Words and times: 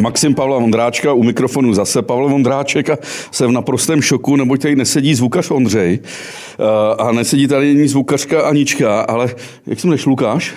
Maxim 0.00 0.34
Pavla 0.34 0.58
Vondráčka, 0.58 1.12
u 1.12 1.22
mikrofonu 1.22 1.74
zase 1.74 2.02
Pavel 2.02 2.28
Vondráček 2.28 2.90
a 2.90 2.98
jsem 3.30 3.50
v 3.50 3.52
naprostém 3.52 4.02
šoku, 4.02 4.36
neboť 4.36 4.62
tady 4.62 4.76
nesedí 4.76 5.14
zvukař 5.14 5.50
Ondřej 5.50 5.98
eh, 6.02 6.64
a 6.98 7.12
nesedí 7.12 7.48
tady 7.48 7.70
ani 7.70 7.88
zvukařka 7.88 8.42
Anička, 8.42 9.00
ale 9.00 9.34
jak 9.66 9.80
jsem 9.80 9.90
než 9.90 10.06
Lukáš? 10.06 10.54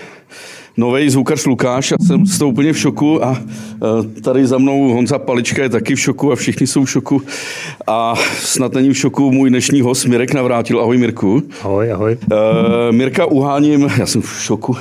Nový 0.77 1.09
zvukař 1.09 1.45
Lukáš 1.45 1.91
a 1.91 1.95
jsem 2.05 2.25
z 2.25 2.37
toho 2.37 2.51
úplně 2.51 2.73
v 2.73 2.77
šoku 2.77 3.25
a 3.25 3.37
e, 3.37 4.21
tady 4.21 4.47
za 4.47 4.57
mnou 4.57 4.93
Honza 4.93 5.19
Palička 5.19 5.63
je 5.63 5.69
taky 5.69 5.95
v 5.95 5.99
šoku 5.99 6.31
a 6.31 6.35
všichni 6.35 6.67
jsou 6.67 6.85
v 6.85 6.89
šoku 6.89 7.21
a 7.87 8.15
snad 8.39 8.73
není 8.73 8.89
v 8.89 8.97
šoku 8.97 9.31
můj 9.31 9.49
dnešní 9.49 9.81
host 9.81 10.05
Mirek 10.05 10.33
Navrátil. 10.33 10.79
Ahoj 10.79 10.97
Mirku. 10.97 11.43
Ahoj, 11.63 11.91
ahoj. 11.91 12.17
Uh, 12.31 12.37
Mirka 12.91 13.25
uháním, 13.25 13.89
já 13.97 14.05
jsem 14.05 14.21
v 14.21 14.41
šoku. 14.41 14.75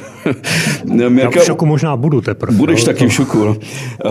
Mirka, 1.09 1.39
já 1.39 1.43
v 1.43 1.47
šoku 1.47 1.67
možná 1.67 1.97
budu 1.97 2.21
teprve. 2.21 2.57
Budeš 2.57 2.81
no, 2.81 2.87
taky 2.87 3.07
v 3.07 3.13
šoku. 3.13 3.45
No. 3.45 3.57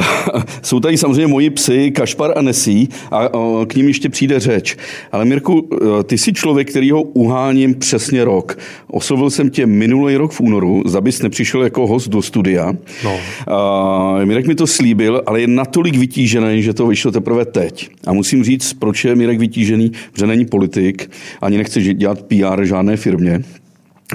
jsou 0.62 0.80
tady 0.80 0.98
samozřejmě 0.98 1.28
moji 1.28 1.50
psy 1.50 1.92
Kašpar 1.92 2.34
a 2.36 2.42
Nesí 2.42 2.90
a 3.12 3.30
k 3.68 3.76
ním 3.76 3.88
ještě 3.88 4.10
přijde 4.10 4.40
řeč. 4.40 4.78
Ale 5.12 5.26
Mirku, 5.26 5.70
e, 6.00 6.04
ty 6.04 6.18
jsi 6.18 6.34
člověk, 6.34 6.70
který 6.70 6.92
ho 6.92 7.02
uháním 7.02 7.76
přesně 7.76 8.24
rok. 8.24 8.58
Oslovil 8.88 9.30
jsem 9.30 9.50
tě 9.50 9.66
minulý 9.66 10.16
rok 10.16 10.32
v 10.32 10.42
únoru, 10.42 10.84
zabys 10.86 11.22
nepřišel 11.22 11.64
jako 11.72 11.88
host 11.88 12.10
do 12.10 12.22
studia. 12.22 12.74
No. 13.04 13.16
Uh, 13.16 14.26
Mirek 14.26 14.48
mi 14.48 14.56
to 14.56 14.68
slíbil, 14.68 15.24
ale 15.26 15.42
je 15.42 15.48
natolik 15.48 15.96
vytížený, 15.96 16.64
že 16.64 16.74
to 16.74 16.88
vyšlo 16.88 17.12
teprve 17.12 17.46
teď. 17.46 17.90
A 18.08 18.14
musím 18.14 18.44
říct, 18.44 18.74
proč 18.74 19.06
je 19.06 19.16
Mirek 19.16 19.40
vytížený, 19.40 19.92
že 20.18 20.28
není 20.28 20.46
politik, 20.46 21.12
ani 21.42 21.58
nechce 21.58 21.82
dělat 21.82 22.22
PR 22.22 22.64
žádné 22.64 22.98
firmě. 22.98 23.44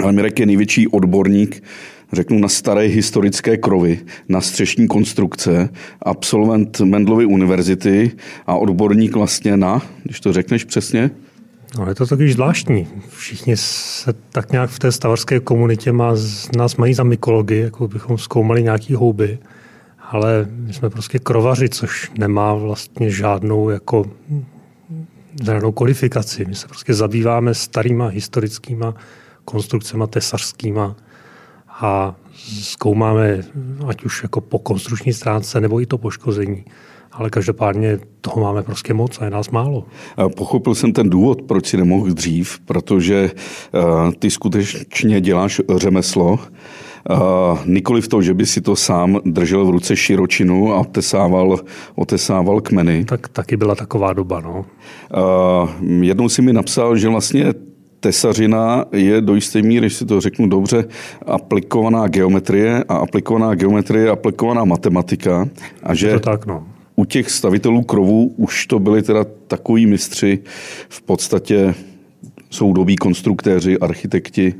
Ale 0.02 0.12
Mirek 0.12 0.40
je 0.40 0.46
největší 0.46 0.88
odborník 0.88 1.62
řeknu, 2.12 2.38
na 2.38 2.48
staré 2.48 2.82
historické 2.82 3.56
krovy, 3.56 3.98
na 4.28 4.40
střešní 4.40 4.88
konstrukce, 4.88 5.68
absolvent 6.02 6.80
Mendlovy 6.80 7.26
univerzity 7.26 8.10
a 8.46 8.56
odborník 8.56 9.16
vlastně 9.16 9.56
na, 9.56 9.82
když 10.04 10.20
to 10.20 10.32
řekneš 10.32 10.64
přesně, 10.64 11.10
No, 11.78 11.88
je 11.88 11.94
to 11.94 12.06
taky 12.06 12.32
zvláštní. 12.32 12.88
Všichni 13.08 13.56
se 13.56 14.12
tak 14.12 14.52
nějak 14.52 14.70
v 14.70 14.78
té 14.78 14.92
stavarské 14.92 15.40
komunitě 15.40 15.92
má, 15.92 16.14
nás 16.56 16.76
mají 16.76 16.94
za 16.94 17.02
mykology, 17.02 17.58
jako 17.58 17.88
bychom 17.88 18.18
zkoumali 18.18 18.62
nějaký 18.62 18.94
houby, 18.94 19.38
ale 20.10 20.46
my 20.50 20.72
jsme 20.72 20.90
prostě 20.90 21.18
krovaři, 21.18 21.68
což 21.68 22.10
nemá 22.18 22.54
vlastně 22.54 23.10
žádnou 23.10 23.70
jako 23.70 24.04
žádnou 25.44 25.72
kodifikaci. 25.72 26.44
My 26.44 26.54
se 26.54 26.68
prostě 26.68 26.94
zabýváme 26.94 27.54
starýma 27.54 28.06
historickýma 28.06 28.94
konstrukcemi 29.44 30.04
tesařskýma 30.10 30.96
a 31.68 32.14
zkoumáme, 32.62 33.44
ať 33.88 34.04
už 34.04 34.22
jako 34.22 34.40
po 34.40 34.58
konstrukční 34.58 35.12
stránce, 35.12 35.60
nebo 35.60 35.80
i 35.80 35.86
to 35.86 35.98
poškození 35.98 36.64
ale 37.16 37.30
každopádně 37.30 37.98
toho 38.20 38.40
máme 38.40 38.62
prostě 38.62 38.94
moc 38.94 39.20
a 39.20 39.24
je 39.24 39.30
nás 39.30 39.50
málo. 39.50 39.84
Pochopil 40.36 40.74
jsem 40.74 40.92
ten 40.92 41.10
důvod, 41.10 41.42
proč 41.42 41.66
si 41.66 41.76
nemohl 41.76 42.12
dřív, 42.12 42.58
protože 42.64 43.30
uh, 43.30 44.10
ty 44.18 44.30
skutečně 44.30 45.20
děláš 45.20 45.60
řemeslo, 45.76 46.38
Uh, 47.10 47.58
nikoli 47.66 48.00
v 48.00 48.08
to, 48.08 48.22
že 48.22 48.34
by 48.34 48.46
si 48.46 48.60
to 48.60 48.76
sám 48.76 49.20
držel 49.24 49.66
v 49.66 49.70
ruce 49.70 49.96
širočinu 49.96 50.72
a 50.72 50.80
otesával, 50.80 51.58
otesával 51.94 52.60
kmeny. 52.60 53.04
Tak 53.04 53.28
taky 53.28 53.56
byla 53.56 53.74
taková 53.74 54.12
doba, 54.12 54.40
no. 54.40 54.64
Uh, 55.14 55.70
jednou 56.02 56.28
si 56.28 56.42
mi 56.42 56.52
napsal, 56.52 56.96
že 56.96 57.08
vlastně 57.08 57.44
tesařina 58.00 58.84
je 58.92 59.20
do 59.20 59.34
jisté 59.34 59.62
míry, 59.62 59.86
když 59.86 59.94
si 59.94 60.04
to 60.06 60.20
řeknu 60.20 60.48
dobře, 60.48 60.84
aplikovaná 61.26 62.08
geometrie 62.08 62.84
a 62.88 62.96
aplikovaná 62.96 63.54
geometrie 63.54 64.04
je 64.04 64.10
aplikovaná 64.10 64.64
matematika. 64.64 65.48
A 65.82 65.94
že, 65.94 66.12
to 66.12 66.20
tak, 66.20 66.46
no 66.46 66.66
u 66.96 67.04
těch 67.04 67.30
stavitelů 67.30 67.82
krovů 67.82 68.34
už 68.36 68.66
to 68.66 68.78
byli 68.78 69.02
teda 69.02 69.24
takový 69.46 69.86
mistři, 69.86 70.38
v 70.88 71.02
podstatě 71.02 71.74
soudobí 72.50 72.96
konstruktéři, 72.96 73.78
architekti. 73.78 74.54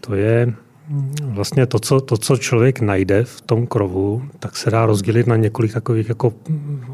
To 0.00 0.14
je 0.14 0.54
vlastně 1.24 1.66
to 1.66 1.78
co, 1.78 2.00
to, 2.00 2.16
co 2.16 2.36
člověk 2.36 2.80
najde 2.80 3.24
v 3.24 3.40
tom 3.40 3.66
krovu, 3.66 4.22
tak 4.38 4.56
se 4.56 4.70
dá 4.70 4.86
rozdělit 4.86 5.26
na 5.26 5.36
několik 5.36 5.72
takových 5.72 6.08
jako 6.08 6.34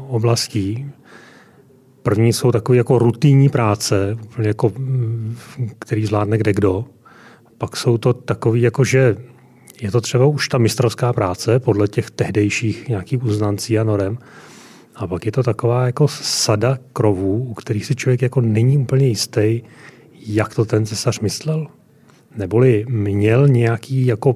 oblastí. 0.07 0.85
První 2.03 2.33
jsou 2.33 2.51
takové 2.51 2.77
jako 2.77 2.99
rutinní 2.99 3.49
práce, 3.49 4.17
jako, 4.41 4.71
který 5.79 6.05
zvládne 6.05 6.37
kde 6.37 6.53
kdo. 6.53 6.85
Pak 7.57 7.77
jsou 7.77 7.97
to 7.97 8.13
takové, 8.13 8.59
jako 8.59 8.83
že 8.83 9.15
je 9.81 9.91
to 9.91 10.01
třeba 10.01 10.25
už 10.25 10.47
ta 10.47 10.57
mistrovská 10.57 11.13
práce 11.13 11.59
podle 11.59 11.87
těch 11.87 12.11
tehdejších 12.11 12.87
nějakých 12.87 13.23
uznancí 13.23 13.79
a 13.79 13.83
norem, 13.83 14.17
a 15.01 15.07
pak 15.07 15.25
je 15.25 15.31
to 15.31 15.43
taková 15.43 15.85
jako 15.85 16.07
sada 16.07 16.77
krovů, 16.93 17.43
u 17.43 17.53
kterých 17.53 17.85
si 17.85 17.95
člověk 17.95 18.21
jako 18.21 18.41
není 18.41 18.77
úplně 18.77 19.07
jistý, 19.07 19.61
jak 20.27 20.55
to 20.55 20.65
ten 20.65 20.85
cesař 20.85 21.19
myslel. 21.19 21.67
Neboli 22.37 22.85
měl 22.89 23.47
nějaký 23.47 24.05
jako 24.05 24.35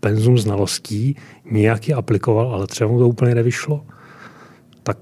penzum 0.00 0.38
znalostí, 0.38 1.16
nějaký 1.50 1.94
aplikoval, 1.94 2.54
ale 2.54 2.66
třeba 2.66 2.90
mu 2.90 2.98
to 2.98 3.08
úplně 3.08 3.34
nevyšlo. 3.34 3.84
Tak 4.82 4.98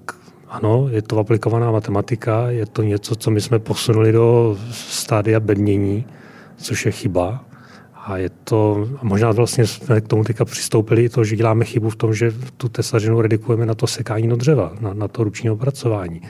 ano, 0.48 0.88
je 0.91 1.03
to 1.03 1.19
aplikovaná 1.19 1.70
matematika, 1.70 2.50
je 2.50 2.66
to 2.66 2.82
něco, 2.82 3.16
co 3.16 3.30
my 3.30 3.41
jsme 3.41 3.59
posunuli 3.59 4.12
do 4.12 4.59
stádia 4.70 5.41
bednění, 5.41 6.06
což 6.56 6.86
je 6.86 6.92
chyba. 6.92 7.44
A 8.05 8.17
je 8.17 8.31
to, 8.45 8.89
a 8.99 9.05
možná 9.05 9.33
vlastně 9.33 9.67
jsme 9.67 10.01
k 10.01 10.09
tomu 10.09 10.25
teďka 10.25 10.45
přistoupili 10.45 11.09
to, 11.09 11.25
že 11.25 11.37
děláme 11.37 11.65
chybu 11.65 11.91
v 11.91 11.97
tom, 11.97 12.15
že 12.15 12.33
tu 12.57 12.69
tesařinu 12.69 13.21
redikujeme 13.21 13.67
na 13.67 13.75
to 13.75 13.87
sekání 13.87 14.29
do 14.29 14.37
dřeva, 14.37 14.73
na, 14.81 14.95
na 14.95 15.09
to 15.09 15.25
ruční 15.25 15.51
opracování. 15.51 16.23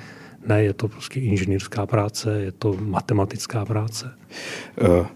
Ne, 0.47 0.65
je 0.65 0.73
to 0.73 0.89
prostě 0.89 1.21
inženýrská 1.21 1.87
práce, 1.87 2.43
je 2.43 2.53
to 2.53 2.77
matematická 2.81 3.65
práce. 3.65 4.11
Uh, 4.81 5.07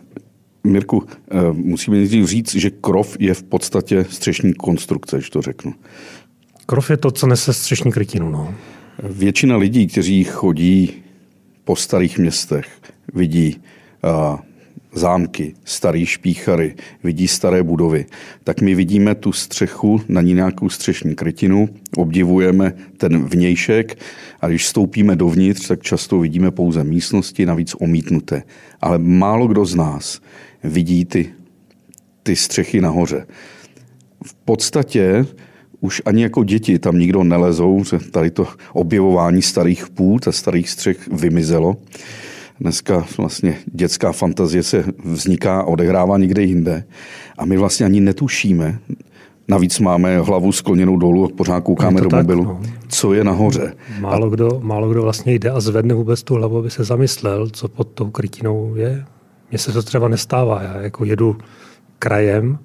Mirku, 0.65 0.97
uh, 0.97 1.07
musíme 1.53 1.97
nejdřív 1.97 2.27
říct, 2.27 2.55
že 2.55 2.71
krov 2.71 3.17
je 3.21 3.35
v 3.35 3.43
podstatě 3.43 4.05
střešní 4.11 4.55
konstrukce, 4.55 5.21
že 5.21 5.31
to 5.31 5.43
řeknu. 5.43 5.75
Krov 6.67 6.91
je 6.91 6.97
to, 6.97 7.11
co 7.11 7.27
nese 7.27 7.53
střešní 7.53 7.93
krytinu. 7.93 8.31
No. 8.31 8.55
Většina 9.03 9.57
lidí, 9.57 9.87
kteří 9.87 10.25
chodí 10.25 10.93
po 11.65 11.77
starých 11.77 12.19
městech, 12.19 12.67
vidí 13.15 13.61
uh, 14.05 14.39
zámky, 14.99 15.55
starý 15.65 16.07
špíchary, 16.07 16.75
vidí 17.05 17.29
staré 17.29 17.63
budovy, 17.63 18.07
tak 18.45 18.61
my 18.61 18.75
vidíme 18.75 19.15
tu 19.15 19.33
střechu, 19.33 20.01
na 20.09 20.23
ní 20.23 20.35
nějakou 20.35 20.69
střešní 20.69 21.15
krytinu, 21.15 21.69
obdivujeme 21.97 22.73
ten 22.97 23.25
vnějšek 23.25 23.99
a 24.41 24.49
když 24.49 24.67
stoupíme 24.67 25.17
dovnitř, 25.17 25.69
tak 25.69 25.83
často 25.83 26.19
vidíme 26.19 26.51
pouze 26.51 26.85
místnosti, 26.85 27.47
navíc 27.47 27.75
omítnuté. 27.81 28.43
Ale 28.81 28.99
málo 28.99 29.47
kdo 29.47 29.65
z 29.65 29.75
nás 29.75 30.21
vidí 30.65 31.05
ty, 31.05 31.33
ty 32.23 32.37
střechy 32.37 32.81
nahoře. 32.81 33.27
V 34.25 34.35
podstatě 34.35 35.27
už 35.81 36.03
ani 36.05 36.23
jako 36.23 36.45
děti 36.45 36.79
tam 36.79 36.99
nikdo 36.99 37.25
nelezou, 37.25 37.85
že 37.85 37.99
tady 38.11 38.31
to 38.31 38.47
objevování 38.73 39.43
starých 39.43 39.89
půd 39.89 40.29
a 40.29 40.33
starých 40.33 40.71
střech 40.71 41.09
vymizelo. 41.09 41.77
Dneska 42.61 43.05
vlastně 43.19 43.59
dětská 43.73 44.13
fantazie 44.13 44.63
se 44.63 44.85
vzniká 45.05 45.61
a 45.61 45.65
odehrává 45.65 46.19
někde 46.19 46.43
jinde. 46.43 46.85
A 47.39 47.45
my 47.45 47.57
vlastně 47.57 47.87
ani 47.87 48.01
netušíme, 48.01 48.79
Navíc 49.49 49.81
máme 49.81 50.19
hlavu 50.19 50.53
skloněnou 50.53 50.97
dolů 50.97 51.25
a 51.25 51.29
pořád 51.37 51.61
koukáme 51.61 52.01
do 52.01 52.09
tak, 52.09 52.21
mobilu. 52.21 52.45
No. 52.45 52.61
Co 52.89 53.13
je 53.13 53.25
nahoře? 53.25 53.75
Málo, 54.01 54.27
a... 54.27 54.31
kdo, 54.31 54.61
málo 54.63 54.91
kdo 54.91 55.03
vlastně 55.03 55.35
jde 55.35 55.51
a 55.51 55.61
zvedne 55.61 55.95
vůbec 55.95 56.23
tu 56.23 56.35
hlavu, 56.35 56.59
aby 56.59 56.71
se 56.71 56.85
zamyslel, 56.85 57.49
co 57.49 57.69
pod 57.69 57.89
tou 57.89 58.11
krytinou 58.11 58.75
je. 58.77 59.05
Mně 59.51 59.59
se 59.59 59.73
to 59.73 59.83
třeba 59.83 60.09
nestává. 60.09 60.63
Já 60.63 60.77
jako 60.77 61.05
jedu 61.05 61.37
krajem 61.99 62.59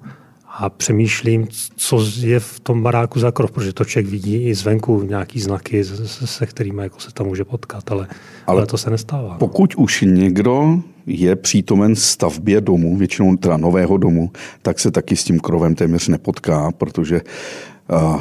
a 0.58 0.70
přemýšlím, 0.70 1.48
co 1.76 2.06
je 2.20 2.40
v 2.40 2.60
tom 2.60 2.82
baráku 2.82 3.20
za 3.20 3.30
krov, 3.30 3.50
protože 3.50 3.72
to 3.72 3.84
člověk 3.84 4.10
vidí 4.10 4.44
i 4.44 4.54
zvenku 4.54 5.02
nějaký 5.02 5.40
znaky, 5.40 5.84
se, 5.84 6.26
se 6.26 6.46
kterými 6.46 6.82
jako 6.82 7.00
se 7.00 7.12
tam 7.12 7.26
může 7.26 7.44
potkat, 7.44 7.92
ale, 7.92 8.06
ale, 8.46 8.58
ale 8.58 8.66
to 8.66 8.78
se 8.78 8.90
nestává. 8.90 9.36
Pokud 9.38 9.74
už 9.74 10.04
někdo 10.06 10.82
je 11.06 11.36
přítomen 11.36 11.96
stavbě 11.96 12.60
domu, 12.60 12.96
většinou 12.96 13.36
teda 13.36 13.56
nového 13.56 13.96
domu, 13.96 14.30
tak 14.62 14.78
se 14.78 14.90
taky 14.90 15.16
s 15.16 15.24
tím 15.24 15.40
krovem 15.40 15.74
téměř 15.74 16.08
nepotká, 16.08 16.70
protože 16.78 17.20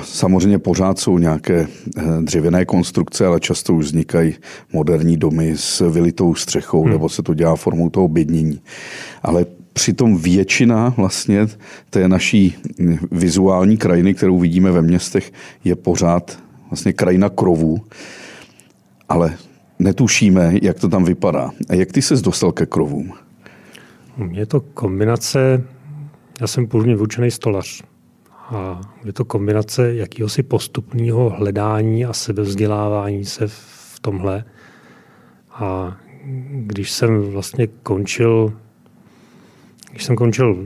Samozřejmě 0.03 0.59
pořád 0.59 0.99
jsou 0.99 1.17
nějaké 1.17 1.67
eh, 1.97 2.01
dřevěné 2.21 2.65
konstrukce, 2.65 3.25
ale 3.25 3.39
často 3.39 3.73
už 3.73 3.85
vznikají 3.85 4.35
moderní 4.73 5.17
domy 5.17 5.53
s 5.55 5.89
vylitou 5.89 6.35
střechou, 6.35 6.81
hmm. 6.81 6.91
nebo 6.91 7.09
se 7.09 7.23
to 7.23 7.33
dělá 7.33 7.55
formou 7.55 7.89
toho 7.89 8.07
bědnění. 8.07 8.61
Ale 9.23 9.45
Přitom 9.73 10.17
většina 10.17 10.93
vlastně 10.97 11.47
té 11.89 12.07
naší 12.07 12.55
vizuální 13.11 13.77
krajiny, 13.77 14.13
kterou 14.13 14.39
vidíme 14.39 14.71
ve 14.71 14.81
městech, 14.81 15.31
je 15.63 15.75
pořád 15.75 16.39
vlastně 16.69 16.93
krajina 16.93 17.29
krovů, 17.29 17.81
ale 19.09 19.37
netušíme, 19.79 20.53
jak 20.61 20.79
to 20.79 20.89
tam 20.89 21.03
vypadá. 21.03 21.51
A 21.69 21.75
jak 21.75 21.91
ty 21.91 22.01
ses 22.01 22.21
dostal 22.21 22.51
ke 22.51 22.65
krovům? 22.65 23.13
Je 24.31 24.45
to 24.45 24.61
kombinace, 24.61 25.63
já 26.41 26.47
jsem 26.47 26.67
původně 26.67 26.95
vyučený 26.95 27.31
stolař 27.31 27.83
A 28.51 28.81
je 29.05 29.13
to 29.13 29.25
kombinace 29.25 29.95
jakéhosi 29.95 30.43
postupného 30.43 31.29
hledání 31.29 32.05
a 32.05 32.13
sebevzdělávání 32.13 33.25
se 33.25 33.47
v 33.47 33.99
tomhle. 34.01 34.43
A 35.51 35.97
když 36.51 36.91
jsem 36.91 37.21
vlastně 37.21 37.67
končil, 37.67 38.53
když 39.91 40.03
jsem 40.03 40.15
končil 40.15 40.57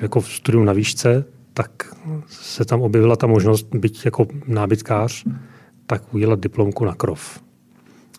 jako 0.00 0.20
v 0.20 0.28
studium 0.28 0.64
na 0.64 0.72
výšce, 0.72 1.24
tak 1.52 1.94
se 2.26 2.64
tam 2.64 2.82
objevila 2.82 3.16
ta 3.16 3.26
možnost 3.26 3.74
být 3.74 4.04
jako 4.04 4.26
nábytkář, 4.46 5.24
tak 5.86 6.14
udělat 6.14 6.40
diplomku 6.40 6.84
na 6.84 6.94
krov. 6.94 7.40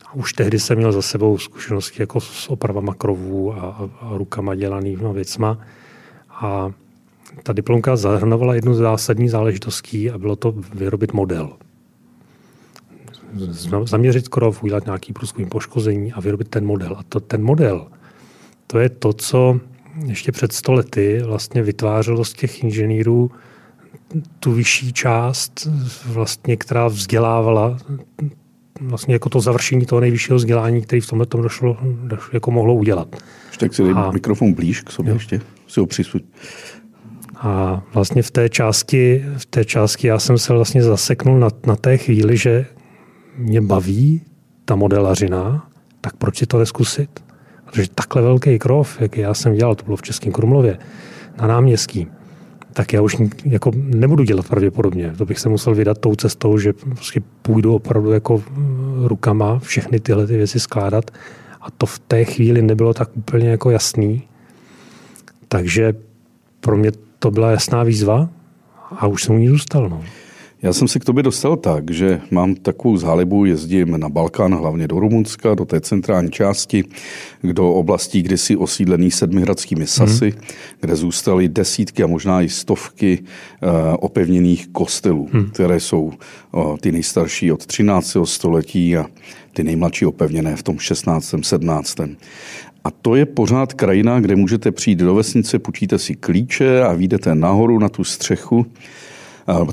A 0.06 0.14
už 0.14 0.34
tehdy 0.34 0.60
jsem 0.60 0.78
měl 0.78 0.92
za 0.92 1.02
sebou 1.02 1.38
zkušenosti 1.38 2.02
jako 2.02 2.20
s 2.20 2.50
opravama 2.50 2.94
krovů 2.94 3.54
a, 3.54 3.90
a 4.02 4.18
rukama 4.18 4.56
dělanýma 4.56 5.12
věcma. 5.12 5.60
A 6.30 6.72
ta 7.44 7.54
diplomka 7.54 7.96
zahrnovala 7.96 8.56
jednu 8.56 8.74
z 8.74 8.78
zásadní 8.78 9.30
záležitostí 9.30 10.12
a 10.12 10.18
bylo 10.18 10.36
to 10.36 10.54
vyrobit 10.74 11.14
model. 11.14 11.54
Zaměřit 13.84 14.28
krov, 14.28 14.64
udělat 14.64 14.86
nějaký 14.86 15.14
průzkum 15.14 15.46
poškození 15.46 16.14
a 16.14 16.22
vyrobit 16.22 16.48
ten 16.48 16.66
model. 16.66 16.96
A 16.98 17.04
to, 17.10 17.20
ten 17.20 17.44
model, 17.44 17.88
to 18.68 18.80
je 18.80 18.90
to, 18.90 19.14
co 19.14 19.60
ještě 20.06 20.32
před 20.32 20.54
stolety 20.54 21.22
vlastně 21.26 21.64
vytvářelo 21.64 22.26
z 22.26 22.34
těch 22.34 22.64
inženýrů 22.64 23.32
tu 24.40 24.52
vyšší 24.52 24.94
část, 24.94 25.68
vlastně, 26.06 26.58
která 26.58 26.88
vzdělávala 26.88 27.78
vlastně 28.82 29.16
jako 29.16 29.30
to 29.30 29.42
završení 29.42 29.86
toho 29.86 30.02
nejvyššího 30.02 30.36
vzdělání, 30.36 30.82
který 30.82 31.02
v 31.02 31.08
tomhle 31.08 31.26
tom 31.26 31.42
došlo, 31.42 31.78
došlo 32.04 32.30
jako 32.34 32.52
mohlo 32.52 32.74
udělat. 32.74 33.16
Tak 33.60 33.74
si 33.74 33.84
dej 33.84 33.94
a, 33.96 34.12
mikrofon 34.12 34.54
blíž 34.54 34.82
k 34.82 34.92
sobě 34.92 35.10
jo. 35.10 35.16
ještě, 35.16 35.42
si 35.68 35.80
ho 35.80 35.86
přisuď. 35.86 36.24
A 37.36 37.84
vlastně 37.94 38.24
v 38.24 38.32
té 38.32 38.50
části, 38.50 39.26
v 39.38 39.46
té 39.46 39.66
části 39.66 40.08
já 40.08 40.20
jsem 40.20 40.38
se 40.38 40.54
vlastně 40.54 40.84
zaseknul 40.84 41.40
na, 41.40 41.48
na 41.66 41.76
té 41.76 41.98
chvíli, 41.98 42.38
že 42.38 42.66
mě 43.38 43.62
baví 43.62 44.22
ta 44.66 44.76
modelařina, 44.76 45.70
tak 46.02 46.16
proč 46.16 46.38
si 46.38 46.46
to 46.46 46.60
neskusit? 46.60 47.27
Protože 47.72 47.90
takhle 47.96 48.22
velký 48.22 48.60
krov, 48.60 49.02
jak 49.02 49.18
já 49.18 49.34
jsem 49.34 49.54
dělal, 49.54 49.76
to 49.76 49.86
bylo 49.86 49.98
v 49.98 50.02
Českém 50.02 50.34
Krumlově, 50.34 50.78
na 51.42 51.48
náměstí, 51.48 52.08
tak 52.74 52.94
já 52.94 53.02
už 53.02 53.18
jako 53.46 53.72
nebudu 53.76 54.24
dělat 54.24 54.48
pravděpodobně. 54.48 55.14
To 55.18 55.26
bych 55.26 55.40
se 55.40 55.50
musel 55.50 55.76
vydat 55.76 55.98
tou 55.98 56.16
cestou, 56.16 56.58
že 56.58 56.74
prostě 56.74 57.22
půjdu 57.42 57.76
opravdu 57.76 58.12
jako 58.12 58.44
rukama 59.04 59.60
všechny 59.60 60.00
tyhle 60.00 60.28
ty 60.28 60.38
věci 60.38 60.60
skládat. 60.60 61.12
A 61.62 61.72
to 61.72 61.86
v 61.86 62.00
té 62.00 62.26
chvíli 62.26 62.62
nebylo 62.62 62.94
tak 62.94 63.18
úplně 63.18 63.50
jako 63.50 63.70
jasný. 63.70 64.24
Takže 65.48 65.94
pro 66.60 66.78
mě 66.78 66.92
to 67.20 67.32
byla 67.32 67.52
jasná 67.52 67.84
výzva 67.84 68.30
a 68.92 69.08
už 69.08 69.24
jsem 69.24 69.36
u 69.36 69.38
ní 69.38 69.48
zůstal. 69.48 69.90
No. 69.90 70.04
Já 70.62 70.74
jsem 70.74 70.88
se 70.88 71.00
k 71.00 71.06
tobě 71.06 71.24
dostal 71.24 71.58
tak, 71.58 71.92
že 71.92 72.22
mám 72.32 72.56
takovou 72.56 72.98
zálibu, 72.98 73.46
jezdím 73.46 74.00
na 74.00 74.10
Balkán, 74.10 74.56
hlavně 74.56 74.88
do 74.88 75.00
Rumunska, 75.00 75.56
do 75.56 75.66
té 75.66 75.82
centrální 75.82 76.32
části, 76.32 76.84
do 77.44 77.74
oblastí 77.74 78.22
kdysi 78.22 78.56
osídlený 78.56 79.12
sedmihradskými 79.12 79.88
sasy, 79.88 80.30
hmm. 80.30 80.42
kde 80.82 80.96
zůstaly 80.96 81.50
desítky 81.50 82.04
a 82.04 82.08
možná 82.08 82.42
i 82.42 82.50
stovky 82.50 83.20
uh, 83.20 83.70
opevněných 84.00 84.68
kostelů, 84.68 85.30
hmm. 85.34 85.50
které 85.50 85.80
jsou 85.80 86.04
uh, 86.52 86.78
ty 86.78 86.92
nejstarší 86.92 87.52
od 87.52 87.66
13. 87.66 88.18
století 88.24 88.98
a 88.98 89.06
ty 89.54 89.64
nejmladší 89.64 90.06
opevněné 90.06 90.56
v 90.56 90.64
tom 90.64 90.80
16. 90.80 91.36
17. 91.42 92.00
A 92.84 92.92
to 92.92 93.16
je 93.16 93.26
pořád 93.26 93.74
krajina, 93.74 94.20
kde 94.20 94.36
můžete 94.36 94.72
přijít 94.72 95.00
do 95.00 95.16
vesnice, 95.16 95.60
půjčíte 95.60 96.00
si 96.00 96.16
klíče 96.16 96.82
a 96.82 96.94
vyjdete 96.94 97.36
nahoru 97.36 97.80
na 97.80 97.90
tu 97.90 98.04
střechu 98.04 98.66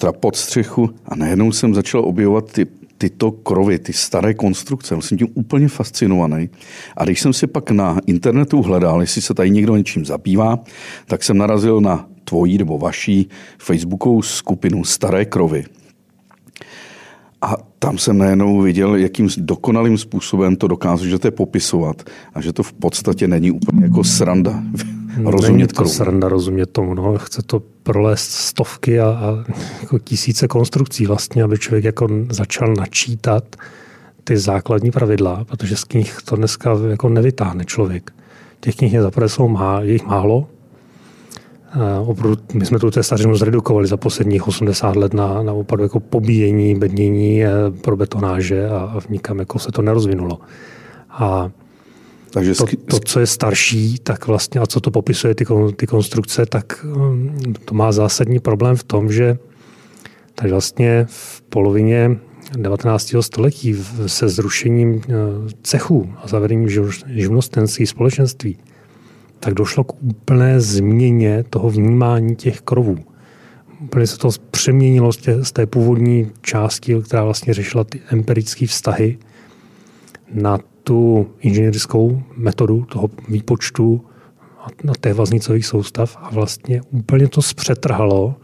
teda 0.01 0.13
pod 0.13 0.37
střechu 0.37 0.91
a 1.05 1.17
najednou 1.17 1.53
jsem 1.53 1.75
začal 1.75 2.05
objevovat 2.05 2.53
ty, 2.53 2.67
tyto 2.99 3.31
krovy, 3.31 3.79
ty 3.79 3.93
staré 3.93 4.35
konstrukce. 4.35 4.97
Jsem 5.01 5.19
tím 5.19 5.29
úplně 5.35 5.69
fascinovaný. 5.69 6.51
A 6.97 7.05
když 7.05 7.21
jsem 7.21 7.33
si 7.33 7.47
pak 7.47 7.71
na 7.71 7.99
internetu 8.07 8.63
hledal, 8.63 9.01
jestli 9.01 9.23
se 9.23 9.35
tady 9.35 9.51
někdo 9.51 9.77
něčím 9.77 10.05
zabývá, 10.05 10.59
tak 11.07 11.23
jsem 11.23 11.39
narazil 11.39 11.81
na 11.81 12.09
tvojí 12.25 12.59
nebo 12.59 12.79
vaší 12.79 13.29
facebookovou 13.59 14.23
skupinu 14.23 14.85
Staré 14.85 15.25
krovy. 15.25 15.65
A 17.43 17.57
tam 17.79 17.99
jsem 17.99 18.19
najednou 18.19 18.61
viděl, 18.61 18.97
jakým 18.97 19.29
dokonalým 19.37 19.99
způsobem 19.99 20.57
to 20.57 20.69
dokážete 20.69 21.31
popisovat 21.31 22.03
a 22.35 22.41
že 22.41 22.53
to 22.53 22.63
v 22.63 22.73
podstatě 22.73 23.29
není 23.29 23.51
úplně 23.51 23.85
jako 23.85 24.05
sranda 24.05 24.63
rozumět 25.25 25.57
Není 25.57 25.67
to 25.67 25.87
sranda 25.87 26.29
rozumět 26.29 26.67
tomu. 26.67 26.95
No. 26.95 27.19
Chce 27.19 27.43
to 27.43 27.63
prolézt 27.83 28.31
stovky 28.31 29.01
a, 29.01 29.07
a 29.07 29.53
jako 29.83 29.99
tisíce 29.99 30.49
konstrukcí 30.49 31.07
vlastně, 31.07 31.43
aby 31.43 31.59
člověk 31.59 31.85
jako 31.85 32.09
začal 32.31 32.75
načítat 32.75 33.57
ty 34.25 34.37
základní 34.37 34.91
pravidla, 34.91 35.45
protože 35.45 35.77
z 35.77 35.85
knih 35.85 36.17
to 36.25 36.37
dneska 36.37 36.79
jako 36.91 37.09
nevytáhne 37.09 37.65
člověk. 37.65 38.11
Těch 38.61 38.77
knih 38.77 38.93
je 38.93 39.03
zaprvé 39.03 39.29
jsou 39.29 39.49
má, 39.49 39.81
je 39.81 39.93
jich 39.93 40.07
málo. 40.07 40.47
Opravdu, 42.07 42.37
my 42.55 42.67
jsme 42.67 42.79
tu 42.79 42.91
cestařinu 42.91 43.37
zredukovali 43.37 43.87
za 43.87 43.97
posledních 43.97 44.49
80 44.49 44.97
let 44.97 45.15
na, 45.15 45.43
na 45.43 45.53
opravdu 45.53 45.83
jako 45.83 46.01
pobíjení, 46.01 46.75
bednění, 46.75 47.45
eh, 47.45 47.51
pro 47.81 47.97
betonáže 47.97 48.69
a, 48.69 48.77
a 48.77 49.01
nikam 49.09 49.39
jako 49.39 49.59
se 49.59 49.73
to 49.73 49.83
nerozvinulo. 49.83 50.39
A 51.11 51.51
takže 52.35 52.55
to, 52.55 52.67
to, 52.91 52.99
co 52.99 53.21
je 53.21 53.27
starší, 53.27 53.99
tak 53.99 54.27
vlastně 54.27 54.61
a 54.61 54.67
co 54.67 54.81
to 54.81 54.91
popisuje 54.91 55.35
ty, 55.35 55.45
ty 55.77 55.87
konstrukce, 55.87 56.47
tak 56.47 56.85
um, 56.97 57.55
to 57.65 57.75
má 57.75 57.93
zásadní 57.93 58.39
problém 58.39 58.77
v 58.77 58.85
tom, 58.85 59.13
že 59.13 59.39
tak 60.35 60.51
vlastně 60.51 61.07
v 61.09 61.43
polovině 61.43 62.17
19. 62.59 63.15
století 63.21 63.77
se 64.07 64.29
zrušením 64.29 64.95
uh, 64.95 65.03
cechů 65.63 66.13
a 66.17 66.29
zavedením 66.29 66.69
živnostenských 67.07 67.89
společenství, 67.89 68.59
tak 69.41 69.55
došlo 69.55 69.85
k 69.85 70.03
úplné 70.03 70.61
změně 70.61 71.45
toho 71.51 71.71
vnímání 71.71 72.37
těch 72.37 72.61
krovů. 72.61 72.99
Úplně 73.81 74.07
se 74.07 74.19
to 74.19 74.31
přeměnilo 74.51 75.13
z, 75.13 75.17
tě, 75.17 75.45
z 75.45 75.53
té 75.53 75.67
původní 75.67 76.31
části, 76.43 77.03
která 77.03 77.25
vlastně 77.25 77.55
řešila 77.55 77.85
ty 77.85 78.01
empirické 78.11 78.67
vztahy, 78.67 79.19
na 80.33 80.59
tu 80.85 81.27
inženýrskou 81.41 82.23
metodu 82.37 82.85
toho 82.85 83.11
výpočtu 83.29 84.05
na 84.85 84.93
té 85.01 85.15
vaznicových 85.15 85.67
soustav 85.67 86.17
a 86.21 86.31
vlastně 86.31 86.81
úplně 86.91 87.29
to 87.29 87.43
zpřetrhalo 87.43 88.35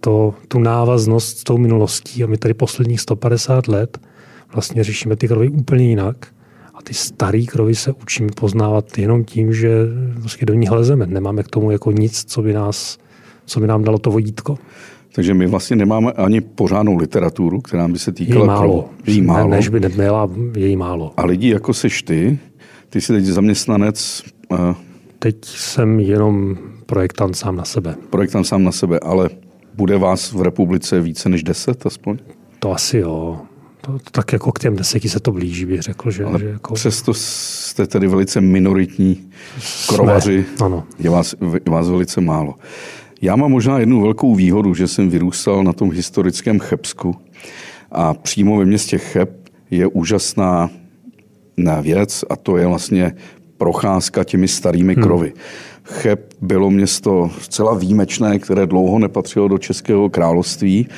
to, 0.00 0.34
tu 0.48 0.58
návaznost 0.58 1.38
s 1.38 1.44
tou 1.44 1.58
minulostí 1.58 2.24
a 2.24 2.26
my 2.26 2.36
tady 2.36 2.54
posledních 2.54 3.00
150 3.00 3.68
let 3.68 3.98
vlastně 4.52 4.84
řešíme 4.84 5.16
ty 5.16 5.28
krovy 5.28 5.48
úplně 5.48 5.88
jinak 5.88 6.26
a 6.74 6.82
ty 6.82 6.94
staré 6.94 7.42
krovy 7.42 7.74
se 7.74 7.92
učíme 7.92 8.28
poznávat 8.36 8.98
jenom 8.98 9.24
tím, 9.24 9.52
že 9.52 9.70
vlastně 10.14 10.46
do 10.46 10.54
nich 10.54 10.70
lezeme. 10.70 11.06
Nemáme 11.06 11.42
k 11.42 11.48
tomu 11.48 11.70
jako 11.70 11.92
nic, 11.92 12.24
co 12.24 12.42
by, 12.42 12.52
nás, 12.52 12.98
co 13.46 13.60
by 13.60 13.66
nám 13.66 13.84
dalo 13.84 13.98
to 13.98 14.10
vodítko. 14.10 14.58
Takže 15.12 15.34
my 15.34 15.46
vlastně 15.46 15.76
nemáme 15.76 16.12
ani 16.12 16.40
pořádnou 16.40 16.96
literaturu, 16.96 17.60
která 17.60 17.88
by 17.88 17.98
se 17.98 18.12
týkala... 18.12 18.40
Je 18.40 18.46
málo. 18.46 18.88
Jí 19.06 19.22
málo. 19.22 19.50
Ne, 19.50 19.56
než 19.56 19.68
by 19.68 19.80
neměla, 19.80 20.30
je 20.56 20.68
jí 20.68 20.76
málo. 20.76 21.12
A 21.16 21.26
lidi 21.26 21.50
jako 21.50 21.74
seš 21.74 22.02
ty, 22.02 22.38
ty 22.90 23.00
jsi 23.00 23.12
teď 23.12 23.24
zaměstnanec... 23.24 24.22
Uh, 24.48 24.74
teď 25.18 25.36
jsem 25.44 26.00
jenom 26.00 26.58
projektant 26.86 27.36
sám 27.36 27.56
na 27.56 27.64
sebe. 27.64 27.94
Projektant 28.10 28.46
sám 28.46 28.64
na 28.64 28.72
sebe, 28.72 28.98
ale 28.98 29.30
bude 29.74 29.98
vás 29.98 30.32
v 30.32 30.42
republice 30.42 31.00
více 31.00 31.28
než 31.28 31.42
deset 31.42 31.86
aspoň? 31.86 32.18
To 32.58 32.72
asi 32.72 32.98
jo. 32.98 33.40
To, 33.80 33.92
to 33.92 34.10
tak 34.10 34.32
jako 34.32 34.52
k 34.52 34.58
těm 34.58 34.76
deseti 34.76 35.08
se 35.08 35.20
to 35.20 35.32
blíží, 35.32 35.64
bych 35.64 35.82
řekl. 35.82 36.10
Že, 36.10 36.24
ale 36.24 36.38
že 36.38 36.46
jako... 36.46 36.74
Přesto 36.74 37.14
jste 37.14 37.86
tedy 37.86 38.06
velice 38.06 38.40
minoritní 38.40 39.30
krovaři. 39.88 40.44
Jsme, 40.56 40.66
ano. 40.66 40.84
Je 40.98 41.10
vás, 41.10 41.34
je 41.40 41.72
vás 41.72 41.88
velice 41.88 42.20
málo. 42.20 42.54
Já 43.20 43.36
mám 43.36 43.50
možná 43.50 43.78
jednu 43.78 44.02
velkou 44.02 44.34
výhodu, 44.34 44.74
že 44.74 44.88
jsem 44.88 45.10
vyrůstal 45.10 45.64
na 45.64 45.72
tom 45.72 45.92
historickém 45.92 46.58
Chebsku 46.58 47.14
a 47.92 48.14
přímo 48.14 48.56
ve 48.56 48.64
městě 48.64 48.98
Cheb 48.98 49.30
je 49.70 49.86
úžasná 49.86 50.70
věc 51.82 52.24
a 52.30 52.36
to 52.36 52.56
je 52.56 52.66
vlastně 52.66 53.12
procházka 53.56 54.24
těmi 54.24 54.48
starými 54.48 54.94
hmm. 54.94 55.02
krovy. 55.02 55.32
Cheb 55.82 56.34
bylo 56.40 56.70
město 56.70 57.30
zcela 57.40 57.74
výjimečné, 57.74 58.38
které 58.38 58.66
dlouho 58.66 58.98
nepatřilo 58.98 59.48
do 59.48 59.58
Českého 59.58 60.10
království 60.10 60.88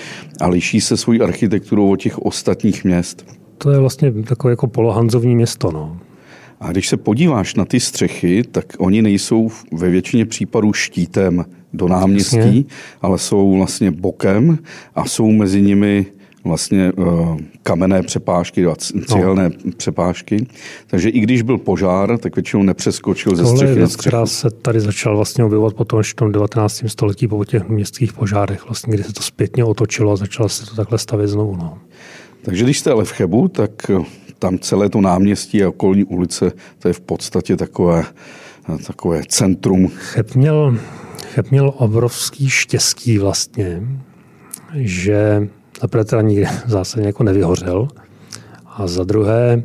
a 0.40 0.48
liší 0.48 0.80
se 0.80 0.96
svou 0.96 1.22
architekturou 1.22 1.92
od 1.92 1.96
těch 1.96 2.18
ostatních 2.18 2.84
měst. 2.84 3.26
To 3.58 3.70
je 3.70 3.78
vlastně 3.78 4.12
takové 4.12 4.52
jako 4.52 4.66
polohanzovní 4.66 5.36
město. 5.36 5.70
No. 5.70 5.96
A 6.60 6.72
když 6.72 6.88
se 6.88 6.96
podíváš 6.96 7.54
na 7.54 7.64
ty 7.64 7.80
střechy, 7.80 8.42
tak 8.50 8.64
oni 8.78 9.02
nejsou 9.02 9.48
ve 9.72 9.90
většině 9.90 10.26
případů 10.26 10.72
štítem 10.72 11.44
do 11.72 11.88
náměstí, 11.88 12.36
Jasně. 12.36 12.64
ale 13.02 13.18
jsou 13.18 13.56
vlastně 13.56 13.90
bokem 13.90 14.58
a 14.94 15.04
jsou 15.04 15.30
mezi 15.30 15.62
nimi 15.62 16.06
vlastně 16.44 16.92
uh, 16.92 17.38
kamenné 17.62 18.02
přepážky, 18.02 18.66
cihelné 19.06 19.50
no. 19.64 19.72
přepážky. 19.76 20.46
Takže 20.86 21.08
i 21.08 21.20
když 21.20 21.42
byl 21.42 21.58
požár, 21.58 22.18
tak 22.18 22.36
většinou 22.36 22.62
nepřeskočil 22.62 23.36
ze 23.36 23.46
střechy 23.46 23.74
věc, 23.74 23.96
která 23.96 24.26
se 24.26 24.50
tady 24.50 24.80
začala 24.80 25.16
vlastně 25.16 25.44
objevovat 25.44 25.74
potom 25.74 26.02
v 26.02 26.14
tom 26.14 26.32
19. 26.32 26.82
století 26.86 27.28
po 27.28 27.44
těch 27.44 27.68
městských 27.68 28.12
požárech, 28.12 28.64
vlastně, 28.64 28.94
kdy 28.94 29.04
se 29.04 29.12
to 29.12 29.22
zpětně 29.22 29.64
otočilo 29.64 30.12
a 30.12 30.16
začalo 30.16 30.48
se 30.48 30.66
to 30.66 30.74
takhle 30.74 30.98
stavět 30.98 31.28
znovu. 31.28 31.56
No. 31.56 31.78
Takže 32.42 32.64
když 32.64 32.78
jste 32.78 32.90
ale 32.90 33.04
v 33.04 33.12
Chebu, 33.12 33.48
tak 33.48 33.90
eh, 33.90 34.04
tam 34.40 34.58
celé 34.58 34.88
to 34.88 35.00
náměstí 35.00 35.64
a 35.64 35.68
okolní 35.68 36.04
ulice, 36.04 36.52
to 36.78 36.88
je 36.88 36.94
v 36.94 37.00
podstatě 37.00 37.56
takové, 37.56 38.04
takové 38.86 39.22
centrum. 39.28 39.88
Cheb 39.88 40.34
měl, 40.34 40.78
Cheb 41.34 41.50
měl 41.50 41.72
obrovský 41.76 42.50
štěstí 42.50 43.18
vlastně, 43.18 43.82
že 44.74 45.48
zaprvé 45.80 46.04
teda 46.04 46.22
nikdy 46.22 46.46
zásadně 46.66 47.06
jako 47.06 47.22
nevyhořel 47.22 47.88
a 48.66 48.86
za 48.86 49.04
druhé 49.04 49.62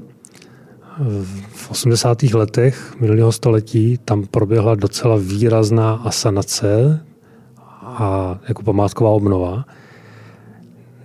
v 1.53 1.71
80. 1.71 2.23
letech 2.23 2.95
minulého 2.99 3.31
století 3.31 3.99
tam 4.05 4.25
proběhla 4.25 4.75
docela 4.75 5.15
výrazná 5.19 5.93
asanace 5.93 6.99
a 7.81 8.39
jako 8.47 8.63
památková 8.63 9.09
obnova 9.09 9.65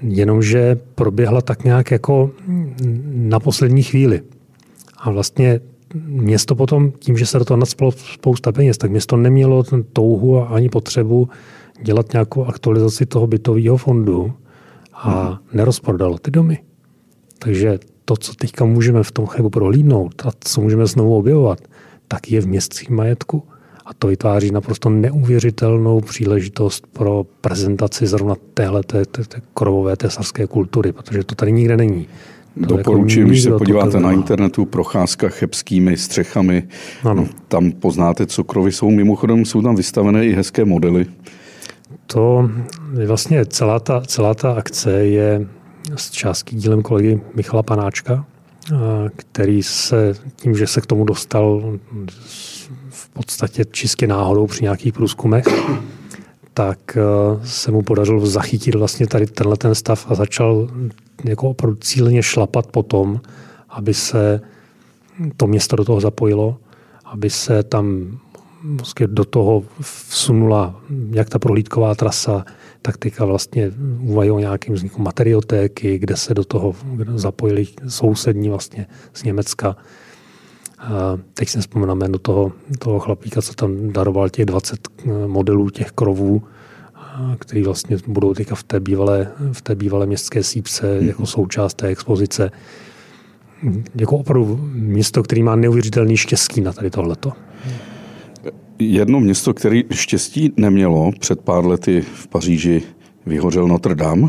jenomže 0.03 0.79
proběhla 0.95 1.41
tak 1.41 1.65
nějak 1.65 1.91
jako 1.91 2.31
na 3.13 3.41
poslední 3.41 3.83
chvíli. 3.83 4.23
A 4.99 5.11
vlastně 5.11 5.61
město 6.05 6.55
potom, 6.55 6.93
tím, 6.99 7.17
že 7.17 7.27
se 7.27 7.39
do 7.39 7.45
toho 7.45 7.59
nadspalo 7.59 7.93
spousta 7.93 8.53
peněz, 8.53 8.79
tak 8.79 8.91
město 8.91 9.17
nemělo 9.17 9.63
ten 9.63 9.83
touhu 9.93 10.39
a 10.39 10.47
ani 10.47 10.69
potřebu 10.69 11.29
dělat 11.83 12.13
nějakou 12.13 12.45
aktualizaci 12.45 13.07
toho 13.07 13.27
bytového 13.27 13.77
fondu 13.77 14.33
a 14.95 15.29
hmm. 15.29 15.39
nerozprodalo 15.53 16.19
ty 16.19 16.31
domy. 16.31 16.59
Takže 17.39 17.79
to, 18.05 18.17
co 18.17 18.35
teďka 18.35 18.65
můžeme 18.65 19.03
v 19.03 19.13
tom 19.13 19.27
Chebu 19.27 19.51
prohlídnout 19.51 20.27
a 20.27 20.31
co 20.41 20.61
můžeme 20.61 20.87
znovu 20.87 21.17
objevovat, 21.17 21.59
tak 22.09 22.31
je 22.31 22.41
v 22.41 22.47
městském 22.47 22.97
majetku. 22.97 23.43
A 23.91 23.95
to 23.99 24.09
vytváří 24.09 24.51
naprosto 24.51 24.91
neuvěřitelnou 24.91 26.01
příležitost 26.01 26.87
pro 26.93 27.25
prezentaci 27.41 28.07
zrovna 28.07 28.35
téhle 28.55 28.83
té, 28.83 29.05
té, 29.05 29.25
té 29.25 29.41
krovové 29.55 29.97
tesarské 29.97 30.47
kultury, 30.47 30.93
protože 30.93 31.25
to 31.25 31.35
tady 31.35 31.53
nikde 31.53 31.77
není. 31.77 32.07
To 32.61 32.77
Doporučuji, 32.77 33.21
jako 33.21 33.29
když 33.31 33.43
se 33.43 33.51
podíváte 33.51 34.01
na 34.01 34.13
internetu, 34.13 34.65
procházka 34.65 35.29
chebskými 35.29 35.97
střechami, 35.97 36.69
ano. 37.05 37.27
tam 37.49 37.73
poznáte, 37.73 38.27
co 38.27 38.45
krovy 38.45 38.73
jsou. 38.73 38.91
Mimochodem 38.91 39.45
jsou 39.45 39.63
tam 39.63 39.77
vystavené 39.77 40.27
i 40.27 40.33
hezké 40.33 40.65
modely. 40.65 41.07
To 42.07 42.51
je 43.01 43.07
vlastně 43.07 43.47
celá 43.47 43.81
ta, 43.81 44.01
celá 44.07 44.35
ta 44.35 44.53
akce 44.53 44.93
je 45.07 45.47
s 45.97 46.11
částí 46.11 46.57
dílem 46.57 46.83
kolegy 46.83 47.21
Michala 47.35 47.63
Panáčka, 47.63 48.25
který 49.17 49.63
se 49.63 50.15
tím, 50.37 50.55
že 50.55 50.67
se 50.67 50.81
k 50.81 50.87
tomu 50.87 51.05
dostal 51.05 51.79
podstatě 53.13 53.65
čistě 53.65 54.07
náhodou 54.07 54.47
při 54.47 54.63
nějakých 54.63 54.93
průzkumech, 54.93 55.45
tak 56.55 56.97
eh, 56.97 57.47
se 57.47 57.71
mu 57.71 57.83
podařilo 57.83 58.27
zachytit 58.27 58.75
vlastně 58.75 59.07
tady 59.07 59.27
tenhle 59.27 59.57
ten 59.57 59.75
stav 59.75 60.07
a 60.11 60.15
začal 60.15 60.69
jako 61.25 61.51
opravdu 61.51 61.77
cíleně 61.81 62.23
šlapat 62.23 62.67
po 62.67 62.83
tom, 62.83 63.21
aby 63.69 63.95
se 63.95 64.41
to 65.37 65.47
město 65.47 65.77
do 65.77 65.85
toho 65.85 66.01
zapojilo, 66.01 66.57
aby 67.05 67.31
se 67.31 67.63
tam 67.63 68.19
vlastně 68.63 69.07
do 69.07 69.25
toho 69.25 69.65
vsunula 69.81 70.81
jak 71.11 71.29
ta 71.29 71.39
prohlídková 71.39 71.95
trasa, 71.95 72.45
tak 72.83 72.97
teďka 72.97 73.25
vlastně 73.25 73.73
uvají 74.01 74.31
o 74.31 74.39
nějakým 74.39 74.75
vzniku 74.75 75.03
materiotéky, 75.03 75.99
kde 75.99 76.17
se 76.17 76.35
do 76.35 76.45
toho 76.45 76.75
zapojili 77.15 77.67
sousední 77.89 78.49
vlastně 78.49 78.87
z 79.15 79.23
Německa 79.23 79.77
teď 81.35 81.49
si 81.49 81.61
vzpomínám 81.61 81.99
jméno 81.99 82.19
toho, 82.19 82.53
toho 82.79 82.99
chlapíka, 82.99 83.43
co 83.43 83.55
tam 83.55 83.93
daroval 83.93 84.29
těch 84.29 84.45
20 84.45 84.89
eh, 84.89 85.27
modelů 85.27 85.71
těch 85.71 85.91
krovů, 85.91 86.43
který 87.39 87.63
vlastně 87.63 87.97
budou 88.07 88.35
teďka 88.35 88.55
v 88.55 88.63
té 88.63 88.81
bývalé, 88.81 89.33
v 89.53 89.63
té 89.63 89.75
bývalé 89.75 90.07
městské 90.07 90.43
sípce 90.43 91.01
mm-hmm. 91.01 91.07
jako 91.07 91.27
součást 91.27 91.75
té 91.75 91.87
expozice. 91.87 92.51
Jako 93.95 94.17
opravdu 94.17 94.61
město, 94.73 95.23
který 95.23 95.43
má 95.43 95.57
neuvěřitelný 95.57 96.17
štěstí 96.17 96.61
na 96.61 96.73
tady 96.73 96.91
tohleto. 96.91 97.33
Jedno 98.79 99.21
město, 99.21 99.55
které 99.55 99.83
štěstí 99.93 100.53
nemělo, 100.57 101.11
před 101.21 101.41
pár 101.41 101.67
lety 101.67 102.01
v 102.01 102.29
Paříži 102.29 102.83
vyhořel 103.27 103.69
Notre 103.69 103.95
Dame. 103.95 104.29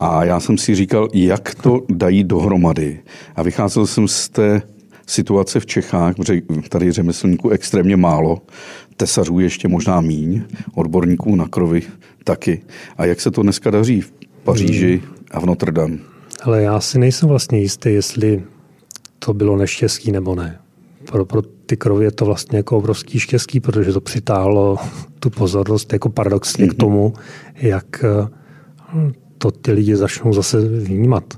A 0.00 0.24
já 0.24 0.40
jsem 0.40 0.58
si 0.58 0.74
říkal, 0.74 1.08
jak 1.14 1.54
to 1.54 1.80
dají 1.88 2.24
dohromady. 2.24 3.00
A 3.36 3.42
vycházel 3.42 3.86
jsem 3.86 4.08
z 4.08 4.28
té 4.28 4.62
situace 5.10 5.60
v 5.60 5.66
Čechách, 5.66 6.16
protože 6.16 6.40
tady 6.68 6.92
řemeslníků 6.92 7.50
extrémně 7.50 7.96
málo, 7.96 8.38
tesařů 8.96 9.38
ještě 9.38 9.68
možná 9.68 10.00
míň, 10.00 10.42
odborníků 10.74 11.36
na 11.36 11.48
krovy 11.48 11.82
taky. 12.24 12.62
A 12.96 13.04
jak 13.04 13.20
se 13.20 13.30
to 13.30 13.42
dneska 13.42 13.70
daří 13.70 14.00
v 14.00 14.12
Paříži 14.44 15.02
a 15.30 15.40
v 15.40 15.46
Notre 15.46 15.72
Dame? 15.72 15.98
Ale 16.42 16.62
já 16.62 16.80
si 16.80 16.98
nejsem 16.98 17.28
vlastně 17.28 17.58
jistý, 17.60 17.88
jestli 17.88 18.42
to 19.18 19.34
bylo 19.34 19.56
neštěstí 19.56 20.12
nebo 20.12 20.34
ne. 20.34 20.58
Pro, 21.04 21.24
pro 21.24 21.42
ty 21.42 21.76
krovy 21.76 22.04
je 22.04 22.10
to 22.10 22.24
vlastně 22.24 22.56
jako 22.56 22.76
obrovský 22.76 23.20
štěstí, 23.20 23.60
protože 23.60 23.92
to 23.92 24.00
přitáhlo 24.00 24.76
tu 25.20 25.30
pozornost 25.30 25.92
jako 25.92 26.08
paradoxně 26.08 26.64
mm-hmm. 26.64 26.68
k 26.68 26.72
mhm. 26.72 26.78
tomu, 26.78 27.14
jak 27.54 28.04
eh, 28.04 28.28
to 29.38 29.50
ty 29.50 29.72
lidi 29.72 29.96
začnou 29.96 30.32
zase 30.32 30.60
vnímat. 30.60 31.34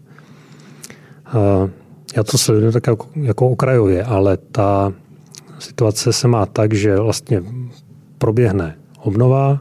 Eh, 2.12 2.16
já 2.16 2.22
to 2.22 2.38
sleduju 2.38 2.72
tak 2.72 2.86
jako, 2.86 3.06
jako 3.14 3.50
okrajově, 3.50 4.04
ale 4.04 4.36
ta 4.36 4.92
situace 5.58 6.12
se 6.12 6.28
má 6.28 6.46
tak, 6.46 6.74
že 6.74 6.96
vlastně 6.96 7.42
proběhne 8.18 8.78
obnova. 8.98 9.60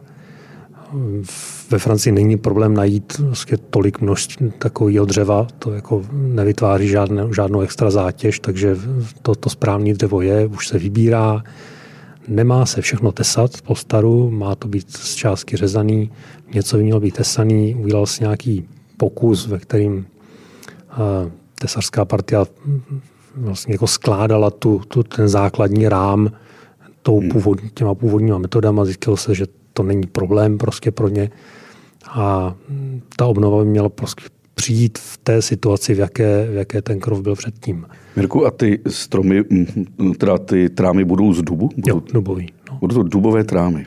Ve 1.70 1.79
Francii 1.79 2.13
není 2.13 2.38
problém 2.38 2.74
najít 2.74 3.17
vlastně 3.17 3.58
tolik 3.58 4.01
množství 4.01 4.51
takového 4.58 5.05
dřeva, 5.05 5.48
to 5.60 5.74
jako 5.74 6.01
nevytváří 6.12 6.88
žádné, 6.88 7.24
žádnou 7.36 7.62
extra 7.62 7.91
zátěž, 7.91 8.39
takže 8.39 8.77
to, 9.22 9.36
to 9.36 9.50
správné 9.50 9.93
dřevo 9.93 10.22
je, 10.22 10.46
už 10.46 10.67
se 10.67 10.79
vybírá. 10.79 11.43
Nemá 12.27 12.65
se 12.65 12.81
všechno 12.81 13.12
tesat 13.12 13.62
po 13.62 13.75
staru, 13.75 14.31
má 14.31 14.55
to 14.55 14.67
být 14.67 14.91
z 14.91 15.15
částky 15.15 15.58
řezaný, 15.58 16.12
něco 16.53 16.77
by 16.77 16.84
mělo 16.84 17.00
být 17.00 17.15
tesaný, 17.15 17.75
udělal 17.75 18.05
si 18.05 18.24
nějaký 18.24 18.67
pokus, 18.98 19.48
ve 19.48 19.60
kterým 19.60 20.05
tesařská 21.62 22.06
partia 22.06 22.46
vlastně 23.36 23.74
jako 23.74 23.88
skládala 23.88 24.50
tu, 24.50 24.82
tu, 24.88 25.03
ten 25.03 25.27
základní 25.27 25.89
rám 25.89 26.32
tou 27.01 27.20
hmm. 27.20 27.30
původní, 27.30 27.70
těma 27.74 27.96
původníma 27.96 28.38
metodama. 28.38 28.86
Zjistilo 28.86 29.18
se, 29.18 29.36
že 29.36 29.46
to 29.74 29.84
není 29.84 30.08
problém 30.08 30.58
prostě 30.58 30.91
pro 30.91 31.08
ně. 31.08 31.30
A 32.10 32.56
ta 33.15 33.25
obnova 33.25 33.63
by 33.63 33.70
měla 33.70 33.89
prostě 33.89 34.24
přijít 34.56 34.98
v 34.98 35.18
té 35.18 35.41
situaci, 35.41 35.94
v 35.94 36.00
jaké, 36.00 36.48
v 36.51 36.56
jaké 36.56 36.82
ten 36.82 37.00
krov 37.00 37.22
byl 37.22 37.36
předtím. 37.36 37.86
Mirku, 38.15 38.46
a 38.46 38.51
ty 38.51 38.80
stromy, 38.88 39.44
teda 40.18 40.38
ty 40.38 40.70
trámy 40.70 41.06
budou 41.06 41.34
z 41.34 41.41
dubu? 41.41 41.70
Budou, 41.75 41.98
jo, 41.98 42.03
dubový. 42.13 42.53
No. 42.72 42.77
Budou 42.80 42.96
to 42.96 43.03
dubové 43.03 43.44
trámy. 43.44 43.86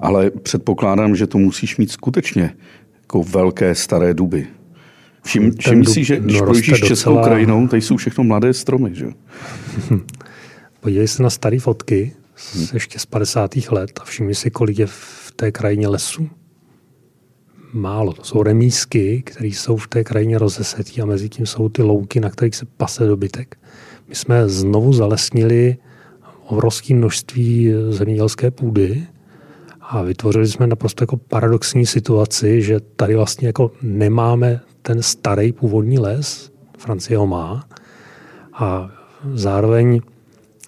Ale 0.00 0.30
předpokládám, 0.30 1.16
že 1.16 1.26
to 1.26 1.38
musíš 1.38 1.76
mít 1.76 1.90
skutečně 1.90 2.54
jako 3.02 3.22
velké 3.22 3.74
staré 3.74 4.14
duby. 4.14 4.46
Všim, 5.24 5.52
všim 5.58 5.84
si, 5.84 6.04
že 6.04 6.20
když 6.20 6.40
projíždíš 6.40 6.80
docela... 6.80 6.88
českou 6.88 7.18
krajinou, 7.18 7.68
tady 7.68 7.82
jsou 7.82 7.96
všechno 7.96 8.24
mladé 8.24 8.54
stromy, 8.54 8.94
že? 8.94 9.06
Podívej 10.80 11.08
se 11.08 11.22
na 11.22 11.30
staré 11.30 11.58
fotky 11.58 12.12
z, 12.36 12.56
hmm. 12.56 12.66
ještě 12.74 12.98
z 12.98 13.06
50. 13.06 13.56
let 13.70 14.00
a 14.02 14.04
všimni 14.04 14.34
si, 14.34 14.50
kolik 14.50 14.78
je 14.78 14.86
v 14.86 15.32
té 15.36 15.52
krajině 15.52 15.88
lesů. 15.88 16.28
Málo. 17.72 18.12
To 18.12 18.24
jsou 18.24 18.42
remísky, 18.42 19.22
které 19.26 19.48
jsou 19.48 19.76
v 19.76 19.88
té 19.88 20.04
krajině 20.04 20.38
rozesetí 20.38 21.02
a 21.02 21.06
mezi 21.06 21.28
tím 21.28 21.46
jsou 21.46 21.68
ty 21.68 21.82
louky, 21.82 22.20
na 22.20 22.30
kterých 22.30 22.54
se 22.56 22.66
pase 22.76 23.06
dobytek. 23.06 23.56
My 24.08 24.14
jsme 24.14 24.48
znovu 24.48 24.92
zalesnili 24.92 25.76
obrovské 26.46 26.94
množství 26.94 27.72
zemědělské 27.90 28.50
půdy 28.50 29.06
a 29.80 30.02
vytvořili 30.02 30.48
jsme 30.48 30.66
naprosto 30.66 31.02
jako 31.02 31.16
paradoxní 31.16 31.86
situaci, 31.86 32.62
že 32.62 32.80
tady 32.80 33.16
vlastně 33.16 33.46
jako 33.46 33.72
nemáme 33.82 34.60
ten 34.86 35.02
starý 35.02 35.52
původní 35.52 35.98
les, 35.98 36.50
Francie 36.78 37.18
ho 37.18 37.26
má, 37.26 37.64
a 38.54 38.90
zároveň 39.34 40.00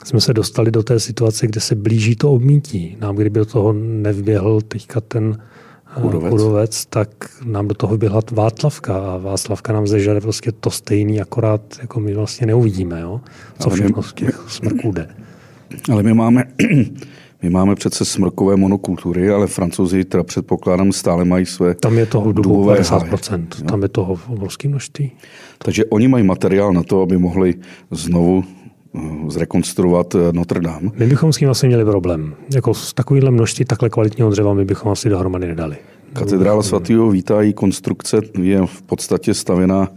jsme 0.04 0.20
se 0.20 0.34
dostali 0.34 0.70
do 0.70 0.82
té 0.82 1.00
situace, 1.00 1.46
kde 1.46 1.60
se 1.60 1.74
blíží 1.74 2.16
to 2.16 2.32
obmítí. 2.32 2.96
Nám, 3.00 3.16
kdyby 3.16 3.38
do 3.38 3.44
toho 3.44 3.72
nevběhl 3.72 4.60
teďka 4.60 5.00
ten 5.00 5.38
eh, 5.40 6.00
Chudovec. 6.00 6.30
Chudovec, 6.30 6.86
tak 6.86 7.08
nám 7.44 7.68
do 7.68 7.74
toho 7.74 7.92
vyběhla 7.92 8.20
Václavka 8.32 8.98
a 8.98 9.16
Václavka 9.16 9.72
nám 9.72 9.86
zežere 9.86 10.20
prostě 10.20 10.52
to 10.52 10.70
stejný, 10.70 11.20
akorát 11.20 11.62
jako 11.82 12.00
my 12.00 12.14
vlastně 12.14 12.46
neuvidíme, 12.46 13.00
jo? 13.00 13.20
co 13.58 13.70
všechno 13.70 14.02
z 14.02 14.12
těch 14.12 14.44
smrků 14.48 14.92
jde. 14.92 15.08
Ale 15.92 16.02
my 16.02 16.14
máme 16.14 16.44
My 17.42 17.50
máme 17.50 17.74
přece 17.74 18.04
smrkové 18.04 18.56
monokultury, 18.56 19.30
ale 19.30 19.46
francouzi 19.46 20.04
teda 20.04 20.24
předpokládám 20.24 20.92
stále 20.92 21.24
mají 21.24 21.46
své 21.46 21.74
Tam 21.74 21.98
je 21.98 22.06
toho 22.06 22.32
dubu 22.32 22.66
50%, 22.66 23.30
háje. 23.30 23.64
tam 23.68 23.82
je 23.82 23.88
toho 23.88 24.18
obrovské 24.28 24.68
množství. 24.68 25.12
Takže 25.58 25.84
oni 25.84 26.08
mají 26.08 26.24
materiál 26.24 26.72
na 26.72 26.82
to, 26.82 27.02
aby 27.02 27.18
mohli 27.18 27.54
znovu 27.90 28.44
eh, 28.94 29.00
zrekonstruovat 29.28 30.14
eh, 30.14 30.18
Notre 30.32 30.60
Dame. 30.60 30.90
My 30.98 31.06
bychom 31.06 31.32
s 31.32 31.36
tím 31.36 31.50
asi 31.50 31.66
měli 31.66 31.84
problém. 31.84 32.34
Jako 32.54 32.74
s 32.74 32.94
takovýhle 32.94 33.30
množství 33.30 33.64
takhle 33.64 33.90
kvalitního 33.90 34.30
dřeva 34.30 34.54
my 34.54 34.64
bychom 34.64 34.92
asi 34.92 35.08
dohromady 35.08 35.46
nedali. 35.46 35.76
Katedrála 36.12 36.62
svatého 36.62 37.10
Víta 37.10 37.42
její 37.42 37.52
konstrukce 37.52 38.20
je 38.42 38.66
v 38.66 38.82
podstatě 38.82 39.34
stavěná 39.34 39.88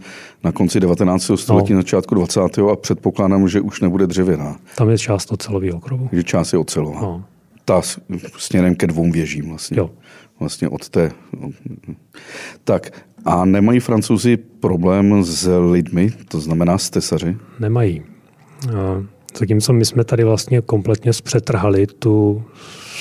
na 0.44 0.52
konci 0.52 0.80
19. 0.80 1.30
století, 1.34 1.72
no. 1.72 1.76
na 1.76 1.82
začátku 1.82 2.14
20. 2.14 2.40
a 2.72 2.76
předpokládám, 2.76 3.48
že 3.48 3.60
už 3.60 3.80
nebude 3.80 4.06
dřevěná. 4.06 4.56
Tam 4.76 4.90
je 4.90 4.98
část 4.98 5.32
ocelového 5.32 5.80
krovu. 5.80 6.08
Že 6.12 6.22
část 6.22 6.52
je 6.52 6.58
ocelová. 6.58 7.00
No. 7.00 7.24
Ta 7.64 7.82
směrem 8.38 8.74
ke 8.74 8.86
dvou 8.86 9.10
věžím 9.10 9.48
vlastně. 9.48 9.78
Jo. 9.78 9.90
Vlastně 10.40 10.68
od 10.68 10.88
té. 10.88 11.12
Tak 12.64 12.90
a 13.24 13.44
nemají 13.44 13.80
francouzi 13.80 14.36
problém 14.36 15.24
s 15.24 15.48
lidmi, 15.70 16.12
to 16.28 16.40
znamená 16.40 16.78
s 16.78 16.90
tesaři? 16.90 17.36
Nemají. 17.58 18.02
Zatímco 19.38 19.72
my 19.72 19.84
jsme 19.84 20.04
tady 20.04 20.24
vlastně 20.24 20.60
kompletně 20.60 21.12
zpřetrhali 21.12 21.86
tu 21.86 22.42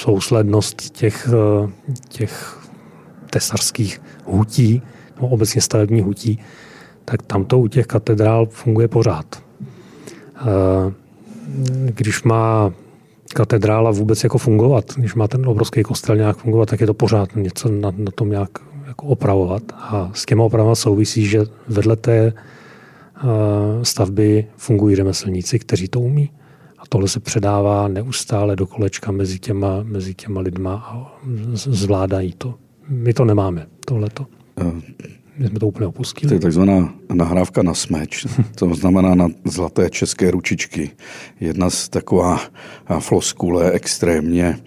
souslednost 0.02 0.90
těch, 0.90 1.30
těch 2.10 2.60
tesařských 3.30 4.02
hutí, 4.26 4.82
no 5.22 5.28
obecně 5.28 5.62
stavebních 5.62 6.04
hutí, 6.04 6.40
tak 7.12 7.22
tam 7.22 7.46
to 7.46 7.60
u 7.60 7.68
těch 7.68 7.88
katedrál 7.88 8.46
funguje 8.46 8.88
pořád. 8.88 9.44
Když 11.86 12.24
má 12.24 12.74
katedrála 13.34 13.92
vůbec 13.92 14.24
jako 14.24 14.38
fungovat, 14.38 14.86
když 14.98 15.16
má 15.16 15.28
ten 15.28 15.48
obrovský 15.50 15.84
kostel 15.84 16.16
nějak 16.16 16.38
fungovat, 16.38 16.70
tak 16.70 16.82
je 16.82 16.88
to 16.88 16.94
pořád 16.94 17.36
něco 17.36 17.70
na, 17.70 17.92
na 17.98 18.12
tom 18.16 18.30
nějak 18.30 18.50
jako 18.88 19.06
opravovat. 19.06 19.64
A 19.76 20.12
s 20.14 20.26
těma 20.26 20.44
opravama 20.44 20.76
souvisí, 20.76 21.26
že 21.26 21.46
vedle 21.68 21.96
té 21.96 22.34
stavby 23.84 24.46
fungují 24.58 24.96
řemeslníci, 24.96 25.60
kteří 25.60 25.88
to 25.88 26.00
umí. 26.00 26.30
A 26.78 26.82
tohle 26.90 27.08
se 27.08 27.20
předává 27.20 27.88
neustále 27.88 28.56
do 28.56 28.68
kolečka 28.68 29.12
mezi 29.12 29.40
těma, 29.40 29.84
mezi 29.84 30.14
těma 30.14 30.42
lidma 30.42 30.74
a 30.74 31.20
zvládají 31.54 32.34
to. 32.38 32.54
My 32.90 33.14
to 33.14 33.26
nemáme, 33.26 33.68
tohleto. 33.86 34.26
My 35.40 35.48
jsme 35.48 35.60
to 35.60 35.68
úplně 35.68 35.88
opustili. 35.88 36.30
To 36.30 36.34
je 36.34 36.40
takzvaná 36.40 36.94
nahrávka 37.14 37.64
na 37.64 37.74
smeč, 37.74 38.26
to 38.56 38.76
znamená 38.76 39.16
na 39.16 39.28
zlaté 39.46 39.90
české 39.90 40.32
ručičky. 40.32 40.90
Jedna 41.40 41.70
z 41.70 41.90
taková 41.90 42.40
floskule 43.00 43.72
extrémně 43.72 44.58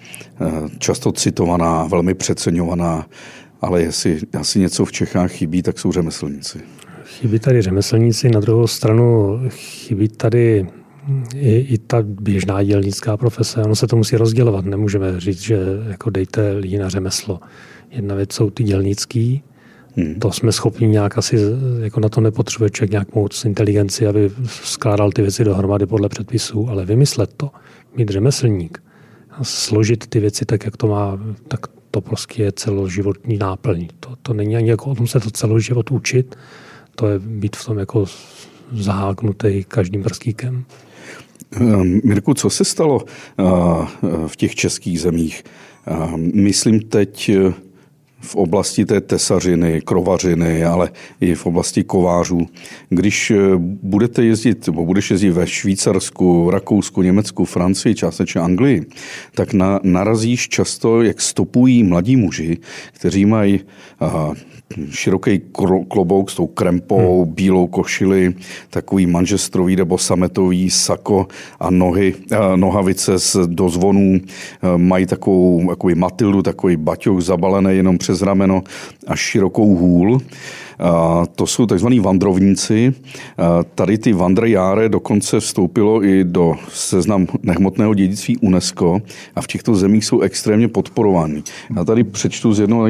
často 0.78 1.12
citovaná, 1.12 1.86
velmi 1.86 2.14
přeceňovaná, 2.14 3.06
ale 3.60 3.82
jestli 3.82 4.20
asi 4.38 4.60
něco 4.60 4.84
v 4.84 4.92
Čechách 4.92 5.32
chybí, 5.32 5.62
tak 5.62 5.78
jsou 5.78 5.92
řemeslníci. 5.92 6.58
Chybí 7.04 7.38
tady 7.38 7.62
řemeslníci, 7.62 8.28
na 8.28 8.40
druhou 8.40 8.66
stranu 8.66 9.38
chybí 9.48 10.08
tady 10.08 10.66
i, 11.34 11.56
i 11.56 11.78
ta 11.78 12.02
běžná 12.02 12.62
dělnická 12.62 13.16
profese. 13.16 13.62
Ono 13.62 13.76
se 13.76 13.86
to 13.86 13.96
musí 13.96 14.16
rozdělovat. 14.16 14.64
Nemůžeme 14.64 15.20
říct, 15.20 15.40
že 15.40 15.58
jako 15.88 16.10
dejte 16.10 16.52
lidi 16.52 16.78
na 16.78 16.88
řemeslo. 16.88 17.40
Jedna 17.90 18.14
věc 18.14 18.32
jsou 18.32 18.50
ty 18.50 18.64
dělnický, 18.64 19.42
Hmm. 19.96 20.14
To 20.14 20.32
jsme 20.32 20.52
schopni 20.52 20.88
nějak 20.88 21.18
asi, 21.18 21.36
jako 21.80 22.00
na 22.00 22.08
to 22.08 22.20
nepotřebuje 22.20 22.70
člověk 22.70 22.90
nějak 22.90 23.14
moc 23.14 23.44
inteligenci, 23.44 24.06
aby 24.06 24.30
skládal 24.46 25.12
ty 25.12 25.22
věci 25.22 25.44
dohromady 25.44 25.86
podle 25.86 26.08
předpisů, 26.08 26.68
ale 26.68 26.84
vymyslet 26.84 27.34
to, 27.36 27.50
mít 27.96 28.08
řemeslník 28.08 28.82
a 29.30 29.44
složit 29.44 30.06
ty 30.06 30.20
věci 30.20 30.44
tak, 30.44 30.64
jak 30.64 30.76
to 30.76 30.86
má, 30.86 31.20
tak 31.48 31.60
to 31.90 32.00
prostě 32.00 32.42
je 32.42 32.52
celoživotní 32.52 33.36
náplň. 33.38 33.88
To, 34.00 34.16
to 34.22 34.34
není 34.34 34.56
ani 34.56 34.70
jako 34.70 34.90
o 34.90 34.94
tom 34.94 35.06
se 35.06 35.20
to 35.20 35.30
celoživot 35.30 35.90
učit, 35.90 36.36
to 36.96 37.08
je 37.08 37.18
být 37.18 37.56
v 37.56 37.64
tom 37.64 37.78
jako 37.78 38.04
zaháknutý 38.72 39.64
každým 39.68 40.02
prstíkem. 40.02 40.64
Ehm, 41.52 42.00
Mirku, 42.04 42.34
co 42.34 42.50
se 42.50 42.64
stalo 42.64 43.04
eh, 43.04 43.44
v 44.26 44.36
těch 44.36 44.54
českých 44.54 45.00
zemích? 45.00 45.44
Ehm, 45.86 46.30
myslím 46.34 46.80
teď 46.80 47.30
v 48.22 48.36
oblasti 48.36 48.84
té 48.84 49.00
tesařiny, 49.00 49.80
krovařiny, 49.84 50.64
ale 50.64 50.90
i 51.20 51.34
v 51.34 51.46
oblasti 51.46 51.84
kovářů. 51.84 52.46
Když 52.88 53.30
eh, 53.30 53.36
budete 53.82 54.24
jezdit, 54.24 54.66
nebo 54.66 54.86
budeš 54.86 55.10
jezdit 55.10 55.30
ve 55.30 55.46
Švýcarsku, 55.46 56.50
Rakousku, 56.50 57.02
Německu, 57.02 57.44
Francii, 57.44 57.94
částečně 57.94 58.40
Anglii, 58.40 58.86
tak 59.34 59.52
na, 59.52 59.80
narazíš 59.82 60.48
často, 60.48 61.02
jak 61.02 61.20
stopují 61.20 61.82
mladí 61.84 62.16
muži, 62.16 62.58
kteří 62.92 63.26
mají 63.26 63.60
široký 64.90 65.40
klobouk 65.88 66.30
s 66.30 66.34
tou 66.34 66.46
krempou, 66.46 67.24
hmm. 67.24 67.34
bílou 67.34 67.66
košili, 67.66 68.34
takový 68.70 69.06
manžestrový 69.06 69.76
nebo 69.76 69.98
sametový 69.98 70.70
sako 70.70 71.26
a 71.60 71.70
nohy, 71.70 72.14
nohavice 72.56 73.18
z 73.18 73.36
dozvonů, 73.46 74.20
mají 74.76 75.06
takovou 75.06 75.68
takový 75.68 75.94
matildu, 75.94 76.42
takový 76.42 76.76
baťoch 76.76 77.20
zabalený 77.20 77.76
jenom 77.76 77.98
přes 77.98 78.11
rameno 78.20 78.62
a 79.06 79.16
širokou 79.16 79.76
hůl. 79.76 80.20
To 81.34 81.46
jsou 81.46 81.66
tzv. 81.66 81.86
vandrovníci. 82.00 82.94
Tady 83.74 83.98
ty 83.98 84.12
vandrejáre 84.12 84.88
dokonce 84.88 85.40
vstoupilo 85.40 86.04
i 86.04 86.24
do 86.24 86.54
seznam 86.68 87.26
nehmotného 87.42 87.94
dědictví 87.94 88.36
UNESCO 88.36 89.00
a 89.36 89.40
v 89.40 89.46
těchto 89.46 89.74
zemích 89.74 90.04
jsou 90.04 90.20
extrémně 90.20 90.68
podporovány. 90.68 91.42
Já 91.76 91.84
tady 91.84 92.04
přečtu 92.04 92.52
z 92.52 92.60
jednoho 92.60 92.88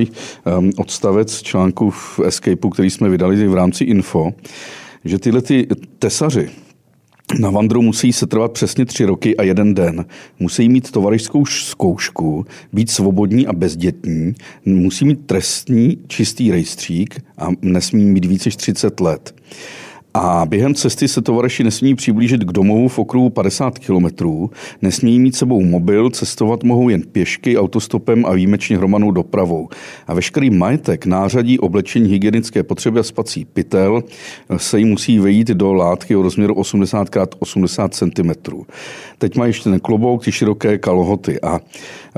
odstavec 0.76 1.42
článku 1.42 1.90
v 1.90 2.20
Escapeu, 2.24 2.70
který 2.70 2.90
jsme 2.90 3.08
vydali 3.08 3.48
v 3.48 3.54
rámci 3.54 3.84
Info, 3.84 4.32
že 5.04 5.18
tyhle 5.18 5.42
ty 5.42 5.66
tesaři, 5.98 6.50
na 7.40 7.50
Vandru 7.50 7.82
musí 7.82 8.12
se 8.12 8.26
trvat 8.26 8.52
přesně 8.52 8.84
tři 8.84 9.04
roky 9.04 9.36
a 9.36 9.42
jeden 9.42 9.74
den. 9.74 10.04
Musí 10.38 10.68
mít 10.68 10.90
tovarišskou 10.90 11.46
zkoušku, 11.46 12.46
být 12.72 12.90
svobodní 12.90 13.46
a 13.46 13.52
bezdětní, 13.52 14.34
musí 14.64 15.04
mít 15.04 15.26
trestní 15.26 15.98
čistý 16.06 16.50
rejstřík 16.50 17.24
a 17.38 17.48
nesmí 17.62 18.04
mít 18.04 18.24
více 18.24 18.48
než 18.48 18.56
30 18.56 19.00
let. 19.00 19.34
A 20.14 20.46
během 20.48 20.74
cesty 20.74 21.08
se 21.08 21.22
tovareši 21.22 21.64
nesmí 21.64 21.94
přiblížit 21.94 22.44
k 22.44 22.52
domovu 22.52 22.88
v 22.88 22.98
okruhu 22.98 23.30
50 23.30 23.78
kilometrů, 23.78 24.50
nesmí 24.82 25.20
mít 25.20 25.36
sebou 25.36 25.64
mobil, 25.64 26.10
cestovat 26.10 26.64
mohou 26.64 26.88
jen 26.88 27.02
pěšky, 27.02 27.58
autostopem 27.58 28.26
a 28.26 28.32
výjimečně 28.32 28.76
hromadnou 28.76 29.10
dopravou. 29.10 29.68
A 30.06 30.14
veškerý 30.14 30.50
majetek, 30.50 31.06
nářadí, 31.06 31.58
oblečení, 31.58 32.10
hygienické 32.10 32.62
potřeby 32.62 33.00
a 33.00 33.02
spací 33.02 33.44
pytel 33.44 34.02
se 34.56 34.78
jí 34.78 34.84
musí 34.84 35.18
vejít 35.18 35.48
do 35.48 35.72
látky 35.72 36.16
o 36.16 36.22
rozměru 36.22 36.54
80 36.54 37.08
x 37.16 37.36
80 37.38 37.94
cm. 37.94 38.30
Teď 39.18 39.36
mají 39.36 39.48
ještě 39.48 39.70
ten 39.70 39.80
klobouk, 39.80 40.24
ty 40.24 40.32
široké 40.32 40.78
kalhoty 40.78 41.40
a 41.40 41.60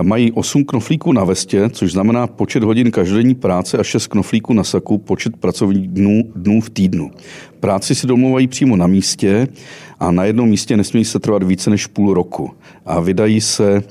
mají 0.02 0.33
8 0.33 0.64
knoflíků 0.64 1.12
na 1.12 1.24
vestě, 1.24 1.68
což 1.72 1.92
znamená 1.92 2.26
počet 2.26 2.62
hodin 2.62 2.90
každodenní 2.90 3.35
práce 3.35 3.78
a 3.78 3.83
6 3.83 4.07
knoflíků 4.07 4.52
na 4.52 4.64
saku, 4.64 4.98
počet 4.98 5.37
pracovních 5.37 5.88
dnů, 5.88 6.22
dnů 6.37 6.61
v 6.61 6.70
týdnu. 6.70 7.11
Práci 7.64 7.94
si 7.94 8.07
domluvají 8.07 8.46
přímo 8.46 8.77
na 8.77 8.87
místě 8.87 9.48
a 10.00 10.11
na 10.11 10.24
jednom 10.24 10.48
místě 10.48 10.77
nesmí 10.77 11.05
se 11.05 11.18
trvat 11.18 11.42
více 11.42 11.70
než 11.70 11.87
půl 11.87 12.14
roku. 12.14 12.50
A 12.87 13.00
vydají 13.00 13.40
se 13.40 13.83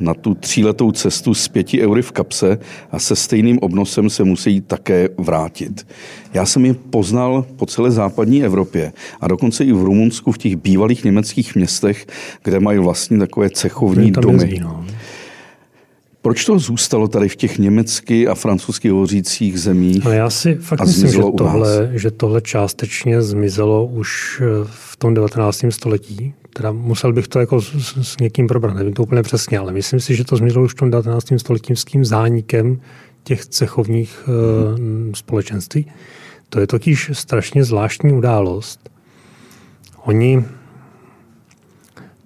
na 0.00 0.14
tu 0.14 0.34
tříletou 0.34 0.92
cestu 0.92 1.34
s 1.34 1.48
pěti 1.48 1.82
eury 1.82 2.02
v 2.02 2.12
kapse 2.12 2.58
a 2.92 2.98
se 2.98 3.16
stejným 3.16 3.58
obnosem 3.58 4.10
se 4.10 4.24
musí 4.24 4.60
také 4.60 5.08
vrátit. 5.18 5.86
Já 6.34 6.46
jsem 6.46 6.64
je 6.64 6.74
poznal 6.74 7.46
po 7.56 7.66
celé 7.66 7.90
západní 7.90 8.44
Evropě 8.44 8.92
a 9.20 9.28
dokonce 9.28 9.64
i 9.64 9.72
v 9.72 9.82
Rumunsku 9.82 10.32
v 10.32 10.38
těch 10.38 10.56
bývalých 10.56 11.04
německých 11.04 11.54
městech, 11.54 12.06
kde 12.44 12.60
mají 12.60 12.78
vlastně 12.78 13.18
takové 13.18 13.50
cechovní 13.50 14.10
domy. 14.10 14.44
Jezdí, 14.44 14.60
no. 14.60 14.84
Proč 16.22 16.44
to 16.44 16.58
zůstalo 16.58 17.08
tady 17.08 17.28
v 17.28 17.36
těch 17.36 17.58
německy 17.58 18.28
a 18.28 18.34
francouzsky 18.34 18.88
hovořících 18.88 19.60
zemích? 19.60 20.04
No 20.04 20.12
já 20.12 20.30
si 20.30 20.54
fakt 20.54 20.80
myslím, 20.80 21.10
že 21.10 21.22
tohle, 21.36 21.90
že 21.94 22.10
tohle 22.10 22.40
částečně 22.40 23.22
zmizelo 23.22 23.86
už 23.86 24.42
eh, 24.44 24.64
v 24.64 24.96
tom 24.96 25.14
19. 25.14 25.64
století. 25.70 26.34
Teda 26.52 26.72
musel 26.72 27.12
bych 27.12 27.28
to 27.28 27.40
jako 27.40 27.60
s, 27.60 27.96
s 28.02 28.16
někým 28.20 28.46
probrat, 28.46 28.74
nevím 28.74 28.92
to 28.92 29.02
úplně 29.02 29.22
přesně, 29.22 29.58
ale 29.58 29.72
myslím 29.72 30.00
si, 30.00 30.16
že 30.16 30.24
to 30.24 30.36
zmizelo 30.36 30.64
už 30.64 30.72
v 30.72 30.76
tom 30.76 30.90
19. 30.90 31.26
století 31.36 31.76
s 31.76 31.84
tím 31.84 32.04
zánikem 32.04 32.80
těch 33.24 33.46
cechovních 33.46 34.22
hmm. 34.26 35.12
společenství. 35.14 35.86
To 36.48 36.60
je 36.60 36.66
totiž 36.66 37.10
strašně 37.12 37.64
zvláštní 37.64 38.12
událost. 38.12 38.90
Oni 40.04 40.44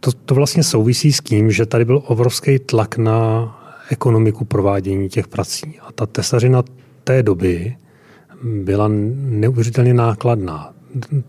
to, 0.01 0.13
to 0.13 0.35
vlastně 0.35 0.63
souvisí 0.63 1.13
s 1.13 1.21
tím, 1.21 1.51
že 1.51 1.67
tady 1.67 1.85
byl 1.85 2.03
obrovský 2.07 2.59
tlak 2.59 2.97
na 2.97 3.59
ekonomiku 3.93 4.45
provádění 4.45 5.09
těch 5.09 5.29
prací. 5.29 5.79
A 5.81 5.93
ta 5.93 6.07
tesařina 6.07 6.63
té 7.05 7.23
doby 7.23 7.77
byla 8.43 8.89
neuvěřitelně 9.15 9.95
nákladná. 9.95 10.75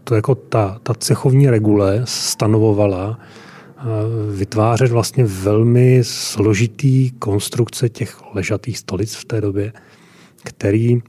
To 0.03 0.15
jako 0.15 0.35
ta, 0.35 0.79
ta 0.83 0.93
cechovní 0.93 1.49
regule 1.49 2.01
stanovovala 2.03 3.19
vytvářet 4.35 4.91
vlastně 4.91 5.23
velmi 5.25 5.99
složitý 6.03 7.11
konstrukce 7.11 7.89
těch 7.89 8.21
ležatých 8.33 8.77
stolic 8.77 9.15
v 9.15 9.25
té 9.25 9.41
době, 9.41 9.73
který 10.43 11.01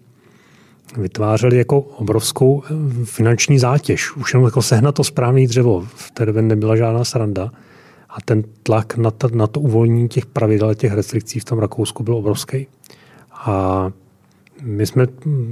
vytvářeli 0.97 1.59
jako 1.59 1.81
obrovskou 1.81 2.63
eh, 2.65 2.75
finanční 3.05 3.59
zátěž. 3.59 4.17
Už 4.17 4.35
jenom 4.35 4.45
jako 4.45 4.63
sehnat 4.63 4.95
to 4.95 5.05
správné 5.05 5.47
dřevo. 5.47 5.87
V 5.95 6.11
té 6.11 6.27
době 6.27 6.43
nebyla 6.43 6.77
žádná 6.77 7.05
sranda. 7.05 7.51
A 8.15 8.21
ten 8.25 8.45
tlak 8.63 8.97
na 8.97 9.11
to, 9.11 9.29
na 9.29 9.47
to 9.47 9.61
uvolnění 9.61 10.09
těch 10.09 10.27
pravidel, 10.27 10.75
těch 10.75 10.93
restrikcí 10.93 11.41
v 11.41 11.45
tom 11.45 11.59
Rakousku 11.59 12.03
byl 12.03 12.17
obrovský. 12.17 12.67
A 13.33 13.91
my 14.63 14.87
jsme 14.87 15.07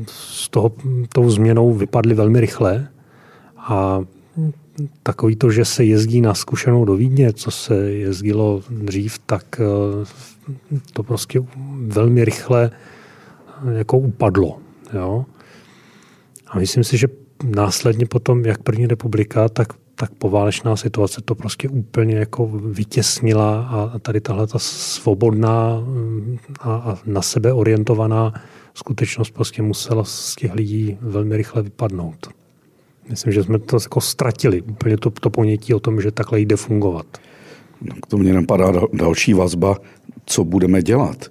s 0.06 0.48
toho, 0.48 0.72
tou 1.12 1.30
změnou 1.30 1.72
vypadli 1.72 2.14
velmi 2.14 2.40
rychle 2.40 2.88
a 3.56 4.00
takový 5.02 5.36
to, 5.36 5.50
že 5.50 5.64
se 5.64 5.84
jezdí 5.84 6.20
na 6.20 6.34
zkušenou 6.34 6.84
do 6.84 6.96
Vídně, 6.96 7.32
co 7.32 7.50
se 7.50 7.74
jezdilo 7.90 8.62
dřív, 8.70 9.18
tak 9.18 9.60
eh, 9.60 10.78
to 10.92 11.02
prostě 11.02 11.40
velmi 11.86 12.24
rychle 12.24 12.70
eh, 12.70 13.78
jako 13.78 13.98
upadlo. 13.98 14.58
Jo? 14.92 15.24
A 16.48 16.58
myslím 16.58 16.84
si, 16.84 16.98
že 16.98 17.06
následně 17.44 18.06
potom, 18.06 18.44
jak 18.44 18.62
první 18.62 18.86
republika, 18.86 19.48
tak, 19.48 19.72
tak 20.02 20.14
poválečná 20.14 20.76
situace 20.76 21.20
to 21.24 21.34
prostě 21.34 21.68
úplně 21.68 22.16
jako 22.16 22.46
vytěsnila 22.46 23.62
a 23.62 23.98
tady 23.98 24.20
tahle 24.20 24.46
ta 24.46 24.58
svobodná 24.58 25.80
mm, 25.80 26.38
a, 26.60 26.74
a 26.74 26.98
na 27.06 27.22
sebe 27.22 27.52
orientovaná 27.52 28.32
skutečnost 28.74 29.30
prostě 29.30 29.62
musela 29.62 30.04
z 30.04 30.36
těch 30.36 30.54
lidí 30.54 30.98
velmi 31.00 31.36
rychle 31.36 31.62
vypadnout. 31.62 32.28
Myslím, 33.08 33.32
že 33.32 33.42
jsme 33.42 33.58
to 33.58 33.76
jako 33.82 34.00
ztratili, 34.00 34.62
úplně 34.62 34.96
to, 34.96 35.10
to 35.10 35.30
ponětí 35.30 35.74
o 35.74 35.80
tom, 35.80 36.00
že 36.00 36.10
takhle 36.10 36.40
jde 36.40 36.56
fungovat. 36.56 37.06
No, 37.80 37.94
k 38.02 38.06
tomu 38.06 38.22
mě 38.22 38.32
napadá 38.32 38.72
další 38.92 39.34
vazba, 39.34 39.76
co 40.26 40.44
budeme 40.44 40.82
dělat, 40.82 41.30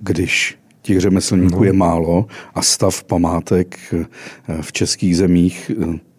když 0.00 0.58
těch 0.82 1.00
řemeslníků 1.00 1.58
no. 1.58 1.64
je 1.64 1.72
málo 1.72 2.26
a 2.54 2.62
stav 2.62 3.04
památek 3.04 3.78
eh, 3.92 4.62
v 4.62 4.72
českých 4.72 5.16
zemích 5.16 5.70
eh, 5.94 6.09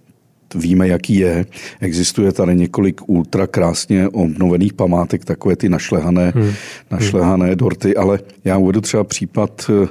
víme, 0.55 0.87
jaký 0.87 1.15
je. 1.15 1.45
Existuje 1.81 2.31
tady 2.31 2.55
několik 2.55 3.01
ultra 3.09 3.47
krásně 3.47 4.07
obnovených 4.07 4.73
památek, 4.73 5.25
takové 5.25 5.55
ty 5.55 5.69
našlehané, 5.69 6.33
hmm. 6.35 6.53
našlehané 6.91 7.55
dorty, 7.55 7.95
ale 7.95 8.19
já 8.45 8.57
uvedu 8.57 8.81
třeba 8.81 9.03
případ 9.03 9.69
eh, 9.69 9.87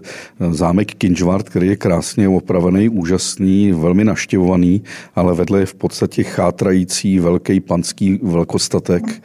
zámek 0.51 0.95
Kinžvart, 0.95 1.49
který 1.49 1.67
je 1.67 1.77
krásně 1.77 2.29
opravený, 2.29 2.89
úžasný, 2.89 3.73
velmi 3.73 4.05
naštěvovaný, 4.05 4.83
ale 5.15 5.35
vedle 5.35 5.61
je 5.61 5.67
v 5.67 5.75
podstatě 5.75 6.23
chátrající 6.23 7.19
velký 7.19 7.61
panský 7.61 8.21
velkostatek 8.23 9.23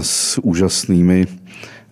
s 0.00 0.38
úžasnými 0.42 1.26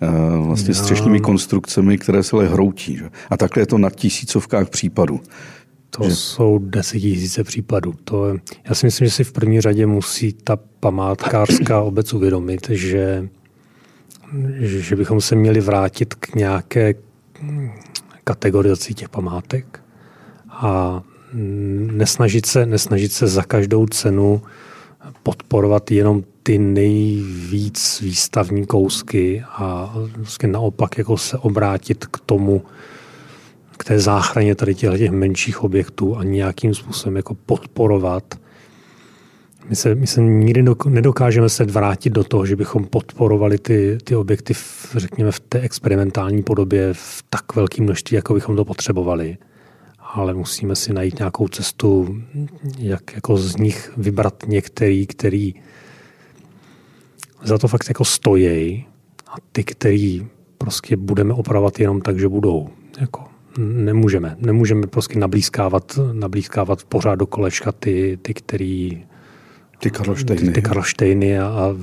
Eh, 0.00 0.38
vlastně 0.38 0.74
střešními 0.74 1.20
konstrukcemi, 1.20 1.98
které 1.98 2.22
se 2.22 2.36
ale 2.36 2.48
hroutí. 2.48 2.96
Že? 2.96 3.10
A 3.30 3.36
takhle 3.36 3.62
je 3.62 3.66
to 3.66 3.78
na 3.78 3.90
tisícovkách 3.90 4.68
případů. 4.68 5.20
To 5.96 6.08
že... 6.08 6.16
jsou 6.16 6.58
desetitisíce 6.58 7.44
případů. 7.44 7.94
To 8.04 8.28
je, 8.28 8.40
já 8.68 8.74
si 8.74 8.86
myslím, 8.86 9.06
že 9.06 9.10
si 9.10 9.24
v 9.24 9.32
první 9.32 9.60
řadě 9.60 9.86
musí 9.86 10.32
ta 10.32 10.56
památkářská 10.80 11.80
obec 11.82 12.14
uvědomit, 12.14 12.68
že, 12.70 13.28
že 14.60 14.96
bychom 14.96 15.20
se 15.20 15.34
měli 15.34 15.60
vrátit 15.60 16.14
k 16.14 16.34
nějaké 16.34 16.94
kategorizaci 18.24 18.94
těch 18.94 19.08
památek 19.08 19.80
a 20.50 21.02
nesnažit 21.92 22.46
se, 22.46 22.66
nesnažit 22.66 23.12
se 23.12 23.26
za 23.26 23.42
každou 23.42 23.86
cenu 23.86 24.42
podporovat 25.22 25.90
jenom 25.90 26.24
ty 26.42 26.58
nejvíc 26.58 28.00
výstavní 28.00 28.66
kousky 28.66 29.44
a 29.48 29.94
vlastně 30.16 30.48
naopak 30.48 30.98
jako 30.98 31.18
se 31.18 31.38
obrátit 31.38 32.06
k 32.06 32.20
tomu, 32.26 32.62
k 33.78 33.84
té 33.84 34.00
záchraně 34.00 34.54
tady 34.54 34.74
těch, 34.74 35.10
menších 35.10 35.64
objektů 35.64 36.16
a 36.16 36.24
nějakým 36.24 36.74
způsobem 36.74 37.16
jako 37.16 37.34
podporovat. 37.34 38.34
My 39.68 39.76
se, 39.76 39.94
my 39.94 40.06
se 40.06 40.20
nikdy 40.20 40.64
nedokážeme 40.88 41.48
se 41.48 41.64
vrátit 41.64 42.10
do 42.10 42.24
toho, 42.24 42.46
že 42.46 42.56
bychom 42.56 42.84
podporovali 42.84 43.58
ty, 43.58 43.98
ty 44.04 44.16
objekty, 44.16 44.54
v, 44.54 44.94
řekněme, 44.96 45.32
v 45.32 45.40
té 45.40 45.60
experimentální 45.60 46.42
podobě 46.42 46.88
v 46.92 47.24
tak 47.30 47.56
velkém 47.56 47.84
množství, 47.84 48.14
jako 48.14 48.34
bychom 48.34 48.56
to 48.56 48.64
potřebovali. 48.64 49.38
Ale 49.98 50.34
musíme 50.34 50.76
si 50.76 50.92
najít 50.92 51.18
nějakou 51.18 51.48
cestu, 51.48 52.16
jak 52.78 53.14
jako 53.14 53.36
z 53.36 53.56
nich 53.56 53.92
vybrat 53.96 54.42
některý, 54.46 55.06
který 55.06 55.54
za 57.42 57.58
to 57.58 57.68
fakt 57.68 57.88
jako 57.88 58.04
stojí 58.04 58.86
a 59.26 59.34
ty, 59.52 59.64
který 59.64 60.26
prostě 60.58 60.96
budeme 60.96 61.34
opravovat 61.34 61.80
jenom 61.80 62.00
tak, 62.00 62.18
že 62.18 62.28
budou. 62.28 62.68
Jako 63.00 63.35
nemůžeme. 63.58 64.36
Nemůžeme 64.38 64.86
prostě 64.86 65.18
nablízkávat, 65.18 65.98
nablízkávat 66.12 66.84
pořád 66.84 67.14
do 67.14 67.26
kolečka 67.26 67.72
ty, 67.72 68.18
ty 68.22 68.34
který 68.34 69.04
ty 69.78 69.90
Karlštejny. 69.90 70.46
Ty, 70.46 70.52
ty 70.52 70.62
Karlštejny 70.62 71.38
a, 71.38 71.46
a 71.46 71.76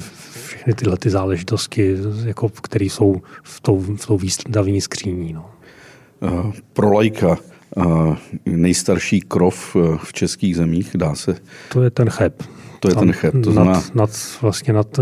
všechny 0.46 0.74
tyhle 0.74 0.98
ty 0.98 1.10
záležitosti, 1.10 1.98
jako, 2.26 2.50
které 2.50 2.86
jsou 2.86 3.22
v 3.44 3.62
tou, 3.62 3.80
v 3.80 4.08
tou 4.08 4.18
výstavní 4.18 4.82
skříní. 4.82 5.34
No. 5.34 5.50
Uh, 6.20 6.54
pro 6.74 6.94
lajka 6.94 7.38
uh, 7.76 8.16
nejstarší 8.46 9.22
krov 9.22 9.76
uh, 9.76 9.98
v 9.98 10.14
českých 10.14 10.56
zemích, 10.56 10.92
dá 10.96 11.16
se? 11.16 11.36
To 11.70 11.84
je 11.84 11.90
ten 11.90 12.10
cheb. 12.10 12.44
To 12.80 12.90
je 12.90 12.96
ten 12.96 13.12
cheb. 13.12 13.34
To 13.44 13.52
znamená, 13.52 13.74
nad, 13.74 13.96
nad, 13.96 14.10
vlastně 14.42 14.74
nad 14.74 15.00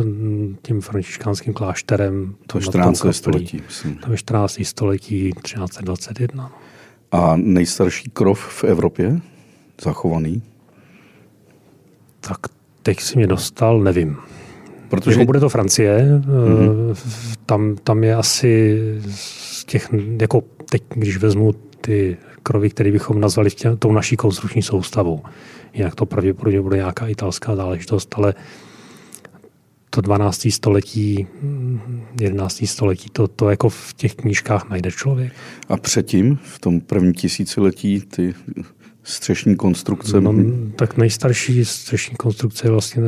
tím 0.62 0.82
františkánským 0.82 1.54
klášterem. 1.54 2.36
To 2.48 2.58
je 2.58 2.62
14. 2.62 3.06
století. 3.12 3.62
Myslím. 3.68 3.96
To 3.96 4.12
je 4.12 4.18
14. 4.18 4.60
století 4.64 5.32
1321. 5.42 6.52
A 7.12 7.34
nejstarší 7.36 8.10
krov 8.10 8.40
v 8.40 8.64
Evropě 8.64 9.20
zachovaný? 9.82 10.44
Tak 12.20 12.38
teď 12.84 13.00
si 13.00 13.18
mě 13.18 13.28
dostal, 13.28 13.80
nevím. 13.80 14.18
Protože... 14.90 15.20
Jako 15.20 15.26
bude 15.26 15.40
to 15.40 15.50
Francie, 15.50 16.20
mm-hmm. 16.20 16.96
tam, 17.46 17.76
tam 17.84 18.04
je 18.04 18.16
asi 18.16 18.80
z 19.10 19.66
těch, 19.66 19.90
jako 20.22 20.44
teď, 20.70 20.84
když 20.96 21.18
vezmu 21.18 21.54
ty 21.82 22.18
krovy, 22.44 22.70
které 22.70 22.92
bychom 22.92 23.22
nazvali 23.22 23.50
tě, 23.50 23.76
tou 23.76 23.92
naší 23.92 24.18
konstrukční 24.18 24.62
soustavou, 24.62 25.22
jinak 25.74 25.96
to 25.96 26.06
pravděpodobně 26.06 26.62
bude 26.62 26.78
nějaká 26.78 27.08
italská 27.08 27.56
záležitost, 27.56 28.16
ale 28.18 28.34
to 29.94 30.02
12. 30.02 30.48
století, 30.52 31.28
11. 32.22 32.64
století, 32.66 33.10
to, 33.10 33.28
to 33.28 33.50
jako 33.50 33.70
v 33.70 33.94
těch 33.94 34.16
knížkách 34.16 34.70
najde 34.70 34.92
člověk. 34.92 35.34
A 35.70 35.78
předtím, 35.78 36.40
v 36.44 36.60
tom 36.60 36.82
prvním 36.82 37.14
tisíciletí, 37.14 38.02
ty 38.02 38.34
střešní 39.04 39.56
konstrukce? 39.56 40.22
No, 40.22 40.34
tak 40.76 40.98
nejstarší 40.98 41.66
střešní 41.66 42.16
konstrukce 42.16 42.68
je 42.68 42.72
vlastně 42.72 43.04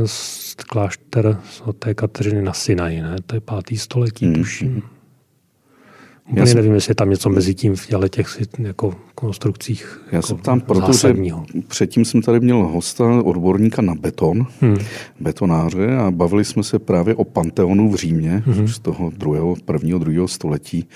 klášter 0.70 1.38
té 1.80 1.94
Kateřiny 1.94 2.42
na 2.42 2.54
Sinaji, 2.54 3.02
ne? 3.02 3.16
To 3.26 3.36
je 3.36 3.42
pátý 3.42 3.78
století, 3.78 4.26
hmm. 4.26 4.36
tuším. 4.36 4.82
Úplně 6.26 6.42
já 6.42 6.46
jsem, 6.46 6.56
nevím, 6.56 6.74
jestli 6.74 6.92
je 6.92 6.96
tam 6.96 7.10
něco 7.10 7.30
mezi 7.30 7.56
tím 7.56 7.76
v 7.76 7.88
těle 7.88 8.10
těch 8.10 8.42
jako 8.60 8.96
konstrukcích. 9.16 10.02
Já 10.12 10.16
jako 10.16 10.28
se 10.28 10.36
ptám, 10.36 10.62
protože 10.62 11.16
předtím 11.68 12.06
jsem 12.06 12.22
tady 12.22 12.40
měl 12.40 12.58
hosta, 12.58 13.24
odborníka 13.24 13.82
na 13.82 13.96
beton, 13.96 14.48
hmm. 14.62 14.78
betonáře 15.20 15.98
a 15.98 16.12
bavili 16.12 16.46
jsme 16.46 16.64
se 16.64 16.80
právě 16.80 17.16
o 17.16 17.24
Panteonu 17.24 17.92
v 17.92 17.96
Římě 17.96 18.44
hmm. 18.46 18.68
z 18.68 18.80
toho 18.80 19.12
druhého, 19.18 19.56
prvního, 19.66 20.00
druhého 20.00 20.28
století. 20.28 20.88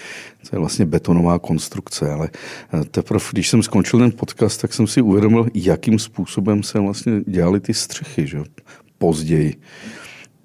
To 0.50 0.56
je 0.56 0.60
vlastně 0.60 0.86
betonová 0.86 1.40
konstrukce, 1.40 2.12
ale 2.12 2.30
eh, 2.74 2.84
teprve, 2.92 3.26
když 3.32 3.50
jsem 3.50 3.63
skončil 3.63 4.00
ten 4.00 4.12
podcast, 4.12 4.62
tak 4.62 4.74
jsem 4.74 4.88
si 4.88 5.02
uvědomil, 5.02 5.48
jakým 5.54 6.00
způsobem 6.00 6.63
se 6.63 6.80
vlastně 6.80 7.22
dělaly 7.28 7.60
ty 7.60 7.74
střechy, 7.74 8.28
že? 8.28 8.44
později 8.98 9.56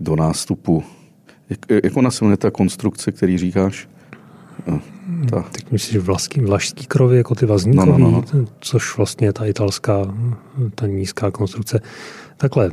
do 0.00 0.16
nástupu. 0.16 0.84
Jak, 1.50 1.84
jak 1.84 1.96
ona 1.96 2.10
se 2.10 2.24
jmenuje 2.24 2.36
ta 2.36 2.50
konstrukce, 2.50 3.12
který 3.12 3.38
říkáš? 3.38 3.88
No, 4.66 4.80
ta. 5.30 5.42
Tak 5.42 5.72
myslíš 5.72 5.96
vlaský, 5.96 6.40
vlašský 6.40 6.86
krovy, 6.86 7.16
jako 7.16 7.34
ty 7.34 7.46
vazníkový, 7.46 8.02
no, 8.02 8.10
no, 8.10 8.24
no. 8.34 8.46
což 8.60 8.96
vlastně 8.96 9.26
je 9.26 9.32
ta 9.32 9.46
italská, 9.46 10.14
ta 10.74 10.86
nízká 10.86 11.30
konstrukce. 11.30 11.80
Takhle, 12.36 12.70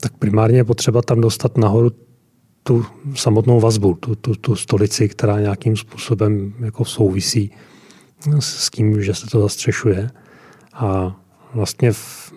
tak 0.00 0.12
primárně 0.12 0.58
je 0.58 0.64
potřeba 0.64 1.02
tam 1.02 1.20
dostat 1.20 1.58
nahoru 1.58 1.90
tu 2.62 2.86
samotnou 3.14 3.60
vazbu, 3.60 3.94
tu, 3.94 4.14
tu, 4.14 4.34
tu 4.34 4.56
stolici, 4.56 5.08
která 5.08 5.40
nějakým 5.40 5.76
způsobem 5.76 6.54
jako 6.60 6.84
souvisí 6.84 7.50
s 8.38 8.70
tím, 8.70 9.02
že 9.02 9.14
se 9.14 9.26
to 9.26 9.40
zastřešuje. 9.40 10.10
A 10.72 11.20
vlastně 11.54 11.92
v, 11.92 12.32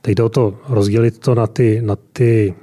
teď 0.00 0.14
jde 0.14 0.22
o 0.22 0.28
to 0.28 0.58
rozdělit 0.68 1.18
to 1.18 1.34
na 1.34 1.46
ty, 1.46 1.82
na 1.82 1.96
ty 1.96 2.54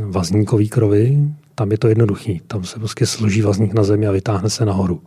vazníkové 0.00 0.64
krovy, 0.64 1.18
tam 1.58 1.72
je 1.72 1.78
to 1.78 1.88
jednoduchý. 1.88 2.40
Tam 2.46 2.64
se 2.64 2.78
prostě 2.78 3.06
složí 3.06 3.42
vazník 3.42 3.74
na 3.74 3.84
zemi 3.84 4.06
a 4.06 4.12
vytáhne 4.12 4.50
se 4.50 4.64
nahoru. 4.64 5.02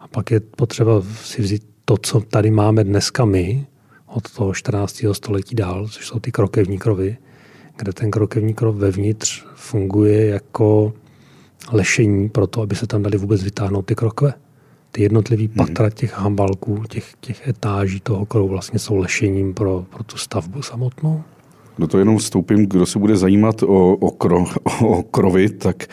A 0.00 0.08
pak 0.08 0.30
je 0.30 0.40
potřeba 0.40 1.02
si 1.24 1.42
vzít 1.42 1.62
to, 1.84 1.96
co 1.96 2.20
tady 2.20 2.50
máme 2.50 2.84
dneska 2.84 3.24
my, 3.24 3.66
od 4.06 4.30
toho 4.30 4.54
14. 4.54 5.04
století 5.12 5.54
dál, 5.54 5.88
což 5.88 6.06
jsou 6.06 6.18
ty 6.18 6.32
krokevní 6.32 6.78
krovy, 6.78 7.16
kde 7.76 7.92
ten 7.92 8.10
krokevní 8.10 8.54
krov 8.54 8.76
vevnitř 8.76 9.44
funguje 9.54 10.26
jako 10.26 10.92
lešení 11.72 12.28
pro 12.28 12.46
to, 12.46 12.62
aby 12.62 12.74
se 12.74 12.86
tam 12.86 13.02
dali 13.02 13.18
vůbec 13.18 13.42
vytáhnout 13.42 13.86
ty 13.86 13.94
krokve. 13.94 14.34
Ty 14.90 15.02
jednotlivý 15.02 15.46
hmm. 15.46 15.54
patra 15.54 15.90
těch 15.90 16.18
hambalků, 16.18 16.82
těch, 16.88 17.14
těch 17.20 17.48
etáží 17.48 18.00
toho 18.00 18.26
krovu 18.26 18.48
vlastně 18.48 18.78
jsou 18.78 18.96
lešením 18.96 19.54
pro, 19.54 19.86
pro 19.90 20.04
tu 20.04 20.16
stavbu 20.16 20.62
samotnou. 20.62 21.24
Do 21.78 21.86
toho 21.86 21.98
jenom 21.98 22.18
vstoupím, 22.18 22.66
kdo 22.66 22.86
se 22.86 22.98
bude 22.98 23.16
zajímat 23.16 23.62
o, 23.62 23.92
o, 23.92 24.10
kro, 24.10 24.44
o 24.82 25.02
krovy, 25.02 25.48
tak 25.48 25.82
eh, 25.82 25.88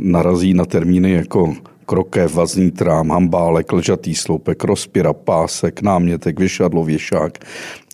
narazí 0.00 0.54
na 0.54 0.64
termíny 0.64 1.12
jako 1.12 1.54
krokev, 1.88 2.34
vazný 2.34 2.70
trám, 2.70 3.10
hambálek, 3.10 3.72
ležatý 3.72 4.14
sloupek, 4.14 4.64
rozpěra, 4.64 5.12
pásek, 5.12 5.82
námětek, 5.82 6.38
věšadlo, 6.38 6.84
věšák. 6.84 7.38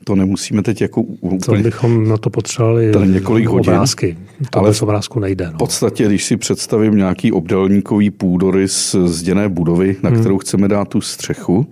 To 0.05 0.15
nemusíme 0.15 0.63
teď 0.63 0.81
jako 0.81 1.01
úplně... 1.01 1.63
To 1.63 1.69
bychom 1.69 2.09
na 2.09 2.17
to 2.17 2.31
potřebovali 2.31 2.93
tady 2.93 3.09
několik 3.09 3.47
hodin. 3.47 3.73
obrázky. 3.73 4.17
To 4.51 4.59
ale 4.59 4.71
bez 4.71 4.83
obrázku 4.83 5.21
nejde. 5.21 5.45
No. 5.45 5.53
V 5.53 5.57
podstatě, 5.57 6.07
když 6.07 6.25
si 6.25 6.37
představím 6.37 6.97
nějaký 6.97 7.33
obdelníkový 7.33 8.11
půdorys 8.11 8.97
zděné 9.05 9.49
budovy, 9.49 9.97
na 10.03 10.11
hmm. 10.11 10.21
kterou 10.21 10.39
chceme 10.39 10.69
dát 10.69 10.89
tu 10.89 11.01
střechu, 11.01 11.67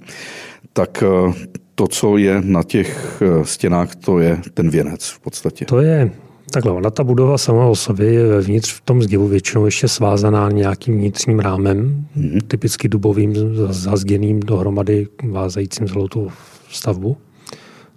tak 0.73 1.03
eh, 1.03 1.33
to, 1.75 1.89
co 1.89 2.17
je 2.17 2.41
na 2.45 2.63
těch 2.63 3.23
eh, 3.23 3.45
stěnách, 3.45 3.97
to 3.97 4.19
je 4.19 4.41
ten 4.55 4.71
věnec 4.71 5.09
v 5.09 5.21
podstatě. 5.21 5.65
To 5.65 5.81
je 5.81 6.11
Takhle, 6.53 6.73
ona 6.73 6.91
ta 6.91 7.05
budova 7.05 7.39
sama 7.39 7.67
o 7.67 7.75
sobě 7.75 8.13
je 8.13 8.27
vevnitř 8.27 8.73
v 8.73 8.81
tom 8.81 9.03
zdivu 9.03 9.29
většinou 9.29 9.65
ještě 9.65 9.89
svázaná 9.89 10.51
nějakým 10.51 10.99
vnitřním 10.99 11.39
rámem, 11.39 12.07
mm-hmm. 12.17 12.41
typicky 12.49 12.89
dubovým, 12.89 13.35
zazděným 13.71 14.41
dohromady, 14.41 15.09
vázajícím 15.31 15.89
celou 15.89 16.09
tu 16.09 16.31
stavbu. 16.71 17.17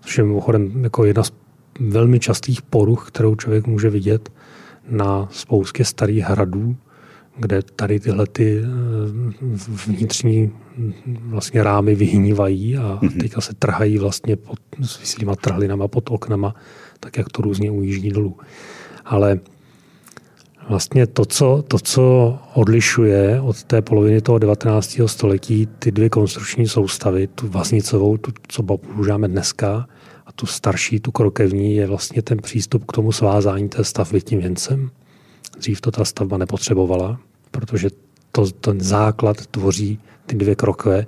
Což 0.02 0.18
je 0.18 0.24
mimochodem 0.24 0.84
jako 0.84 1.06
jedna 1.06 1.24
z 1.24 1.32
velmi 1.80 2.20
častých 2.20 2.62
poruch, 2.62 3.08
kterou 3.08 3.36
člověk 3.36 3.68
může 3.68 3.90
vidět 3.90 4.30
na 4.90 5.28
spoustě 5.32 5.86
starých 5.86 6.24
hradů, 6.24 6.76
kde 7.38 7.62
tady 7.76 8.00
tyhle 8.00 8.28
ty 8.28 8.60
eh, 8.60 8.68
vnitřní 9.88 10.52
vlastně 11.08 11.64
rámy 11.64 11.96
vyhnívají 11.96 12.78
a 12.78 13.00
mm-hmm. 13.02 13.22
teďka 13.22 13.42
se 13.42 13.54
trhají 13.54 13.98
vlastně 13.98 14.36
pod, 14.36 14.60
s 14.82 15.00
vyslýma 15.00 15.36
trhlinama 15.36 15.88
pod 15.88 16.12
oknama 16.12 16.56
tak 17.06 17.18
jak 17.18 17.30
to 17.30 17.42
různě 17.42 17.72
ujíždí 17.72 18.10
dolů. 18.10 18.38
Ale 19.06 19.40
vlastně 20.70 21.08
to 21.08 21.26
co, 21.26 21.64
to, 21.68 21.80
co 21.80 22.38
odlišuje 22.54 23.42
od 23.42 23.64
té 23.64 23.82
poloviny 23.82 24.22
toho 24.22 24.40
19. 24.40 25.00
století 25.06 25.68
ty 25.80 25.92
dvě 25.92 26.10
konstrukční 26.10 26.68
soustavy, 26.68 27.28
tu 27.28 27.48
vaznicovou, 27.48 28.18
tu, 28.18 28.32
co 28.48 28.64
používáme 28.64 29.28
dneska, 29.28 29.88
a 30.26 30.32
tu 30.32 30.46
starší, 30.46 31.00
tu 31.00 31.12
krokevní, 31.12 31.76
je 31.76 31.88
vlastně 31.88 32.22
ten 32.22 32.38
přístup 32.38 32.86
k 32.86 32.92
tomu 32.92 33.12
svázání 33.12 33.70
té 33.70 33.84
stavby 33.84 34.22
tím 34.22 34.40
věncem. 34.40 34.90
Dřív 35.58 35.82
to 35.82 35.92
ta 35.92 36.06
stavba 36.06 36.38
nepotřebovala, 36.38 37.20
protože 37.52 37.90
to, 38.32 38.52
ten 38.52 38.82
základ 38.82 39.46
tvoří 39.46 40.00
ty 40.26 40.36
dvě 40.36 40.56
krokve, 40.56 41.06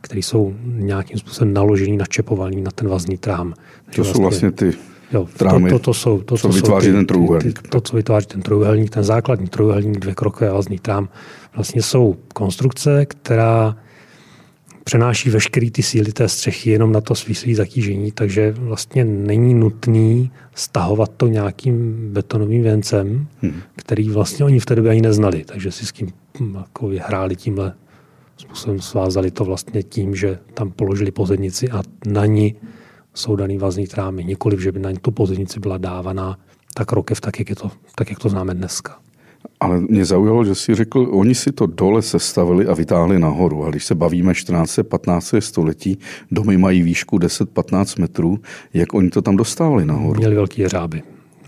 které 0.00 0.20
jsou 0.20 0.54
nějakým 0.64 1.18
způsobem 1.18 1.54
naložený, 1.54 1.96
načepovaný 1.96 2.60
na 2.62 2.70
ten 2.70 2.88
vazní 2.88 3.18
trám. 3.18 3.54
To 3.96 4.04
jsou 4.04 4.22
vlastně, 4.22 4.22
vlastně 4.22 4.52
ty 4.52 4.78
Jo, 5.12 5.28
trámy, 5.36 5.70
to, 5.70 5.78
to, 5.78 5.84
to 5.84 5.94
jsou, 5.94 6.22
to, 6.22 6.36
co 6.36 6.48
to 6.48 6.54
vytváří 6.54 6.86
ty, 6.86 6.92
ten 6.92 7.06
trojuhelník. 7.06 7.62
Ty, 7.62 7.68
to, 7.68 7.80
co 7.80 7.96
vytváří 7.96 8.26
ten 8.26 8.42
trojuhelník, 8.42 8.90
ten 8.90 9.04
základní 9.04 9.48
trojuhelník, 9.48 9.98
dvě 9.98 10.14
krokové 10.14 10.50
vazný 10.50 10.78
trám, 10.78 11.08
vlastně 11.54 11.82
jsou 11.82 12.16
konstrukce, 12.34 13.06
která 13.06 13.76
přenáší 14.84 15.30
veškeré 15.30 15.70
ty 15.70 15.82
síly 15.82 16.12
té 16.12 16.28
střechy 16.28 16.70
jenom 16.70 16.92
na 16.92 17.00
to 17.00 17.14
svý 17.14 17.54
zatížení, 17.54 18.12
takže 18.12 18.54
vlastně 18.58 19.04
není 19.04 19.54
nutný 19.54 20.30
stahovat 20.54 21.10
to 21.16 21.26
nějakým 21.26 22.08
betonovým 22.12 22.62
věncem, 22.62 23.26
hmm. 23.42 23.60
který 23.76 24.10
vlastně 24.10 24.44
oni 24.44 24.60
v 24.60 24.66
té 24.66 24.74
době 24.74 24.90
ani 24.90 25.00
neznali, 25.00 25.44
takže 25.44 25.72
si 25.72 25.86
s 25.86 25.92
tím 25.92 26.12
hm, 26.40 26.54
jako 26.54 26.86
hráli 26.86 27.36
tímhle 27.36 27.72
způsobem, 28.36 28.80
svázali 28.80 29.30
to 29.30 29.44
vlastně 29.44 29.82
tím, 29.82 30.14
že 30.14 30.38
tam 30.54 30.70
položili 30.70 31.10
pozednici 31.10 31.70
a 31.70 31.82
na 32.06 32.26
ní 32.26 32.54
jsou 33.14 33.36
daný 33.36 33.58
vazní 33.58 33.86
trámy. 33.86 34.24
Nikoliv, 34.24 34.60
že 34.60 34.72
by 34.72 34.80
na 34.80 34.90
tu 35.02 35.10
pozivnici 35.10 35.60
byla 35.60 35.78
dávaná 35.78 36.38
tak 36.74 36.92
rokev, 36.92 37.20
tak 37.20 37.38
jak, 37.38 37.50
je 37.50 37.56
to, 37.56 37.70
tak 37.94 38.10
jak 38.10 38.18
to 38.18 38.28
známe 38.28 38.54
dneska. 38.54 38.98
Ale 39.60 39.80
mě 39.80 40.04
zaujalo, 40.04 40.44
že 40.44 40.54
si 40.54 40.74
řekl, 40.74 41.08
oni 41.10 41.34
si 41.34 41.52
to 41.52 41.66
dole 41.66 42.02
sestavili 42.02 42.66
a 42.66 42.74
vytáhli 42.74 43.18
nahoru. 43.18 43.64
A 43.64 43.70
když 43.70 43.84
se 43.84 43.94
bavíme 43.94 44.34
14. 44.34 44.78
15. 44.88 45.34
století, 45.38 45.98
domy 46.30 46.56
mají 46.56 46.82
výšku 46.82 47.18
10-15 47.18 48.00
metrů, 48.00 48.38
jak 48.74 48.94
oni 48.94 49.10
to 49.10 49.22
tam 49.22 49.36
dostávali 49.36 49.84
nahoru? 49.84 50.18
Měli 50.18 50.34
velký 50.34 50.62
jeřáby, 50.62 51.02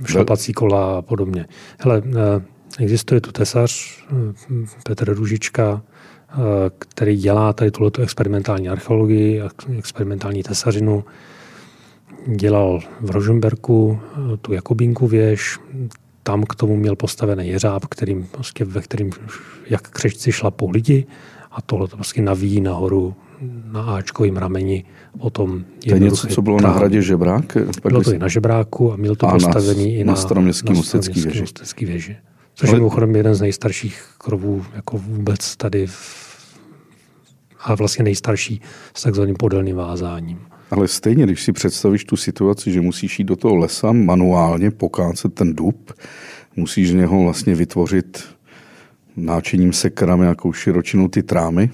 šlapací 0.04 0.52
kola 0.52 0.98
a 0.98 1.02
podobně. 1.02 1.46
Hele, 1.78 2.02
eh, 2.06 2.84
existuje 2.84 3.20
tu 3.20 3.32
tesař 3.32 4.04
eh, 4.10 4.14
Petr 4.84 5.14
Ružička, 5.14 5.82
eh, 5.82 6.34
který 6.78 7.16
dělá 7.16 7.52
tady 7.52 7.70
tuto 7.70 8.02
experimentální 8.02 8.68
archeologii, 8.68 9.42
experimentální 9.78 10.42
tesařinu 10.42 11.04
dělal 12.26 12.80
v 13.00 13.10
Rožemberku 13.10 14.00
tu 14.42 14.52
Jakobínku 14.52 15.06
věž, 15.06 15.58
tam 16.22 16.44
k 16.44 16.54
tomu 16.54 16.76
měl 16.76 16.96
postavený 16.96 17.48
jeřáb, 17.48 17.86
kterým, 17.86 18.24
prostě, 18.24 18.64
ve 18.64 18.80
kterým 18.80 19.10
jak 19.70 19.88
křečci 19.88 20.32
šlapou 20.32 20.70
lidi 20.70 21.06
a 21.50 21.62
tohle 21.62 21.88
to 21.88 21.96
prostě 21.96 22.22
navíjí 22.22 22.60
nahoru 22.60 23.14
na 23.72 23.82
Ačkovým 23.82 24.36
rameni. 24.36 24.84
Potom 25.18 25.64
to 25.88 25.94
je 25.94 26.00
něco, 26.00 26.26
co 26.26 26.42
bylo 26.42 26.58
trám. 26.58 26.70
na 26.70 26.76
hradě 26.76 27.02
Žebrák? 27.02 27.56
Bylo 27.82 28.02
to 28.02 28.12
i 28.12 28.18
na 28.18 28.28
Žebráku 28.28 28.92
a 28.92 28.96
měl 28.96 29.16
to 29.16 29.26
a 29.26 29.32
postavený 29.32 29.94
na, 29.94 30.00
i 30.00 30.04
na, 30.04 30.12
na 30.12 30.16
staroměstský 30.16 30.72
mostecký 30.72 31.20
věži. 31.20 31.44
věži. 31.80 32.16
Což 32.54 32.68
Ale... 32.68 32.76
je 32.76 32.80
mimochodem 32.80 33.16
jeden 33.16 33.34
z 33.34 33.40
nejstarších 33.40 34.04
krovů 34.18 34.64
jako 34.74 34.98
vůbec 34.98 35.56
tady 35.56 35.86
v, 35.86 36.32
a 37.60 37.74
vlastně 37.74 38.04
nejstarší 38.04 38.60
s 38.94 39.02
takzvaným 39.02 39.34
podelným 39.34 39.76
vázáním. 39.76 40.40
Ale 40.72 40.88
stejně, 40.88 41.24
když 41.24 41.42
si 41.42 41.52
představíš 41.52 42.04
tu 42.04 42.16
situaci, 42.16 42.72
že 42.72 42.80
musíš 42.80 43.18
jít 43.18 43.24
do 43.24 43.36
toho 43.36 43.56
lesa 43.56 43.92
manuálně 43.92 44.70
pokácet 44.70 45.34
ten 45.34 45.54
dub, 45.54 45.92
musíš 46.56 46.90
z 46.90 46.94
něho 46.94 47.22
vlastně 47.22 47.54
vytvořit 47.54 48.24
náčením 49.16 49.72
sekrem 49.72 50.20
nějakou 50.20 50.52
širočinu 50.52 51.08
ty 51.08 51.22
trámy, 51.22 51.70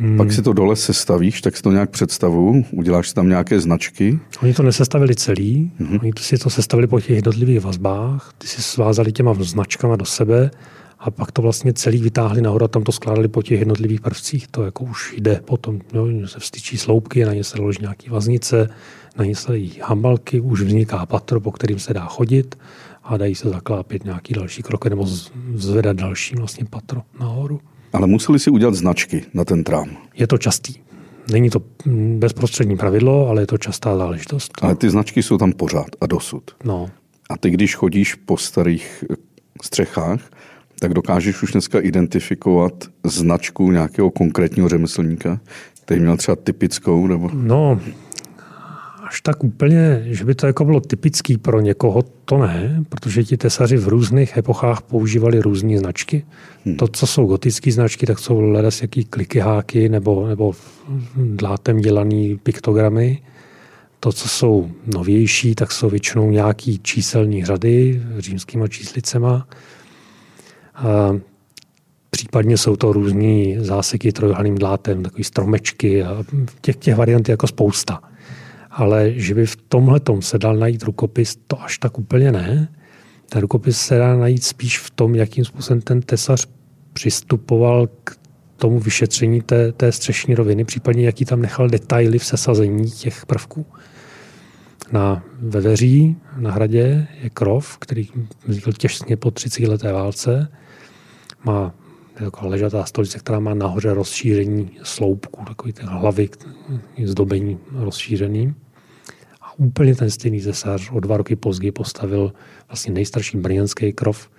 Hmm. 0.00 0.16
Pak 0.16 0.32
si 0.32 0.42
to 0.42 0.52
dole 0.52 0.76
sestavíš, 0.76 1.40
tak 1.40 1.56
si 1.56 1.62
to 1.62 1.72
nějak 1.72 1.90
představu, 1.90 2.64
uděláš 2.70 3.08
si 3.08 3.14
tam 3.14 3.28
nějaké 3.28 3.60
značky. 3.60 4.18
Oni 4.42 4.54
to 4.54 4.62
nesestavili 4.62 5.14
celý, 5.14 5.72
hmm. 5.78 5.98
oni 6.02 6.12
si 6.18 6.38
to 6.38 6.50
sestavili 6.50 6.86
po 6.86 7.00
těch 7.00 7.10
jednotlivých 7.10 7.60
vazbách, 7.60 8.34
ty 8.38 8.46
si 8.46 8.62
svázali 8.62 9.12
těma 9.12 9.34
značkama 9.38 9.96
do 9.96 10.04
sebe 10.04 10.50
a 11.00 11.10
pak 11.10 11.32
to 11.32 11.42
vlastně 11.42 11.72
celý 11.72 12.02
vytáhli 12.02 12.42
nahoru 12.42 12.64
a 12.64 12.68
tam 12.68 12.82
to 12.82 12.92
skládali 12.92 13.28
po 13.28 13.42
těch 13.42 13.58
jednotlivých 13.58 14.00
prvcích. 14.00 14.48
To 14.48 14.62
jako 14.62 14.84
už 14.84 15.14
jde 15.16 15.40
potom, 15.44 15.80
jo, 15.94 16.06
se 16.26 16.40
vstyčí 16.40 16.78
sloupky, 16.78 17.24
na 17.24 17.34
ně 17.34 17.44
se 17.44 17.60
loží 17.60 17.78
nějaký 17.80 18.10
vaznice, 18.10 18.68
na 19.16 19.24
ně 19.24 19.36
se 19.36 19.48
dají 19.48 19.72
hambalky, 19.82 20.40
už 20.40 20.62
vzniká 20.62 21.06
patro, 21.06 21.40
po 21.40 21.52
kterým 21.52 21.78
se 21.78 21.94
dá 21.94 22.04
chodit 22.04 22.58
a 23.04 23.16
dají 23.16 23.34
se 23.34 23.48
zaklápět 23.48 24.04
nějaký 24.04 24.34
další 24.34 24.62
kroky 24.62 24.90
nebo 24.90 25.06
zvedat 25.54 25.96
další 25.96 26.36
vlastně 26.36 26.64
patro 26.70 27.02
nahoru. 27.20 27.60
Ale 27.92 28.06
museli 28.06 28.38
si 28.38 28.50
udělat 28.50 28.74
značky 28.74 29.24
na 29.34 29.44
ten 29.44 29.64
trám. 29.64 29.96
Je 30.14 30.26
to 30.26 30.38
častý. 30.38 30.74
Není 31.32 31.50
to 31.50 31.62
bezprostřední 32.18 32.76
pravidlo, 32.76 33.28
ale 33.28 33.42
je 33.42 33.46
to 33.46 33.58
častá 33.58 33.96
záležitost. 33.96 34.52
Ale 34.62 34.74
ty 34.74 34.90
značky 34.90 35.22
jsou 35.22 35.38
tam 35.38 35.52
pořád 35.52 35.88
a 36.00 36.06
dosud. 36.06 36.42
No. 36.64 36.90
A 37.30 37.36
ty, 37.36 37.50
když 37.50 37.74
chodíš 37.74 38.14
po 38.14 38.36
starých 38.36 39.04
střechách, 39.62 40.20
tak 40.80 40.94
dokážeš 40.94 41.42
už 41.42 41.52
dneska 41.52 41.80
identifikovat 41.80 42.72
značku 43.04 43.72
nějakého 43.72 44.10
konkrétního 44.10 44.68
řemeslníka, 44.68 45.40
který 45.84 46.00
měl 46.00 46.16
třeba 46.16 46.36
typickou? 46.36 47.06
Nebo... 47.06 47.30
No, 47.32 47.80
až 49.08 49.20
tak 49.20 49.44
úplně, 49.44 50.02
že 50.04 50.24
by 50.24 50.34
to 50.34 50.46
jako 50.46 50.64
bylo 50.64 50.80
typický 50.80 51.38
pro 51.38 51.60
někoho, 51.60 52.02
to 52.24 52.38
ne, 52.38 52.84
protože 52.88 53.24
ti 53.24 53.36
tesaři 53.36 53.76
v 53.76 53.88
různých 53.88 54.36
epochách 54.36 54.82
používali 54.82 55.40
různé 55.40 55.78
značky. 55.78 56.24
Hmm. 56.64 56.76
To, 56.76 56.88
co 56.88 57.06
jsou 57.06 57.26
gotické 57.26 57.72
značky, 57.72 58.06
tak 58.06 58.18
jsou 58.18 58.40
ledas 58.40 58.82
jaký 58.82 59.04
klikyháky 59.04 59.88
nebo, 59.88 60.28
nebo 60.28 60.52
dlátem 61.16 61.78
dělané 61.78 62.36
piktogramy. 62.42 63.18
To, 64.00 64.12
co 64.12 64.28
jsou 64.28 64.70
novější, 64.94 65.54
tak 65.54 65.72
jsou 65.72 65.90
většinou 65.90 66.30
nějaký 66.30 66.78
číselní 66.82 67.44
řady 67.44 68.02
římskýma 68.18 68.68
číslicema. 68.68 69.46
Případně 72.10 72.56
jsou 72.56 72.76
to 72.76 72.92
různý 72.92 73.56
záseky 73.58 74.12
trojuhelným 74.12 74.58
dlátem, 74.58 75.02
takový 75.02 75.24
stromečky 75.24 76.02
a 76.04 76.24
těch, 76.60 76.76
těch 76.76 76.96
variant 76.96 77.28
je 77.28 77.32
jako 77.32 77.46
spousta. 77.46 78.02
Ale 78.70 79.12
že 79.12 79.34
by 79.34 79.46
v 79.46 79.56
tomhle 79.56 80.00
se 80.20 80.38
dal 80.38 80.56
najít 80.56 80.82
rukopis, 80.82 81.38
to 81.46 81.62
až 81.62 81.78
tak 81.78 81.98
úplně 81.98 82.32
ne. 82.32 82.68
Ten 83.28 83.40
rukopis 83.40 83.80
se 83.80 83.98
dá 83.98 84.16
najít 84.16 84.44
spíš 84.44 84.78
v 84.78 84.90
tom, 84.90 85.14
jakým 85.14 85.44
způsobem 85.44 85.80
ten 85.80 86.02
tesař 86.02 86.46
přistupoval 86.92 87.88
k 88.04 88.16
tomu 88.56 88.78
vyšetření 88.78 89.40
té, 89.40 89.72
té 89.72 89.92
střešní 89.92 90.34
roviny, 90.34 90.64
případně 90.64 91.06
jaký 91.06 91.24
tam 91.24 91.42
nechal 91.42 91.68
detaily 91.68 92.18
v 92.18 92.24
sesazení 92.24 92.90
těch 92.90 93.26
prvků. 93.26 93.66
Na 94.92 95.22
Veveří 95.38 96.16
na 96.36 96.52
hradě 96.52 97.08
je 97.22 97.30
krov, 97.30 97.78
který 97.78 98.08
vznikl 98.46 98.72
těžně 98.72 99.16
po 99.16 99.30
30 99.30 99.68
leté 99.68 99.92
válce. 99.92 100.48
Má 101.44 101.74
taková 102.14 102.50
ležatá 102.50 102.84
stolice, 102.84 103.18
která 103.18 103.40
má 103.40 103.54
nahoře 103.54 103.94
rozšíření 103.94 104.70
sloupků, 104.82 105.44
takový 105.44 105.72
ty 105.72 105.82
hlavy 105.86 106.28
zdobení 107.04 107.58
rozšířený. 107.72 108.54
A 109.40 109.58
úplně 109.58 109.94
ten 109.94 110.10
stejný 110.10 110.40
zesař 110.40 110.90
o 110.92 111.00
dva 111.00 111.16
roky 111.16 111.36
později 111.36 111.72
postavil 111.72 112.32
vlastně 112.68 112.92
nejstarší 112.92 113.38
brněnský 113.38 113.92
krov 113.92 114.30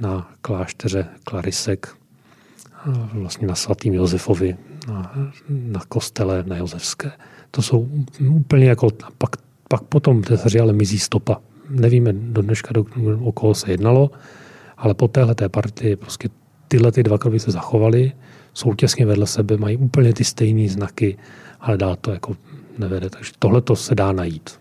na 0.00 0.30
klášteře 0.40 1.06
Klarisek, 1.24 1.96
vlastně 3.12 3.46
na 3.46 3.54
svatým 3.54 3.94
Josefovi, 3.94 4.56
na, 4.88 5.30
na 5.48 5.80
kostele 5.88 6.44
na 6.46 6.56
Josefské. 6.56 7.12
To 7.50 7.62
jsou 7.62 7.88
úplně 8.28 8.66
jako, 8.66 8.88
pak, 9.18 9.30
pak 9.68 9.82
potom 9.82 10.22
tesaři 10.22 10.60
ale 10.60 10.72
mizí 10.72 10.98
stopa. 10.98 11.40
Nevíme 11.70 12.12
do 12.12 12.42
dneška, 12.42 12.72
do, 12.72 12.84
o 13.20 13.32
koho 13.32 13.54
se 13.54 13.70
jednalo, 13.70 14.10
ale 14.76 14.94
po 14.94 15.08
téhle 15.08 15.34
té 15.34 15.48
partii 15.48 15.96
prostě 15.96 16.28
tyhle 16.68 16.92
ty 16.92 17.02
dva 17.02 17.18
krovy 17.18 17.40
se 17.40 17.50
zachovaly, 17.50 18.12
jsou 18.54 18.74
těsně 18.74 19.06
vedle 19.06 19.26
sebe, 19.26 19.56
mají 19.56 19.76
úplně 19.76 20.12
ty 20.12 20.24
stejné 20.24 20.68
znaky, 20.68 21.16
ale 21.60 21.76
dál 21.76 21.96
to 21.96 22.12
jako 22.12 22.36
nevede. 22.78 23.10
Takže 23.10 23.32
tohle 23.38 23.60
to 23.60 23.76
se 23.76 23.94
dá 23.94 24.12
najít. 24.12 24.60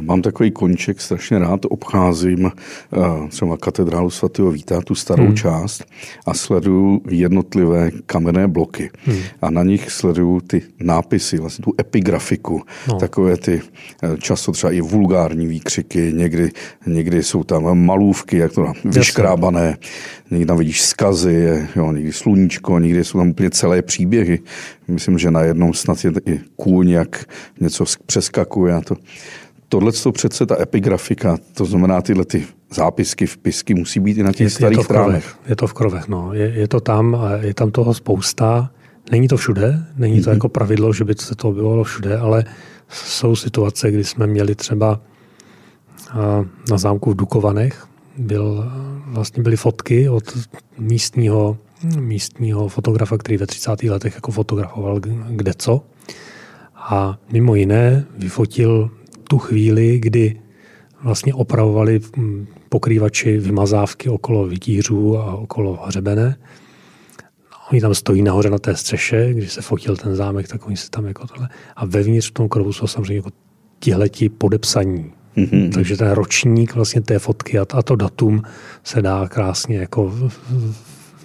Mám 0.00 0.22
takový 0.22 0.50
konček, 0.50 1.00
strašně 1.00 1.38
rád 1.38 1.60
obcházím 1.64 2.46
eh, 2.46 3.28
třeba 3.28 3.56
katedrálu 3.56 4.10
svatého 4.10 4.50
Víta, 4.50 4.80
tu 4.80 4.94
starou 4.94 5.24
hmm. 5.24 5.36
část 5.36 5.84
a 6.26 6.34
sleduju 6.34 7.00
jednotlivé 7.10 7.90
kamenné 8.06 8.48
bloky. 8.48 8.90
Hmm. 9.04 9.18
A 9.42 9.50
na 9.50 9.62
nich 9.62 9.90
sleduju 9.90 10.40
ty 10.40 10.62
nápisy, 10.80 11.38
vlastně 11.38 11.62
tu 11.62 11.74
epigrafiku, 11.80 12.62
no. 12.88 12.98
takové 12.98 13.36
ty 13.36 13.60
eh, 14.02 14.16
často 14.18 14.52
třeba 14.52 14.72
i 14.72 14.80
vulgární 14.80 15.46
výkřiky, 15.46 16.12
někdy, 16.12 16.50
někdy 16.86 17.22
jsou 17.22 17.44
tam 17.44 17.78
malůvky, 17.78 18.38
jak 18.38 18.52
to 18.52 18.72
vyškrábané, 18.84 19.76
někdy 20.30 20.46
tam 20.46 20.58
vidíš 20.58 20.82
skazy, 20.82 21.68
jo, 21.76 21.92
někdy 21.92 22.12
sluníčko, 22.12 22.78
někdy 22.78 23.04
jsou 23.04 23.18
tam 23.18 23.28
úplně 23.28 23.50
celé 23.50 23.82
příběhy. 23.82 24.38
Myslím, 24.88 25.18
že 25.18 25.30
najednou 25.30 25.72
snad 25.72 26.04
je 26.04 26.12
i 26.26 26.40
kůň, 26.56 26.90
jak 26.90 27.24
něco 27.60 27.84
přeskakuje 28.06 28.74
a 28.74 28.80
to 28.80 28.96
tohle 29.72 29.92
to 29.92 30.12
přece 30.12 30.46
ta 30.46 30.62
epigrafika, 30.62 31.38
to 31.54 31.64
znamená 31.64 32.02
tyhle 32.02 32.24
ty 32.24 32.44
zápisky, 32.74 33.26
vpisky 33.26 33.74
musí 33.74 34.00
být 34.00 34.18
i 34.18 34.22
na 34.22 34.32
těch 34.32 34.40
je, 34.44 34.50
starých 34.50 34.78
je 34.78 34.84
to 34.84 34.88
krovech, 34.88 35.36
Je 35.48 35.56
to 35.56 35.66
v 35.66 35.72
krovech, 35.72 36.08
no. 36.08 36.34
Je, 36.34 36.52
je 36.54 36.68
to 36.68 36.80
tam 36.80 37.14
a 37.14 37.30
je 37.32 37.54
tam 37.54 37.70
toho 37.70 37.94
spousta. 37.94 38.70
Není 39.10 39.28
to 39.28 39.36
všude, 39.36 39.84
není 39.96 40.20
to 40.20 40.30
mm-hmm. 40.30 40.32
jako 40.32 40.48
pravidlo, 40.48 40.92
že 40.92 41.04
by 41.04 41.14
se 41.18 41.34
to 41.34 41.48
objevovalo 41.48 41.84
všude, 41.84 42.18
ale 42.18 42.44
jsou 42.88 43.36
situace, 43.36 43.90
kdy 43.90 44.04
jsme 44.04 44.26
měli 44.26 44.54
třeba 44.54 45.00
na 46.70 46.78
zámku 46.78 47.10
v 47.10 47.16
Dukovanech, 47.16 47.86
byl, 48.18 48.72
vlastně 49.06 49.42
byly 49.42 49.56
fotky 49.56 50.08
od 50.08 50.38
místního, 50.78 51.58
místního 52.00 52.68
fotografa, 52.68 53.18
který 53.18 53.36
ve 53.36 53.46
30. 53.46 53.82
letech 53.82 54.14
jako 54.14 54.32
fotografoval 54.32 55.00
kde 55.28 55.52
co. 55.56 55.82
A 56.76 57.18
mimo 57.32 57.54
jiné 57.54 58.04
vyfotil 58.18 58.90
tu 59.32 59.38
chvíli, 59.38 59.98
kdy 59.98 60.40
vlastně 61.02 61.34
opravovali 61.34 62.00
hm, 62.16 62.46
pokrývači 62.68 63.38
vymazávky 63.38 64.08
okolo 64.08 64.46
vytířů 64.46 65.18
a 65.18 65.34
okolo 65.34 65.80
hřebene. 65.86 66.36
Oni 67.72 67.80
tam 67.80 67.94
stojí 67.94 68.22
nahoře 68.22 68.50
na 68.50 68.58
té 68.58 68.76
střeše, 68.76 69.34
když 69.34 69.52
se 69.52 69.62
fotil 69.62 69.96
ten 69.96 70.16
zámek, 70.16 70.48
tak 70.48 70.66
oni 70.66 70.76
se 70.76 70.90
tam 70.90 71.06
jako 71.06 71.26
tohle. 71.26 71.48
A 71.76 71.86
vevnitř 71.86 72.30
v 72.30 72.32
tom 72.32 72.48
krovu 72.48 72.72
jsou 72.72 72.86
samozřejmě 72.86 73.16
jako 73.16 73.30
tihleti 73.78 74.28
podepsaní. 74.28 75.12
Mm-hmm. 75.36 75.72
Takže 75.72 75.96
ten 75.96 76.10
ročník 76.10 76.74
vlastně 76.74 77.00
té 77.00 77.18
fotky 77.18 77.58
a 77.58 77.64
to 77.64 77.96
datum 77.96 78.42
se 78.84 79.02
dá 79.02 79.28
krásně 79.28 79.76
jako 79.76 80.12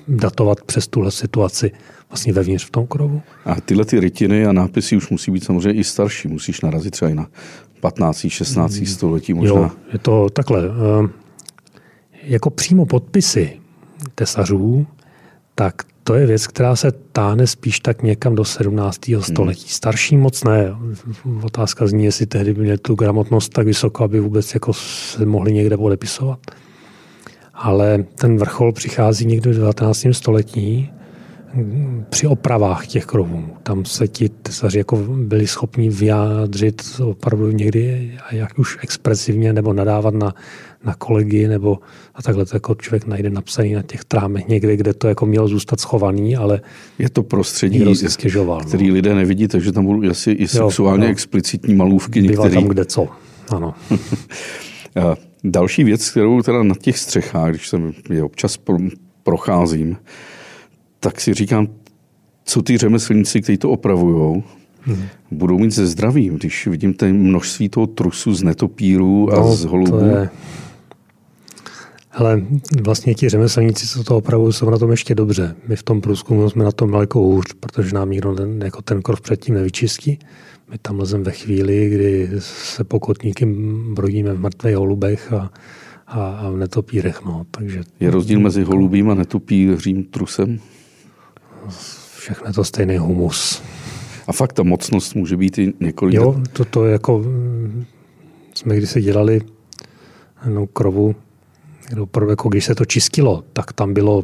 datovat 0.07 0.61
přes 0.61 0.87
tuhle 0.87 1.11
situaci 1.11 1.71
vlastně 2.09 2.33
vevnitř 2.33 2.65
v 2.65 2.71
tom 2.71 2.87
krovu. 2.87 3.21
A 3.45 3.61
tyhle 3.61 3.85
ty 3.85 3.99
rytiny 3.99 4.45
a 4.45 4.51
nápisy 4.51 4.97
už 4.97 5.09
musí 5.09 5.31
být 5.31 5.43
samozřejmě 5.43 5.79
i 5.79 5.83
starší. 5.83 6.27
Musíš 6.27 6.61
narazit 6.61 6.91
třeba 6.91 7.11
i 7.11 7.15
na 7.15 7.27
15. 7.79 8.27
16. 8.27 8.75
Hmm. 8.75 8.85
století 8.85 9.33
možná. 9.33 9.55
Jo, 9.55 9.71
je 9.93 9.99
to 9.99 10.29
takhle. 10.29 10.63
Eh, 10.65 11.09
jako 12.23 12.49
přímo 12.49 12.85
podpisy 12.85 13.59
tesařů, 14.15 14.87
tak 15.55 15.83
to 16.03 16.15
je 16.15 16.25
věc, 16.25 16.47
která 16.47 16.75
se 16.75 16.91
táhne 16.91 17.47
spíš 17.47 17.79
tak 17.79 18.03
někam 18.03 18.35
do 18.35 18.45
17. 18.45 19.07
Hmm. 19.07 19.21
století. 19.21 19.61
Hmm. 19.61 19.69
Starší 19.69 20.17
moc 20.17 20.43
ne. 20.43 20.75
Otázka 21.43 21.87
zní, 21.87 22.05
jestli 22.05 22.25
tehdy 22.25 22.53
měli 22.53 22.77
tu 22.77 22.95
gramotnost 22.95 23.53
tak 23.53 23.65
vysoko, 23.65 24.03
aby 24.03 24.19
vůbec 24.19 24.53
jako 24.53 24.73
se 24.73 25.25
mohli 25.25 25.53
někde 25.53 25.77
podepisovat. 25.77 26.39
Ale 27.57 28.05
ten 28.15 28.37
vrchol 28.37 28.71
přichází 28.71 29.25
někdy 29.25 29.51
v 29.51 29.57
19. 29.57 30.07
století 30.11 30.89
při 32.09 32.27
opravách 32.27 32.87
těch 32.87 33.05
krovů. 33.05 33.45
Tam 33.63 33.85
se 33.85 34.07
ti 34.07 34.29
tesaři 34.29 34.77
jako 34.77 34.95
byli 34.97 35.47
schopni 35.47 35.89
vyjádřit 35.89 36.81
opravdu 37.03 37.51
někdy 37.51 38.11
jak 38.31 38.59
už 38.59 38.77
expresivně 38.83 39.53
nebo 39.53 39.73
nadávat 39.73 40.13
na, 40.13 40.33
na 40.85 40.93
kolegy 40.93 41.47
nebo 41.47 41.79
a 42.15 42.21
takhle 42.21 42.45
to 42.45 42.55
jako 42.55 42.75
člověk 42.75 43.07
najde 43.07 43.29
napsaný 43.29 43.73
na 43.73 43.81
těch 43.81 44.05
trámech 44.05 44.47
někde, 44.47 44.77
kde 44.77 44.93
to 44.93 45.07
jako 45.07 45.25
mělo 45.25 45.47
zůstat 45.47 45.79
schovaný, 45.79 46.35
ale 46.35 46.61
je 46.99 47.09
to 47.09 47.23
prostředí, 47.23 47.95
stěžoval, 47.95 48.59
který 48.59 48.87
no. 48.87 48.93
lidé 48.93 49.15
nevidí, 49.15 49.47
takže 49.47 49.71
tam 49.71 49.85
budou 49.85 50.09
asi 50.09 50.31
i 50.31 50.47
sexuálně 50.47 51.03
jo, 51.03 51.07
jo. 51.07 51.11
explicitní 51.11 51.75
malůvky. 51.75 52.21
Bývá 52.21 52.43
některý... 52.43 52.53
tam 52.53 52.69
kde 52.69 52.85
co, 52.85 53.07
ano. 53.49 53.73
Další 55.51 55.83
věc, 55.83 56.09
kterou 56.09 56.41
teda 56.41 56.63
na 56.63 56.75
těch 56.75 56.97
střechách, 56.97 57.49
když 57.49 57.67
jsem 57.67 57.93
je 58.09 58.23
občas 58.23 58.59
procházím, 59.23 59.97
tak 60.99 61.21
si 61.21 61.33
říkám, 61.33 61.67
co 62.45 62.61
ty 62.61 62.77
řemeslníci, 62.77 63.41
kteří 63.41 63.57
to 63.57 63.69
opravují, 63.69 64.43
hmm. 64.81 65.05
budou 65.31 65.59
mít 65.59 65.71
ze 65.71 65.87
zdravím, 65.87 66.35
když 66.35 66.67
vidím 66.67 66.93
ten 66.93 67.17
množství 67.17 67.69
toho 67.69 67.87
trusu 67.87 68.33
z 68.33 68.43
netopíru 68.43 69.33
a 69.33 69.39
no, 69.39 69.55
z 69.55 69.65
holubů. 69.65 70.05
Je... 70.05 70.29
Ale 72.11 72.41
vlastně 72.81 73.15
ti 73.15 73.29
řemeslníci, 73.29 73.87
co 73.87 74.03
to 74.03 74.17
opravují, 74.17 74.53
jsou 74.53 74.69
na 74.69 74.77
tom 74.77 74.91
ještě 74.91 75.15
dobře. 75.15 75.55
My 75.67 75.75
v 75.75 75.83
tom 75.83 76.01
průzkumu 76.01 76.49
jsme 76.49 76.63
na 76.63 76.71
tom 76.71 76.91
daleko 76.91 77.19
hůř, 77.19 77.45
protože 77.59 77.95
nám 77.95 78.09
nikdo 78.09 78.35
ten, 78.35 78.61
jako 78.63 78.81
ten 78.81 79.01
krov 79.01 79.21
předtím 79.21 79.55
nevyčistí. 79.55 80.19
My 80.71 80.77
tam 80.81 80.99
lezeme 80.99 81.23
ve 81.23 81.31
chvíli, 81.31 81.89
kdy 81.89 82.29
se 82.39 82.83
pokotníkem 82.83 83.83
brodíme 83.95 84.33
v 84.33 84.39
mrtvých 84.39 84.75
holubech 84.75 85.33
a, 85.33 85.51
a, 86.07 86.29
a 86.29 86.49
v 86.49 86.57
netopírech. 86.57 87.25
No. 87.25 87.45
Takže... 87.51 87.81
Je 87.99 88.11
rozdíl 88.11 88.39
mezi 88.39 88.63
holubím 88.63 89.09
a 89.09 89.13
netopířím 89.13 90.03
trusem? 90.03 90.59
všechno 92.27 92.53
to 92.53 92.63
stejný 92.63 92.97
humus. 92.97 93.61
A 94.27 94.31
fakt 94.31 94.53
ta 94.53 94.63
mocnost 94.63 95.15
může 95.15 95.37
být 95.37 95.57
i 95.57 95.73
několik... 95.79 96.15
Jo, 96.15 96.41
to, 96.53 96.65
to 96.65 96.85
jako 96.85 97.25
jsme 98.55 98.75
když 98.75 98.89
se 98.89 99.01
dělali 99.01 99.41
no, 100.49 100.67
krovu, 100.67 101.15
jako 102.29 102.49
když 102.49 102.65
se 102.65 102.75
to 102.75 102.85
čistilo, 102.85 103.43
tak 103.53 103.73
tam 103.73 103.93
bylo 103.93 104.23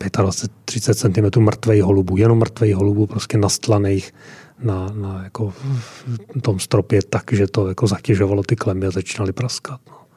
25-30 0.00 1.32
cm 1.32 1.40
mrtvej 1.40 1.80
holubů, 1.80 2.16
jenom 2.16 2.38
mrtvej 2.38 2.72
holubů, 2.72 3.06
prostě 3.06 3.38
nastlaných 3.38 4.12
na, 4.58 4.90
na 4.94 5.24
jako 5.24 5.50
v 5.50 6.40
tom 6.42 6.60
stropě 6.60 7.02
tak, 7.02 7.32
že 7.32 7.46
to 7.46 7.68
jako 7.68 7.86
zatěžovalo 7.86 8.42
ty 8.42 8.56
klemy 8.56 8.86
a 8.86 8.90
začínaly 8.90 9.32
praskat. 9.32 9.80
No 9.90 10.07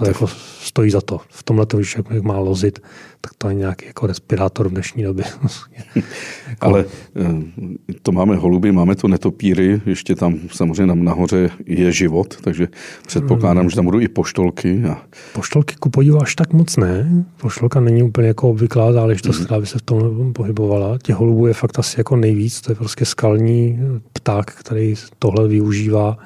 to 0.00 0.08
jako 0.08 0.26
stojí 0.60 0.90
za 0.90 1.00
to. 1.00 1.20
V 1.28 1.42
tomhle 1.42 1.66
to, 1.66 1.76
když 1.76 1.96
jak 1.96 2.22
má 2.22 2.38
lozit, 2.38 2.78
tak 3.20 3.32
to 3.38 3.48
je 3.48 3.54
nějaký 3.54 3.86
jako 3.86 4.06
respirátor 4.06 4.68
v 4.68 4.70
dnešní 4.70 5.02
době. 5.02 5.24
jako... 5.66 6.06
Ale 6.60 6.84
eh, 7.16 7.94
to 8.02 8.12
máme 8.12 8.36
holuby, 8.36 8.72
máme 8.72 8.94
to 8.96 9.08
netopíry, 9.08 9.80
ještě 9.86 10.14
tam 10.14 10.38
samozřejmě 10.52 10.86
tam 10.86 11.04
nahoře 11.04 11.50
je 11.66 11.92
život, 11.92 12.36
takže 12.40 12.68
předpokládám, 13.06 13.62
hmm. 13.62 13.70
že 13.70 13.76
tam 13.76 13.84
budou 13.84 14.00
i 14.00 14.08
poštolky. 14.08 14.82
A... 14.84 15.02
Poštolky 15.32 15.74
ku 15.80 15.90
podivu 15.90 16.22
až 16.22 16.34
tak 16.34 16.52
moc 16.52 16.76
ne. 16.76 17.24
Poštolka 17.40 17.80
není 17.80 18.02
úplně 18.02 18.28
jako 18.28 18.50
obvyklá 18.50 18.92
záležitost, 18.92 19.36
hmm. 19.36 19.44
která 19.44 19.60
by 19.60 19.66
se 19.66 19.78
v 19.78 19.82
tom 19.82 20.32
pohybovala. 20.32 20.98
Těch 21.02 21.16
holubů 21.16 21.46
je 21.46 21.54
fakt 21.54 21.78
asi 21.78 22.00
jako 22.00 22.16
nejvíc, 22.16 22.60
to 22.60 22.72
je 22.72 22.76
prostě 22.76 23.04
skalní 23.04 23.78
pták, 24.12 24.50
který 24.54 24.94
tohle 25.18 25.48
využívá 25.48 26.18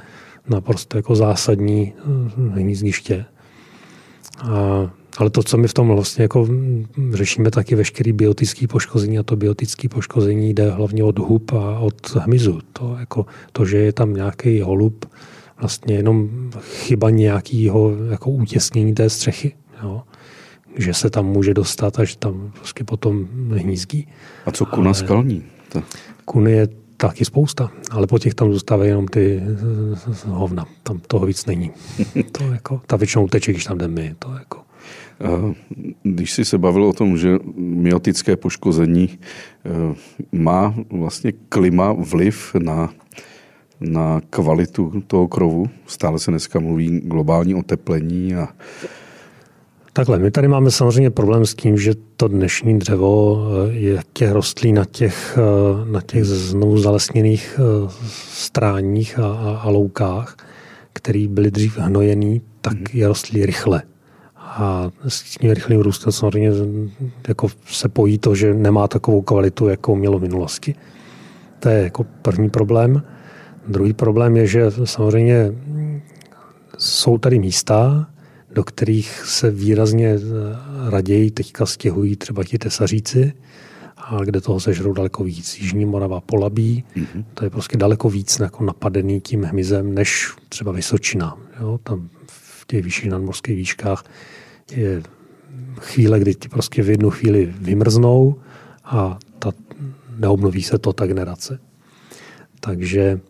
naprosto 0.48 0.96
jako 0.96 1.16
zásadní 1.16 1.92
eh, 1.98 2.60
hnízdiště. 2.60 3.24
A, 4.38 4.90
ale 5.18 5.30
to, 5.30 5.42
co 5.42 5.56
my 5.56 5.68
v 5.68 5.74
tom 5.74 5.88
vlastně 5.88 6.22
jako 6.22 6.48
řešíme, 7.12 7.50
taky 7.50 7.74
veškerý 7.74 8.12
biotický 8.12 8.66
poškození 8.66 9.18
a 9.18 9.22
to 9.22 9.36
biotické 9.36 9.88
poškození 9.88 10.54
jde 10.54 10.70
hlavně 10.70 11.04
od 11.04 11.18
hub 11.18 11.52
a 11.52 11.78
od 11.78 12.14
hmyzu. 12.14 12.60
To, 12.72 12.96
jako, 13.00 13.26
to 13.52 13.64
že 13.64 13.76
je 13.76 13.92
tam 13.92 14.14
nějaký 14.14 14.60
holub, 14.60 15.06
vlastně 15.60 15.94
jenom 15.94 16.28
chyba 16.60 17.10
nějakého 17.10 17.96
jako 18.10 18.30
útěsnění 18.30 18.94
té 18.94 19.10
střechy. 19.10 19.52
Jo? 19.82 20.02
Že 20.76 20.94
se 20.94 21.10
tam 21.10 21.26
může 21.26 21.54
dostat, 21.54 21.98
až 21.98 22.16
tam 22.16 22.52
prostě 22.54 22.84
potom 22.84 23.28
hnízdí. 23.52 24.08
A 24.46 24.50
co 24.50 24.66
kuna 24.66 24.86
Ale, 24.86 24.94
skalní? 24.94 25.42
To... 25.72 25.82
Kun 26.24 26.48
je 26.48 26.68
taky 26.96 27.24
spousta, 27.24 27.70
ale 27.90 28.06
po 28.06 28.18
těch 28.18 28.34
tam 28.34 28.52
zůstávají 28.52 28.90
jenom 28.90 29.08
ty 29.08 29.42
hovna. 30.26 30.66
Tam 30.82 31.00
toho 31.06 31.26
víc 31.26 31.46
není. 31.46 31.70
To 32.32 32.44
jako, 32.44 32.80
ta 32.86 32.96
většinou 32.96 33.28
teče, 33.28 33.52
když 33.52 33.64
tam 33.64 33.78
jdeme 33.78 34.02
my. 34.02 34.14
To 34.18 34.32
jako. 34.32 34.64
Když 36.02 36.32
jsi 36.32 36.44
se 36.44 36.58
bavil 36.58 36.84
o 36.84 36.92
tom, 36.92 37.18
že 37.18 37.38
myotické 37.56 38.36
poškození 38.36 39.10
eh, 39.64 39.94
má 40.32 40.74
vlastně 40.90 41.32
klima 41.48 41.92
vliv 41.92 42.54
na, 42.58 42.90
na 43.80 44.20
kvalitu 44.30 45.02
toho 45.06 45.28
krovu, 45.28 45.66
stále 45.86 46.18
se 46.18 46.30
dneska 46.30 46.60
mluví 46.60 47.00
globální 47.00 47.54
oteplení 47.54 48.34
a 48.34 48.48
Takhle, 49.96 50.18
my 50.18 50.30
tady 50.30 50.48
máme 50.48 50.70
samozřejmě 50.70 51.10
problém 51.10 51.46
s 51.46 51.54
tím, 51.54 51.78
že 51.78 51.94
to 52.16 52.28
dnešní 52.28 52.78
dřevo 52.78 53.42
eh, 53.68 53.72
je 53.72 54.00
těch 54.12 54.32
rostlí 54.32 54.72
na 54.72 54.84
těch, 54.84 55.38
eh, 55.38 55.90
na 55.90 56.00
těch 56.00 56.24
znovu 56.24 56.78
zalesněných 56.78 57.60
stráních 58.32 59.18
a, 59.18 59.26
a, 59.26 59.60
a 59.62 59.70
loukách, 59.70 60.36
který 60.92 61.28
byly 61.28 61.50
dřív 61.50 61.78
hnojený, 61.78 62.42
tak 62.60 62.74
mhm. 62.74 62.84
je 62.92 63.08
rostlí 63.08 63.46
rychle. 63.46 63.82
A 64.36 64.90
s 65.08 65.22
tím 65.38 65.50
rychlým 65.50 65.80
růstem 65.80 66.12
samozřejmě 66.12 66.50
jako 67.28 67.48
se 67.66 67.88
pojí 67.88 68.18
to, 68.18 68.34
že 68.34 68.54
nemá 68.54 68.88
takovou 68.88 69.22
kvalitu, 69.22 69.68
jako 69.68 69.96
mělo 69.96 70.18
v 70.18 70.22
minulosti. 70.22 70.74
To 71.60 71.68
je 71.68 71.82
jako 71.82 72.04
první 72.22 72.50
problém. 72.50 73.02
Druhý 73.68 73.92
problém 73.92 74.36
je, 74.36 74.46
že 74.46 74.70
samozřejmě 74.84 75.52
jsou 76.78 77.18
tady 77.18 77.38
místa, 77.38 78.06
do 78.54 78.64
kterých 78.64 79.24
se 79.26 79.50
výrazně 79.50 80.18
raději 80.88 81.30
teďka 81.30 81.66
stěhují 81.66 82.16
třeba 82.16 82.44
ti 82.44 82.58
tesaříci, 82.58 83.32
a 83.96 84.24
kde 84.24 84.40
toho 84.40 84.60
sežrou 84.60 84.92
daleko 84.92 85.24
víc. 85.24 85.58
Jižní 85.58 85.84
Morava 85.84 86.20
Polabí, 86.20 86.84
mm-hmm. 86.96 87.24
to 87.34 87.44
je 87.44 87.50
prostě 87.50 87.76
daleko 87.76 88.10
víc 88.10 88.38
jako 88.38 88.64
napadený 88.64 89.20
tím 89.20 89.42
hmyzem, 89.42 89.94
než 89.94 90.32
třeba 90.48 90.72
Vysočina. 90.72 91.38
Jo? 91.60 91.78
Tam 91.82 92.08
v 92.26 92.66
těch 92.66 92.84
vyšších 92.84 93.10
nadmorských 93.10 93.56
výškách 93.56 94.04
je 94.72 95.02
chvíle, 95.80 96.20
kdy 96.20 96.34
ti 96.34 96.48
prostě 96.48 96.82
v 96.82 96.90
jednu 96.90 97.10
chvíli 97.10 97.54
vymrznou 97.60 98.40
a 98.84 99.18
ta, 99.38 99.52
neobnoví 100.18 100.62
se 100.62 100.78
to 100.78 100.92
ta 100.92 101.06
generace. 101.06 101.58
Takže 102.60 103.20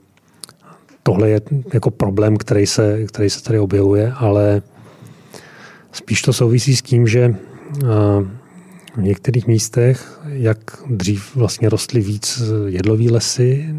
tohle 1.03 1.31
je 1.31 1.41
jako 1.75 1.91
problém, 1.91 2.37
který 2.37 2.67
se, 2.67 3.05
který 3.05 3.31
se 3.31 3.43
tady 3.43 3.59
objevuje, 3.59 4.13
ale 4.13 4.63
spíš 5.95 6.23
to 6.23 6.33
souvisí 6.33 6.77
s 6.77 6.83
tím, 6.83 7.07
že 7.07 7.35
v 8.97 9.03
některých 9.03 9.47
místech, 9.47 10.21
jak 10.25 10.59
dřív 10.91 11.37
vlastně 11.37 11.69
rostly 11.69 12.01
víc 12.01 12.43
jedlový 12.67 13.11
lesy, 13.11 13.75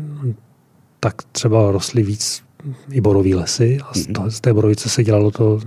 tak 0.99 1.15
třeba 1.31 1.71
rostly 1.71 2.03
víc 2.03 2.43
i 2.91 3.01
borový 3.01 3.35
lesy 3.35 3.77
a 3.83 3.93
z, 3.93 4.07
mhm. 4.07 4.31
z 4.31 4.41
té 4.41 4.53
borovice 4.53 4.89
se 4.89 5.03
dělalo 5.03 5.31
to 5.31 5.59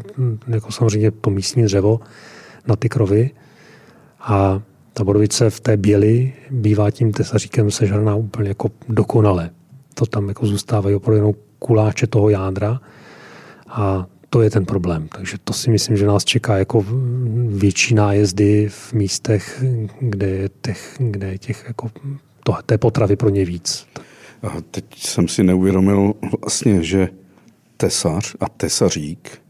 jako 0.48 0.72
samozřejmě 0.72 1.10
to 1.10 1.30
místní 1.30 1.62
dřevo 1.62 2.00
na 2.66 2.76
ty 2.76 2.88
krovy 2.88 3.30
a 4.20 4.60
ta 4.92 5.04
borovice 5.04 5.50
v 5.50 5.60
té 5.60 5.76
běli 5.76 6.32
bývá 6.50 6.90
tím 6.90 7.12
tesaříkem 7.12 7.70
sežraná 7.70 8.14
úplně 8.14 8.48
jako 8.48 8.70
dokonale. 8.88 9.50
To 9.94 10.06
tam 10.06 10.28
jako 10.28 10.46
zůstávají 10.46 10.96
opravdu 10.96 11.16
jenom 11.16 11.34
kuláče 11.58 12.06
toho 12.06 12.28
jádra 12.28 12.80
a 13.68 14.06
to 14.30 14.42
je 14.42 14.50
ten 14.50 14.64
problém. 14.64 15.08
Takže 15.08 15.36
to 15.44 15.52
si 15.52 15.70
myslím, 15.70 15.96
že 15.96 16.06
nás 16.06 16.24
čeká 16.24 16.58
jako 16.58 16.84
větší 17.48 17.94
nájezdy 17.94 18.68
v 18.68 18.92
místech, 18.92 19.64
kde 20.00 20.26
je 20.26 20.50
těch, 20.62 20.96
kde 20.98 21.26
je 21.26 21.38
těch 21.38 21.64
jako 21.68 21.90
to, 22.44 22.56
té 22.66 22.78
potravy 22.78 23.16
pro 23.16 23.28
ně 23.28 23.44
víc. 23.44 23.86
A 24.42 24.56
teď 24.70 24.84
jsem 24.96 25.28
si 25.28 25.42
neuvědomil 25.42 26.14
vlastně, 26.40 26.82
že 26.82 27.08
tesař 27.76 28.36
a 28.40 28.48
tesařík 28.48 29.42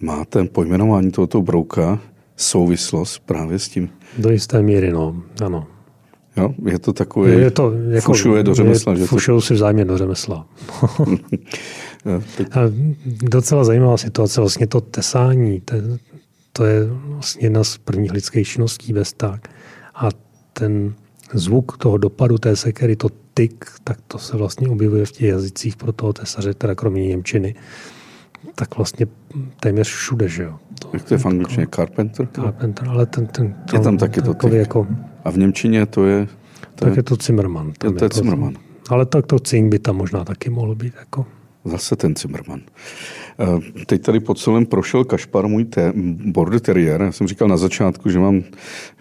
má 0.00 0.24
ten 0.24 0.48
pojmenování 0.48 1.10
tohoto 1.10 1.42
brouka 1.42 2.00
souvislost 2.36 3.18
právě 3.18 3.58
s 3.58 3.68
tím. 3.68 3.88
Do 4.18 4.30
jisté 4.30 4.62
míry, 4.62 4.92
no, 4.92 5.22
ano. 5.44 5.66
Jo, 6.36 6.54
je 6.64 6.78
to 6.78 6.92
takové, 6.92 7.30
je 7.30 7.50
to, 7.50 7.72
jako, 7.90 8.12
fušuje 8.12 8.42
do 8.42 8.54
řemesla. 8.54 8.92
Je, 8.92 9.06
fušují 9.06 9.36
to... 9.36 9.40
si 9.40 9.54
vzájemně 9.54 9.84
do 9.84 9.98
řemesla. 9.98 10.46
a 12.52 12.60
docela 13.22 13.64
zajímavá 13.64 13.96
situace, 13.96 14.40
vlastně 14.40 14.66
to 14.66 14.80
tesání, 14.80 15.60
to, 15.60 15.76
to 16.52 16.64
je 16.64 16.86
vlastně 16.90 17.46
jedna 17.46 17.64
z 17.64 17.78
prvních 17.78 18.12
lidských 18.12 18.48
činností 18.48 18.92
bez 18.92 19.12
tak. 19.12 19.48
A 19.94 20.08
ten 20.52 20.94
zvuk 21.34 21.76
toho 21.76 21.98
dopadu 21.98 22.38
té 22.38 22.56
sekery, 22.56 22.96
to 22.96 23.08
tyk, 23.34 23.64
tak 23.84 23.98
to 24.08 24.18
se 24.18 24.36
vlastně 24.36 24.68
objevuje 24.68 25.06
v 25.06 25.12
těch 25.12 25.28
jazycích 25.28 25.76
pro 25.76 25.92
toho 25.92 26.12
tesaře, 26.12 26.54
teda 26.54 26.74
kromě 26.74 27.06
Němčiny, 27.06 27.54
tak 28.54 28.76
vlastně 28.76 29.06
téměř 29.60 29.88
všude, 29.88 30.28
že 30.28 30.42
jo. 30.42 30.58
To, 30.78 30.90
Jak 30.92 31.02
to 31.02 31.14
je 31.14 31.18
v 31.18 31.26
angličtině? 31.26 31.66
Carpenter? 31.74 32.28
Carpenter, 32.32 32.88
ale 32.88 33.06
ten, 33.06 33.26
ten, 33.26 33.54
to, 33.70 33.76
je 33.76 33.82
tam 33.82 33.98
taky 33.98 34.22
to 34.22 34.34
tyk. 34.34 34.52
Jako, 34.52 34.86
A 35.24 35.30
v 35.30 35.38
Němčině 35.38 35.86
to 35.86 36.06
je... 36.06 36.26
To 36.74 36.84
tak 36.84 36.88
je, 36.88 36.98
je 36.98 37.02
to 37.02 37.16
Zimmermann. 37.22 37.72
Tam 37.78 37.92
je 37.92 37.98
to 37.98 38.04
je 38.04 38.08
Zimmermann. 38.14 38.54
Ale 38.90 39.06
tak 39.06 39.26
to 39.26 39.38
Cing 39.38 39.70
by 39.70 39.78
tam 39.78 39.96
možná 39.96 40.24
taky 40.24 40.50
mohl 40.50 40.74
být. 40.74 40.94
Jako. 40.98 41.26
Zase 41.64 41.96
ten 41.96 42.16
Zimmermann. 42.16 42.60
Eh, 43.40 43.84
teď 43.86 44.02
tady 44.02 44.20
po 44.20 44.34
celém 44.34 44.66
prošel 44.66 45.04
Kašpar, 45.04 45.48
můj 45.48 45.64
té, 45.64 45.92
border 46.24 46.60
terrier. 46.60 47.02
Já 47.02 47.12
jsem 47.12 47.28
říkal 47.28 47.48
na 47.48 47.56
začátku, 47.56 48.10
že, 48.10 48.18
mám, 48.18 48.42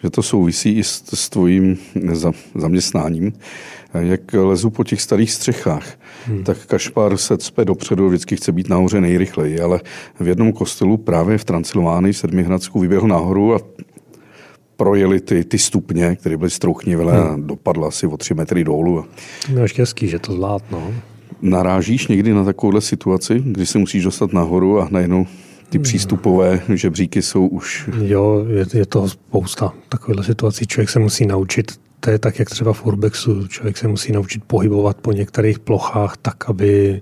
že 0.03 0.09
to 0.09 0.23
souvisí 0.23 0.77
i 0.77 0.83
s, 0.83 1.03
s 1.13 1.29
tvojím 1.29 1.77
za, 2.11 2.31
zaměstnáním. 2.55 3.33
Jak 3.99 4.33
lezu 4.33 4.69
po 4.69 4.83
těch 4.83 5.01
starých 5.01 5.31
střechách, 5.31 5.85
hmm. 6.25 6.43
tak 6.43 6.65
Kašpar 6.65 7.17
se 7.17 7.37
cpe 7.37 7.65
dopředu, 7.65 8.09
vždycky 8.09 8.35
chce 8.35 8.51
být 8.51 8.69
nahoře 8.69 9.01
nejrychleji, 9.01 9.59
ale 9.59 9.79
v 10.19 10.27
jednom 10.27 10.53
kostelu 10.53 10.97
právě 10.97 11.37
v 11.37 11.43
Transylvánii, 11.45 12.13
Sedmihradsku, 12.13 12.79
vyběhl 12.79 13.07
nahoru 13.07 13.55
a 13.55 13.59
projeli 14.77 15.19
ty, 15.19 15.43
ty 15.43 15.57
stupně, 15.57 16.15
které 16.15 16.37
byly 16.37 16.49
strouchnivé 16.49 17.21
hmm. 17.21 17.33
a 17.33 17.37
dopadla 17.37 17.87
asi 17.87 18.07
o 18.07 18.17
tři 18.17 18.33
metry 18.33 18.63
dolů. 18.63 19.05
Měl 19.49 19.67
štěstí, 19.67 20.07
že 20.07 20.19
to 20.19 20.33
zvlád, 20.33 20.63
no. 20.71 20.93
Narážíš 21.41 22.07
někdy 22.07 22.33
na 22.33 22.43
takovouhle 22.43 22.81
situaci, 22.81 23.41
kdy 23.45 23.65
se 23.65 23.77
musíš 23.77 24.03
dostat 24.03 24.33
nahoru 24.33 24.81
a 24.81 24.87
najednou 24.91 25.25
ty 25.69 25.77
hmm. 25.77 25.83
přístupové 25.83 26.61
žebříky 26.73 27.21
jsou 27.21 27.47
už... 27.47 27.89
Jo, 28.01 28.45
je, 28.49 28.65
je 28.73 28.85
to 28.85 29.09
spousta 29.09 29.73
takovýchhle 29.89 30.23
situací. 30.23 30.67
Člověk 30.67 30.89
se 30.89 30.99
musí 30.99 31.25
naučit, 31.25 31.71
to 32.03 32.09
je 32.09 32.19
tak, 32.19 32.39
jak 32.39 32.49
třeba 32.49 32.73
v 32.73 32.85
Urbexu, 32.85 33.47
člověk 33.47 33.77
se 33.77 33.87
musí 33.87 34.11
naučit 34.11 34.43
pohybovat 34.43 34.97
po 34.97 35.11
některých 35.11 35.59
plochách 35.59 36.17
tak, 36.17 36.49
aby 36.49 37.01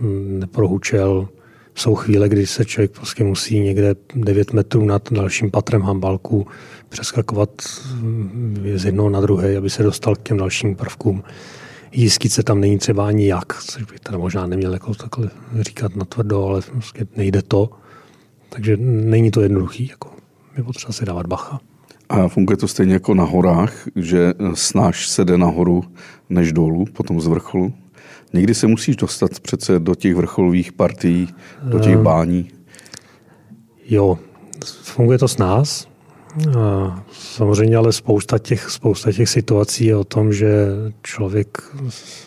hm, 0.00 0.38
neprohučel. 0.40 1.28
Jsou 1.74 1.94
chvíle, 1.94 2.28
kdy 2.28 2.46
se 2.46 2.64
člověk 2.64 2.90
prostě 2.90 3.24
musí 3.24 3.60
někde 3.60 3.94
9 4.14 4.52
metrů 4.52 4.84
nad 4.84 5.12
dalším 5.12 5.50
patrem 5.50 5.82
hambalku 5.82 6.46
přeskakovat 6.88 7.50
hm, 7.94 8.72
z 8.74 8.84
jednoho 8.84 9.10
na 9.10 9.20
druhé, 9.20 9.56
aby 9.56 9.70
se 9.70 9.82
dostal 9.82 10.16
k 10.16 10.22
těm 10.22 10.36
dalším 10.36 10.76
prvkům 10.76 11.22
jistit 11.92 12.32
se 12.32 12.42
tam 12.42 12.60
není 12.60 12.78
třeba 12.78 13.06
ani 13.06 13.26
jak, 13.26 13.62
což 13.62 13.82
bych 13.82 14.00
teda 14.00 14.18
možná 14.18 14.46
neměl 14.46 14.72
jako 14.72 14.94
takhle 14.94 15.30
říkat 15.60 15.96
natvrdo, 15.96 16.44
ale 16.44 16.60
prostě 16.62 17.06
nejde 17.16 17.42
to. 17.42 17.70
Takže 18.48 18.76
není 18.80 19.30
to 19.30 19.40
jednoduchý, 19.40 19.88
jako 19.88 20.10
je 20.56 20.62
potřeba 20.62 20.92
si 20.92 21.04
dávat 21.04 21.26
bacha. 21.26 21.60
A 22.08 22.28
funguje 22.28 22.56
to 22.56 22.68
stejně 22.68 22.92
jako 22.92 23.14
na 23.14 23.24
horách, 23.24 23.88
že 23.96 24.34
snáš 24.54 25.08
se 25.08 25.24
jde 25.24 25.38
nahoru 25.38 25.84
než 26.28 26.52
dolů, 26.52 26.84
potom 26.92 27.20
z 27.20 27.26
vrcholu? 27.26 27.72
Někdy 28.32 28.54
se 28.54 28.66
musíš 28.66 28.96
dostat 28.96 29.40
přece 29.40 29.78
do 29.78 29.94
těch 29.94 30.14
vrcholových 30.14 30.72
partií, 30.72 31.28
do 31.62 31.78
těch 31.78 31.94
ehm, 31.94 32.02
bání? 32.02 32.48
Jo, 33.88 34.18
funguje 34.82 35.18
to 35.18 35.28
s 35.28 35.38
nás, 35.38 35.88
a 36.58 37.04
samozřejmě 37.12 37.76
ale 37.76 37.92
spousta 37.92 38.38
těch, 38.38 38.70
spousta 38.70 39.12
těch 39.12 39.28
situací 39.28 39.84
je 39.84 39.96
o 39.96 40.04
tom, 40.04 40.32
že 40.32 40.66
člověk 41.02 41.76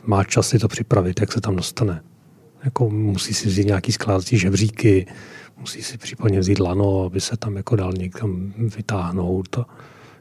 má 0.05 0.23
čas 0.23 0.49
si 0.49 0.59
to 0.59 0.67
připravit, 0.67 1.19
jak 1.19 1.31
se 1.31 1.41
tam 1.41 1.55
dostane. 1.55 2.01
Jako 2.63 2.89
musí 2.89 3.33
si 3.33 3.47
vzít 3.47 3.67
nějaký 3.67 3.91
skládací 3.91 4.37
žebříky, 4.37 5.05
musí 5.59 5.83
si 5.83 5.97
případně 5.97 6.39
vzít 6.39 6.59
lano, 6.59 7.03
aby 7.03 7.21
se 7.21 7.37
tam 7.37 7.55
jako 7.55 7.75
dal 7.75 7.93
někam 7.93 8.53
vytáhnout. 8.57 9.57
A 9.57 9.65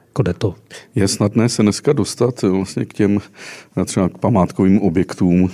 jako 0.07 0.23
jde 0.23 0.35
to. 0.35 0.55
Je 0.95 1.09
snadné 1.09 1.49
se 1.49 1.63
dneska 1.63 1.93
dostat 1.93 2.43
vlastně 2.43 2.85
k 2.85 2.93
těm 2.93 3.19
třeba 3.85 4.09
k 4.09 4.19
památkovým 4.19 4.81
objektům. 4.81 5.51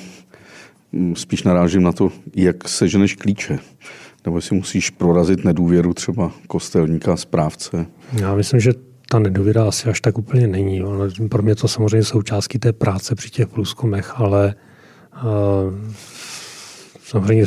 Spíš 1.15 1.43
narážím 1.43 1.83
na 1.83 1.93
to, 1.93 2.13
jak 2.35 2.69
seženeš 2.69 3.15
klíče 3.15 3.59
nebo 4.25 4.41
si 4.41 4.55
musíš 4.55 4.91
prorazit 4.91 5.45
nedůvěru 5.45 5.95
třeba 5.95 6.33
kostelníka, 6.47 7.17
správce? 7.17 7.87
Já 8.13 8.35
myslím, 8.35 8.61
že 8.61 8.73
ta 9.11 9.19
nedůvěra 9.19 9.69
asi 9.69 9.89
až 9.89 10.01
tak 10.01 10.19
úplně 10.19 10.47
není. 10.47 10.83
Pro 11.29 11.43
mě 11.43 11.55
to 11.55 11.69
samozřejmě 11.69 12.05
součástí 12.05 12.59
té 12.59 12.73
práce 12.73 13.15
při 13.15 13.31
těch 13.31 13.49
průzkumech, 13.49 14.13
ale 14.17 14.55
uh, 15.25 15.75
samozřejmě 17.05 17.47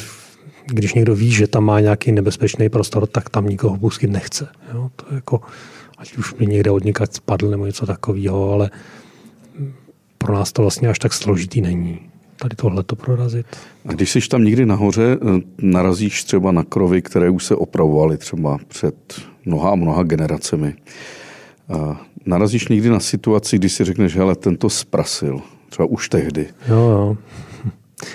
když 0.67 0.93
někdo 0.93 1.15
ví, 1.15 1.31
že 1.31 1.47
tam 1.47 1.63
má 1.63 1.79
nějaký 1.79 2.11
nebezpečný 2.11 2.69
prostor, 2.69 3.07
tak 3.07 3.29
tam 3.29 3.47
nikoho 3.47 3.77
pustit 3.77 4.07
nechce. 4.07 4.47
Jo? 4.73 4.89
To 4.95 5.05
je 5.09 5.15
jako, 5.15 5.41
ať 5.97 6.17
už 6.17 6.35
mi 6.35 6.47
někde 6.47 6.71
od 6.71 6.83
někaď 6.83 7.13
spadl 7.13 7.49
nebo 7.49 7.65
něco 7.65 7.85
takového, 7.85 8.53
ale 8.53 8.71
pro 10.17 10.33
nás 10.33 10.51
to 10.51 10.61
vlastně 10.61 10.89
až 10.89 10.99
tak 10.99 11.13
složitý 11.13 11.61
není 11.61 11.99
tady 12.39 12.55
tohle 12.55 12.83
to 12.83 12.95
prorazit. 12.95 13.45
A 13.85 13.93
když 13.93 14.11
jsi 14.11 14.19
tam 14.29 14.43
někdy 14.43 14.65
nahoře, 14.65 15.17
eh, 15.21 15.41
narazíš 15.61 16.23
třeba 16.23 16.51
na 16.51 16.63
krovy, 16.63 17.01
které 17.01 17.29
už 17.29 17.45
se 17.45 17.55
opravovaly 17.55 18.17
třeba 18.17 18.57
před 18.67 18.95
mnoha 19.45 19.71
a 19.71 19.75
mnoha 19.75 20.03
generacemi. 20.03 20.73
A 21.69 22.01
narazíš 22.25 22.67
někdy 22.67 22.89
na 22.89 22.99
situaci, 22.99 23.57
kdy 23.57 23.69
si 23.69 23.83
řekneš, 23.83 24.15
hele, 24.15 24.35
tento 24.35 24.69
sprasil, 24.69 25.41
třeba 25.69 25.85
už 25.85 26.09
tehdy. 26.09 26.47
Jo, 26.67 26.77
jo. 26.77 27.17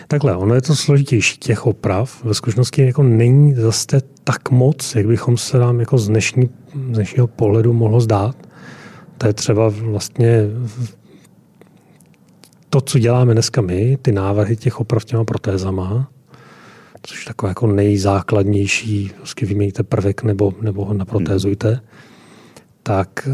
Takhle, 0.08 0.36
ono 0.36 0.54
je 0.54 0.62
to 0.62 0.76
složitější 0.76 1.38
těch 1.38 1.66
oprav. 1.66 2.24
Ve 2.24 2.34
skutečnosti 2.34 2.86
jako 2.86 3.02
není 3.02 3.54
zase 3.54 4.02
tak 4.24 4.50
moc, 4.50 4.94
jak 4.94 5.06
bychom 5.06 5.36
se 5.36 5.58
nám 5.58 5.80
jako 5.80 5.98
z, 5.98 6.08
dnešní, 6.08 6.50
z 6.74 6.94
dnešního 6.94 7.26
pohledu 7.26 7.72
mohlo 7.72 8.00
zdát. 8.00 8.36
To 9.18 9.26
je 9.26 9.32
třeba 9.32 9.68
vlastně 9.68 10.46
to, 12.70 12.80
co 12.80 12.98
děláme 12.98 13.32
dneska 13.32 13.60
my, 13.60 13.98
ty 14.02 14.12
návrhy 14.12 14.56
těch 14.56 14.80
oprav 14.80 15.04
těma 15.04 15.24
protézama, 15.24 16.10
což 17.02 17.26
je 17.26 17.28
takové 17.28 17.50
jako 17.50 17.66
nejzákladnější, 17.66 19.10
prostě 19.16 19.46
vyměníte 19.46 19.82
prvek 19.82 20.22
nebo, 20.22 20.54
nebo 20.60 20.84
ho 20.84 20.94
naprotézujte, 20.94 21.80
tak 22.82 23.28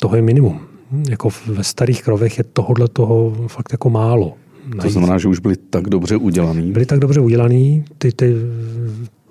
toho 0.00 0.16
je 0.16 0.22
minimum. 0.22 0.60
Jako 1.08 1.28
ve 1.46 1.64
starých 1.64 2.02
krovech 2.02 2.38
je 2.38 2.44
tohohle 2.44 2.88
toho 2.88 3.48
fakt 3.48 3.72
jako 3.72 3.90
málo. 3.90 4.34
Najít. 4.66 4.82
To 4.82 4.90
znamená, 4.90 5.18
že 5.18 5.28
už 5.28 5.38
byly 5.38 5.56
tak 5.56 5.88
dobře 5.88 6.16
udělaný? 6.16 6.72
Byly 6.72 6.86
tak 6.86 6.98
dobře 6.98 7.20
udělaný. 7.20 7.84
Ty, 7.98 8.12
ty, 8.12 8.34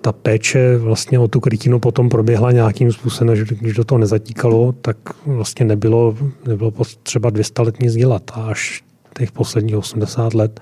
ta 0.00 0.12
péče 0.12 0.76
vlastně 0.76 1.18
o 1.18 1.28
tu 1.28 1.40
krytinu 1.40 1.78
potom 1.78 2.08
proběhla 2.08 2.52
nějakým 2.52 2.92
způsobem, 2.92 3.36
že 3.36 3.44
když 3.60 3.74
do 3.74 3.84
toho 3.84 3.98
nezatíkalo, 3.98 4.72
tak 4.72 4.96
vlastně 5.26 5.66
nebylo, 5.66 6.16
nebylo 6.46 6.70
potřeba 6.70 7.30
200 7.30 7.62
let 7.62 7.80
nic 7.80 7.94
dělat. 7.94 8.30
A 8.34 8.42
až 8.42 8.84
těch 9.18 9.32
posledních 9.32 9.76
80 9.76 10.34
let 10.34 10.60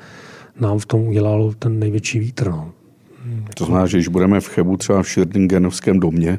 nám 0.60 0.78
v 0.78 0.86
tom 0.86 1.00
udělalo 1.00 1.54
ten 1.58 1.78
největší 1.78 2.18
vítr. 2.18 2.50
No. 2.50 2.72
To 3.54 3.64
znamená, 3.64 3.86
že 3.86 3.96
když 3.96 4.08
budeme 4.08 4.40
v 4.40 4.48
Chebu 4.48 4.76
třeba 4.76 5.02
v 5.02 5.06
Schirringenovském 5.06 6.00
domě, 6.00 6.38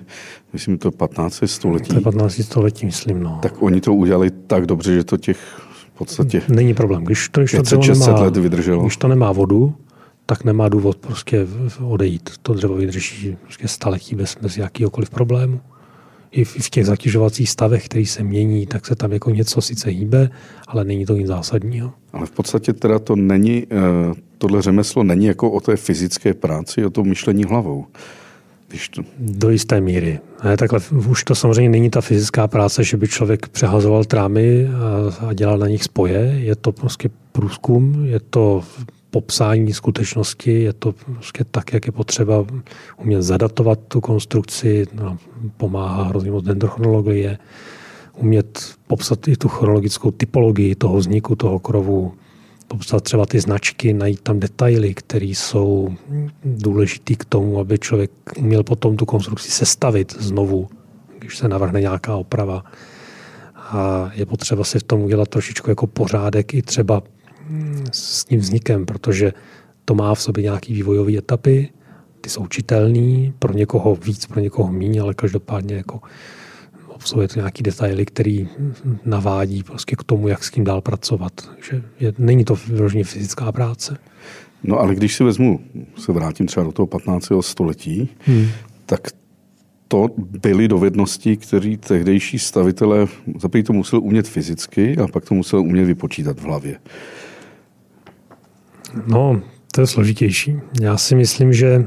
myslím 0.53 0.77
to 0.77 0.91
15. 0.91 1.43
století. 1.45 1.87
To 1.87 1.95
je 1.95 2.01
15. 2.01 2.33
století, 2.33 2.85
myslím. 2.85 3.23
No. 3.23 3.39
Tak 3.41 3.61
oni 3.61 3.81
to 3.81 3.93
udělali 3.93 4.31
tak 4.31 4.65
dobře, 4.65 4.95
že 4.95 5.03
to 5.03 5.17
těch 5.17 5.68
podstatě 5.99 6.41
Není 6.49 6.73
problém. 6.73 7.03
Když 7.03 7.29
to, 7.29 7.41
když 7.41 7.55
to 7.69 7.79
nemá, 7.79 8.21
let 8.21 8.37
vydrželo. 8.37 8.83
Když 8.83 8.97
to 8.97 9.07
nemá 9.07 9.31
vodu, 9.31 9.75
tak 10.25 10.43
nemá 10.43 10.69
důvod 10.69 10.97
prostě 10.97 11.47
odejít. 11.83 12.29
To 12.41 12.53
dřevo 12.53 12.75
vydrží 12.75 13.37
prostě 13.41 13.67
staletí 13.67 14.15
bez, 14.15 14.37
bez 14.41 14.57
jakýhokoliv 14.57 15.09
problému 15.09 15.61
i 16.31 16.43
v 16.43 16.69
těch 16.69 16.85
zatěžovacích 16.85 17.49
stavech, 17.49 17.85
který 17.85 18.05
se 18.05 18.23
mění, 18.23 18.65
tak 18.65 18.85
se 18.85 18.95
tam 18.95 19.11
jako 19.11 19.29
něco 19.29 19.61
sice 19.61 19.89
hýbe, 19.89 20.29
ale 20.67 20.83
není 20.83 21.05
to 21.05 21.15
nic 21.15 21.27
zásadního. 21.27 21.93
Ale 22.13 22.25
v 22.25 22.31
podstatě 22.31 22.73
teda 22.73 22.99
to 22.99 23.15
není, 23.15 23.65
eh, 23.71 24.13
tohle 24.37 24.61
řemeslo 24.61 25.03
není 25.03 25.25
jako 25.25 25.51
o 25.51 25.59
té 25.59 25.75
fyzické 25.75 26.33
práci, 26.33 26.85
o 26.85 26.89
tom 26.89 27.07
myšlení 27.07 27.43
hlavou. 27.43 27.85
Když 28.69 28.89
to... 28.89 29.01
Do 29.17 29.49
jisté 29.49 29.81
míry. 29.81 30.19
Ne, 30.43 30.57
takhle 30.57 30.79
už 31.09 31.23
to 31.23 31.35
samozřejmě 31.35 31.69
není 31.69 31.89
ta 31.89 32.01
fyzická 32.01 32.47
práce, 32.47 32.83
že 32.83 32.97
by 32.97 33.07
člověk 33.07 33.47
přehazoval 33.47 34.03
trámy 34.03 34.67
a, 34.67 35.27
a 35.27 35.33
dělal 35.33 35.57
na 35.57 35.67
nich 35.67 35.83
spoje. 35.83 36.19
Je 36.19 36.55
to 36.55 36.71
prostě 36.71 37.09
průzkum, 37.31 38.05
je 38.05 38.19
to 38.19 38.63
popsání 39.11 39.73
skutečnosti, 39.73 40.61
je 40.61 40.73
to 40.73 40.91
prostě 40.91 41.43
tak, 41.51 41.73
jak 41.73 41.85
je 41.85 41.91
potřeba 41.91 42.45
umět 42.97 43.21
zadatovat 43.21 43.79
tu 43.87 44.01
konstrukci, 44.01 44.85
no, 44.93 45.17
pomáhá 45.57 46.03
hrozně 46.03 46.31
moc 46.31 46.45
dendrochronologie, 46.45 47.37
umět 48.17 48.75
popsat 48.87 49.27
i 49.27 49.35
tu 49.35 49.47
chronologickou 49.47 50.11
typologii 50.11 50.75
toho 50.75 50.97
vzniku 50.97 51.35
toho 51.35 51.59
krovu, 51.59 52.13
popsat 52.69 53.03
třeba 53.03 53.25
ty 53.25 53.39
značky, 53.39 53.93
najít 53.93 54.21
tam 54.21 54.39
detaily, 54.39 54.93
které 54.93 55.25
jsou 55.25 55.95
důležité 56.45 57.15
k 57.15 57.25
tomu, 57.25 57.59
aby 57.59 57.79
člověk 57.79 58.11
měl 58.39 58.63
potom 58.63 58.97
tu 58.97 59.05
konstrukci 59.05 59.51
sestavit 59.51 60.15
znovu, 60.19 60.69
když 61.19 61.37
se 61.37 61.47
navrhne 61.47 61.81
nějaká 61.81 62.15
oprava. 62.15 62.63
A 63.55 64.11
je 64.13 64.25
potřeba 64.25 64.63
si 64.63 64.79
v 64.79 64.83
tom 64.83 65.01
udělat 65.01 65.27
trošičku 65.27 65.69
jako 65.69 65.87
pořádek 65.87 66.53
i 66.53 66.61
třeba 66.61 67.01
s 67.91 68.25
tím 68.25 68.39
vznikem, 68.39 68.85
protože 68.85 69.33
to 69.85 69.95
má 69.95 70.15
v 70.15 70.21
sobě 70.21 70.43
nějaký 70.43 70.73
vývojové 70.73 71.17
etapy, 71.17 71.69
ty 72.21 72.29
jsou 72.29 72.47
čitelný, 72.47 73.33
pro 73.39 73.53
někoho 73.53 73.95
víc, 73.95 74.25
pro 74.25 74.39
někoho 74.39 74.71
méně, 74.71 75.01
ale 75.01 75.13
každopádně 75.13 75.75
jako 75.75 75.99
obsahuje 76.99 77.27
to 77.27 77.39
nějaký 77.39 77.63
detaily, 77.63 78.05
který 78.05 78.47
navádí 79.05 79.63
prostě 79.63 79.95
k 79.95 80.03
tomu, 80.03 80.27
jak 80.27 80.43
s 80.43 80.51
tím 80.51 80.63
dál 80.63 80.81
pracovat. 80.81 81.49
Že 81.69 81.83
je, 81.99 82.13
není 82.17 82.45
to 82.45 82.55
vyloženě 82.67 83.03
fyzická 83.03 83.51
práce. 83.51 83.97
No 84.63 84.79
ale 84.79 84.95
když 84.95 85.15
si 85.15 85.23
vezmu, 85.23 85.59
se 85.97 86.11
vrátím 86.11 86.47
třeba 86.47 86.63
do 86.63 86.71
toho 86.71 86.87
15. 86.87 87.31
století, 87.41 88.09
hmm. 88.25 88.47
tak 88.85 89.07
to 89.87 90.07
byly 90.17 90.67
dovednosti, 90.67 91.37
které 91.37 91.77
tehdejší 91.77 92.39
stavitelé 92.39 93.07
za 93.39 93.49
to 93.65 93.73
musel 93.73 93.99
umět 93.99 94.27
fyzicky 94.27 94.97
a 94.97 95.07
pak 95.07 95.25
to 95.25 95.35
musel 95.35 95.59
umět 95.59 95.85
vypočítat 95.85 96.39
v 96.39 96.43
hlavě. 96.43 96.79
No, 99.07 99.41
to 99.71 99.81
je 99.81 99.87
složitější. 99.87 100.55
Já 100.81 100.97
si 100.97 101.15
myslím, 101.15 101.53
že 101.53 101.85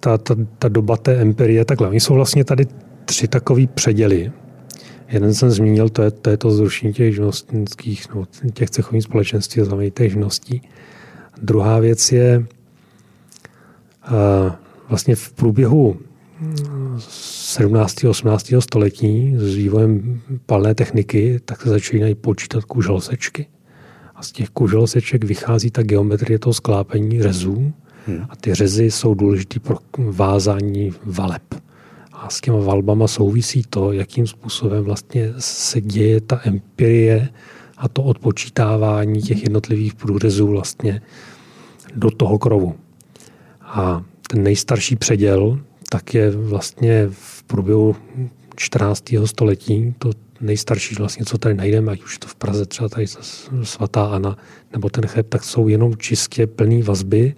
ta, 0.00 0.18
ta, 0.18 0.36
ta 0.58 0.68
doba 0.68 0.96
té 0.96 1.20
empirie, 1.20 1.64
takhle, 1.64 1.88
oni 1.88 2.00
jsou 2.00 2.14
vlastně 2.14 2.44
tady 2.44 2.66
tři 3.04 3.28
takové 3.28 3.66
předěly. 3.66 4.32
Jeden 5.12 5.34
jsem 5.34 5.50
zmínil, 5.50 5.88
to 5.88 6.02
je 6.02 6.10
to, 6.10 6.30
je 6.30 6.36
to 6.36 6.50
zrušení 6.50 6.92
těch 6.92 7.14
živnostnických, 7.14 8.06
no, 8.14 8.26
těch 8.54 8.70
cechových 8.70 9.02
společenství 9.02 9.62
a 9.62 9.90
těch 9.90 10.10
živností. 10.10 10.62
Druhá 11.42 11.78
věc 11.78 12.12
je 12.12 12.38
uh, 12.38 12.44
vlastně 14.88 15.16
v 15.16 15.32
průběhu 15.32 15.96
17. 16.98 18.04
18. 18.04 18.52
století 18.58 19.34
s 19.36 19.54
vývojem 19.54 20.20
palné 20.46 20.74
techniky, 20.74 21.40
tak 21.44 21.62
se 21.62 21.68
začínají 21.68 22.14
počítat 22.14 22.64
kuželosečky 22.64 23.46
z 24.22 24.32
těch 24.32 24.50
kuželoseček 24.50 25.24
vychází 25.24 25.70
ta 25.70 25.82
geometrie 25.82 26.38
toho 26.38 26.54
sklápení 26.54 27.22
řezů 27.22 27.72
hmm. 28.06 28.26
a 28.30 28.36
ty 28.36 28.54
řezy 28.54 28.90
jsou 28.90 29.14
důležité 29.14 29.60
pro 29.60 29.76
vázání 29.98 30.92
valeb. 31.04 31.42
A 32.22 32.30
s 32.30 32.40
těma 32.40 32.58
valbama 32.58 33.08
souvisí 33.08 33.62
to, 33.70 33.92
jakým 33.92 34.26
způsobem 34.26 34.84
vlastně 34.84 35.32
se 35.38 35.80
děje 35.80 36.20
ta 36.20 36.40
empirie 36.44 37.28
a 37.76 37.88
to 37.88 38.02
odpočítávání 38.02 39.22
těch 39.22 39.42
jednotlivých 39.42 39.94
průřezů 39.94 40.46
vlastně 40.46 41.02
do 41.94 42.10
toho 42.10 42.38
krovu. 42.38 42.74
A 43.60 44.04
ten 44.28 44.42
nejstarší 44.42 44.96
předěl 44.96 45.60
tak 45.92 46.14
je 46.14 46.30
vlastně 46.30 47.08
v 47.10 47.42
průběhu 47.42 47.96
14. 48.56 49.04
století, 49.24 49.94
to 49.98 50.10
nejstarší 50.40 50.94
vlastně, 50.94 51.24
co 51.24 51.38
tady 51.38 51.54
najdeme, 51.54 51.92
ať 51.92 52.02
už 52.02 52.18
to 52.18 52.26
v 52.26 52.34
Praze 52.34 52.66
třeba 52.66 52.88
tady 52.88 53.06
svatá 53.62 54.06
Ana, 54.06 54.36
nebo 54.72 54.90
ten 54.90 55.06
cheb, 55.06 55.28
tak 55.28 55.44
jsou 55.44 55.68
jenom 55.68 55.96
čistě 55.96 56.46
plný 56.46 56.82
vazby, 56.82 57.34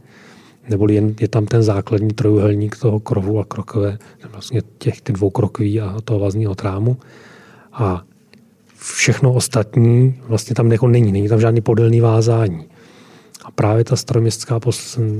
nebo 0.69 0.89
jen 0.89 1.15
je 1.21 1.29
tam 1.29 1.47
ten 1.47 1.63
základní 1.63 2.09
trojuhelník 2.09 2.77
toho 2.77 3.01
krovu 3.01 3.41
a 3.41 3.45
krokové, 3.45 3.99
vlastně 4.33 4.63
těch 4.79 5.01
ty 5.01 5.13
dvou 5.13 5.31
krokví 5.31 5.81
a 5.81 6.01
toho 6.05 6.21
vazního 6.21 6.55
trámu. 6.55 6.97
A 7.73 8.03
všechno 8.77 9.33
ostatní 9.33 10.21
vlastně 10.29 10.55
tam 10.55 10.73
jako 10.73 10.89
není, 10.89 11.13
není 11.13 11.29
tam 11.29 11.41
žádný 11.41 11.61
podelný 11.61 12.01
vázání. 12.01 12.65
A 13.45 13.51
právě 13.51 13.85
ta 13.85 13.97
staroměstská 13.97 14.61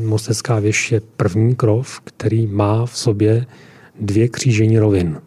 mostecká 0.05 0.59
věž 0.59 0.93
je 0.93 1.01
první 1.17 1.55
krov, 1.55 2.01
který 2.05 2.47
má 2.47 2.87
v 2.87 2.99
sobě 2.99 3.47
dvě 4.01 4.29
křížení 4.29 4.79
rovin. 4.79 5.21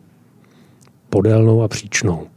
Podélnou 1.09 1.61
a 1.61 1.68
příčnou. 1.68 2.28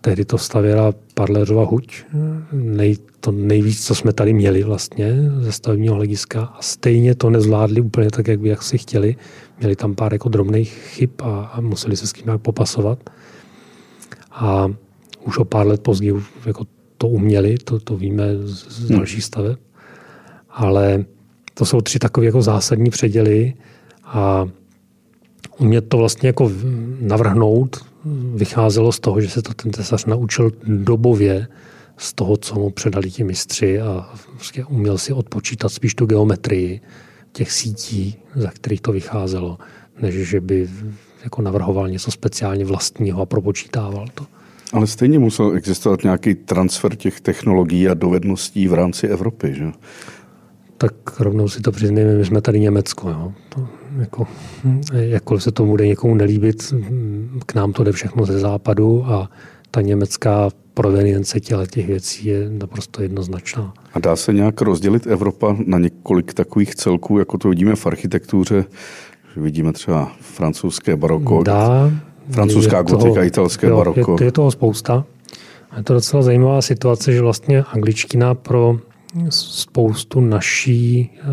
Tehdy 0.00 0.24
to 0.24 0.38
stavěla 0.38 0.92
Parlerova 1.14 1.64
huť, 1.64 2.04
nej, 2.52 2.96
to 3.20 3.32
nejvíc, 3.32 3.86
co 3.86 3.94
jsme 3.94 4.12
tady 4.12 4.32
měli 4.32 4.62
vlastně 4.62 5.30
ze 5.40 5.52
stavebního 5.52 5.94
hlediska 5.94 6.44
a 6.44 6.62
stejně 6.62 7.14
to 7.14 7.30
nezvládli 7.30 7.80
úplně 7.80 8.10
tak, 8.10 8.28
jak 8.28 8.40
by 8.40 8.48
jak 8.48 8.62
si 8.62 8.78
chtěli. 8.78 9.16
Měli 9.58 9.76
tam 9.76 9.94
pár 9.94 10.12
jako 10.12 10.28
drobných 10.28 10.72
chyb 10.72 11.10
a, 11.22 11.40
a 11.44 11.60
museli 11.60 11.96
se 11.96 12.06
s 12.06 12.12
tím 12.12 12.26
nějak 12.26 12.40
popasovat. 12.40 13.10
A 14.30 14.66
už 15.24 15.38
o 15.38 15.44
pár 15.44 15.66
let 15.66 15.82
později 15.82 16.14
jako 16.46 16.64
to 16.98 17.08
uměli, 17.08 17.58
to, 17.58 17.80
to 17.80 17.96
víme 17.96 18.24
z, 18.36 18.68
z 18.68 18.88
hmm. 18.88 18.98
dalších 18.98 19.24
staveb. 19.24 19.58
Ale 20.50 21.04
to 21.54 21.64
jsou 21.64 21.80
tři 21.80 21.98
takové 21.98 22.26
jako 22.26 22.42
zásadní 22.42 22.90
předěly 22.90 23.54
a 24.04 24.48
umět 25.60 25.88
to 25.88 25.96
vlastně 25.98 26.28
jako 26.28 26.52
navrhnout 27.00 27.84
vycházelo 28.34 28.92
z 28.92 29.00
toho, 29.00 29.20
že 29.20 29.28
se 29.28 29.42
to 29.42 29.54
ten 29.54 29.72
tesař 29.72 30.04
naučil 30.04 30.52
dobově 30.64 31.46
z 31.96 32.12
toho, 32.12 32.36
co 32.36 32.54
mu 32.54 32.70
předali 32.70 33.10
ti 33.10 33.24
mistři 33.24 33.80
a 33.80 34.10
prostě 34.34 34.64
uměl 34.64 34.98
si 34.98 35.12
odpočítat 35.12 35.72
spíš 35.72 35.94
tu 35.94 36.06
geometrii 36.06 36.80
těch 37.32 37.52
sítí, 37.52 38.16
za 38.34 38.50
kterých 38.50 38.80
to 38.80 38.92
vycházelo, 38.92 39.58
než 40.02 40.14
že 40.14 40.40
by 40.40 40.68
jako 41.24 41.42
navrhoval 41.42 41.88
něco 41.88 42.10
speciálně 42.10 42.64
vlastního 42.64 43.22
a 43.22 43.26
propočítával 43.26 44.06
to. 44.14 44.26
Ale 44.72 44.86
stejně 44.86 45.18
musel 45.18 45.56
existovat 45.56 46.02
nějaký 46.02 46.34
transfer 46.34 46.96
těch 46.96 47.20
technologií 47.20 47.88
a 47.88 47.94
dovedností 47.94 48.68
v 48.68 48.74
rámci 48.74 49.06
Evropy, 49.06 49.54
že? 49.54 49.64
Tak 50.78 51.20
rovnou 51.20 51.48
si 51.48 51.60
to 51.60 51.72
přiznejme, 51.72 52.14
my 52.14 52.24
jsme 52.24 52.40
tady 52.40 52.60
Německo. 52.60 53.10
Jo. 53.10 53.32
To, 53.48 53.68
jako, 53.98 54.26
jakkoliv 54.92 55.42
se 55.42 55.52
to 55.52 55.64
bude 55.64 55.86
někomu 55.86 56.14
nelíbit, 56.14 56.74
k 57.46 57.54
nám 57.54 57.72
to 57.72 57.84
jde 57.84 57.92
všechno 57.92 58.26
ze 58.26 58.38
západu 58.38 59.04
a 59.06 59.30
ta 59.70 59.80
německá 59.80 60.50
provenience 60.74 61.40
těle 61.40 61.66
těch 61.66 61.86
věcí 61.86 62.28
je 62.28 62.50
naprosto 62.50 63.02
jednoznačná. 63.02 63.74
A 63.94 63.98
dá 63.98 64.16
se 64.16 64.32
nějak 64.32 64.60
rozdělit 64.60 65.06
Evropa 65.06 65.56
na 65.66 65.78
několik 65.78 66.34
takových 66.34 66.74
celků, 66.74 67.18
jako 67.18 67.38
to 67.38 67.48
vidíme 67.48 67.76
v 67.76 67.86
architektuře? 67.86 68.64
Vidíme 69.36 69.72
třeba 69.72 70.12
francouzské 70.20 70.96
baroko, 70.96 71.42
dá, 71.42 71.90
francouzská 72.30 72.82
gotika, 72.82 73.22
italské 73.22 73.66
jo, 73.66 73.76
baroko. 73.76 74.16
Je, 74.20 74.26
je 74.26 74.32
toho 74.32 74.50
spousta. 74.50 75.04
Je 75.76 75.82
to 75.82 75.94
docela 75.94 76.22
zajímavá 76.22 76.62
situace, 76.62 77.12
že 77.12 77.20
vlastně 77.20 77.62
angličtina 77.62 78.34
pro 78.34 78.78
spoustu 79.28 80.20
naší 80.20 81.00
e, 81.00 81.24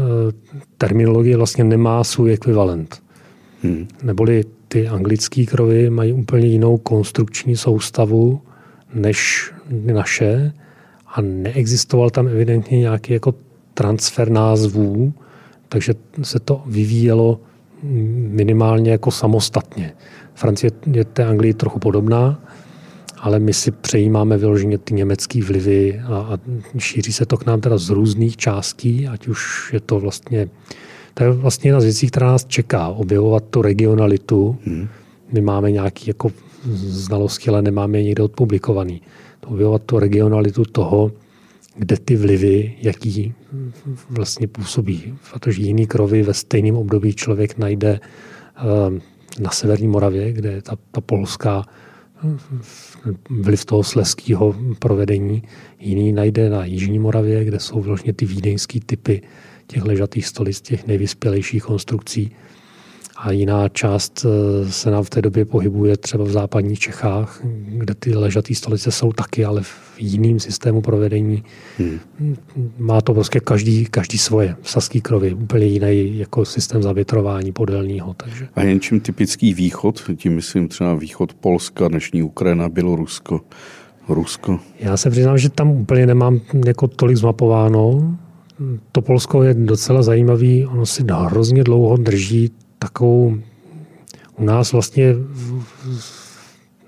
terminologie 0.77 1.37
vlastně 1.37 1.63
nemá 1.63 2.03
svůj 2.03 2.33
ekvivalent. 2.33 3.03
Hmm. 3.63 3.87
Neboli 4.03 4.43
ty 4.67 4.87
anglické 4.87 5.45
krovy 5.45 5.89
mají 5.89 6.13
úplně 6.13 6.47
jinou 6.47 6.77
konstrukční 6.77 7.57
soustavu 7.57 8.41
než 8.93 9.51
naše 9.69 10.53
a 11.07 11.21
neexistoval 11.21 12.09
tam 12.09 12.27
evidentně 12.27 12.79
nějaký 12.79 13.13
jako 13.13 13.33
transfer 13.73 14.29
názvů, 14.29 15.13
takže 15.69 15.93
se 16.21 16.39
to 16.39 16.63
vyvíjelo 16.65 17.39
minimálně 18.29 18.91
jako 18.91 19.11
samostatně. 19.11 19.93
Francie 20.33 20.71
je 20.91 21.05
té 21.05 21.25
Anglii 21.25 21.53
trochu 21.53 21.79
podobná, 21.79 22.41
ale 23.19 23.39
my 23.39 23.53
si 23.53 23.71
přejímáme 23.71 24.37
vyloženě 24.37 24.77
ty 24.77 24.93
německé 24.93 25.43
vlivy 25.43 26.01
a, 26.05 26.15
a 26.15 26.37
šíří 26.77 27.13
se 27.13 27.25
to 27.25 27.37
k 27.37 27.45
nám 27.45 27.61
teda 27.61 27.77
z 27.77 27.89
různých 27.89 28.37
částí, 28.37 29.07
ať 29.07 29.27
už 29.27 29.69
je 29.73 29.79
to 29.79 29.99
vlastně 29.99 30.49
to 31.17 31.23
je 31.23 31.31
vlastně 31.31 31.67
jedna 31.67 31.81
z 31.81 31.83
věcí, 31.83 32.07
která 32.07 32.27
nás 32.27 32.45
čeká, 32.45 32.87
objevovat 32.87 33.43
tu 33.49 33.61
regionalitu. 33.61 34.57
Hmm. 34.65 34.87
My 35.33 35.41
máme 35.41 35.71
nějaké 35.71 36.01
jako 36.07 36.31
znalosti, 36.73 37.49
ale 37.49 37.61
nemáme 37.61 37.97
je 37.97 38.03
někde 38.03 38.23
odpublikovaný. 38.23 39.01
Objevovat 39.45 39.81
tu 39.83 39.99
regionalitu 39.99 40.65
toho, 40.65 41.11
kde 41.75 41.97
ty 41.97 42.15
vlivy, 42.15 42.75
jaký 42.81 43.33
vlastně 44.09 44.47
působí. 44.47 45.13
Protože 45.33 45.61
jiný 45.61 45.87
krovy 45.87 46.23
ve 46.23 46.33
stejném 46.33 46.75
období 46.75 47.13
člověk 47.13 47.57
najde 47.57 47.99
eh, 47.99 48.61
na 49.39 49.51
severní 49.51 49.87
Moravě, 49.87 50.33
kde 50.33 50.51
je 50.51 50.61
ta, 50.61 50.77
ta 50.91 51.01
polská 51.01 51.65
vliv 53.29 53.65
toho 53.65 53.83
sleského 53.83 54.55
provedení. 54.79 55.43
Jiný 55.79 56.13
najde 56.13 56.49
na 56.49 56.65
Jižní 56.65 56.99
Moravě, 56.99 57.45
kde 57.45 57.59
jsou 57.59 57.81
vlastně 57.81 58.13
ty 58.13 58.25
vídeňské 58.25 58.79
typy 58.85 59.21
těch 59.67 59.83
ležatých 59.85 60.27
stolic, 60.27 60.61
těch 60.61 60.87
nejvyspělejších 60.87 61.63
konstrukcí. 61.63 62.31
A 63.17 63.31
jiná 63.31 63.69
část 63.69 64.25
eh, 64.25 64.71
se 64.71 64.91
nám 64.91 65.03
v 65.03 65.09
té 65.09 65.21
době 65.21 65.45
pohybuje 65.45 65.97
třeba 65.97 66.23
v 66.23 66.29
západních 66.29 66.79
Čechách, 66.79 67.41
kde 67.67 67.95
ty 67.95 68.15
ležatý 68.15 68.55
stolice 68.55 68.91
jsou 68.91 69.11
taky, 69.13 69.45
ale 69.45 69.63
v 69.63 69.95
jiném 69.97 70.39
systému 70.39 70.81
provedení. 70.81 71.43
Hmm. 71.77 71.99
Má 72.77 73.01
to 73.01 73.13
prostě 73.13 73.39
každý, 73.39 73.85
každý 73.85 74.17
svoje. 74.17 74.55
Saský 74.63 75.01
krovy, 75.01 75.33
úplně 75.33 75.65
jiný 75.65 76.17
jako 76.17 76.45
systém 76.45 76.83
zavětrování 76.83 77.51
podélního. 77.51 78.13
Takže. 78.13 78.47
A 78.55 78.63
jen 78.63 78.79
čím 78.79 78.99
typický 78.99 79.53
východ, 79.53 80.03
tím 80.15 80.35
myslím 80.35 80.67
třeba 80.67 80.95
východ 80.95 81.33
Polska, 81.33 81.87
dnešní 81.87 82.23
Ukrajina, 82.23 82.69
Bělorusko, 82.69 83.41
Rusko. 84.09 84.59
Já 84.79 84.97
se 84.97 85.09
přiznám, 85.09 85.37
že 85.37 85.49
tam 85.49 85.69
úplně 85.69 86.05
nemám 86.05 86.39
jako 86.65 86.87
tolik 86.87 87.17
zmapováno 87.17 88.17
to 88.91 89.01
Polsko 89.01 89.43
je 89.43 89.53
docela 89.53 90.01
zajímavý, 90.01 90.65
ono 90.65 90.85
si 90.85 91.03
hrozně 91.11 91.63
dlouho 91.63 91.97
drží 91.97 92.51
takovou, 92.79 93.37
u 94.37 94.45
nás 94.45 94.71
vlastně, 94.71 95.15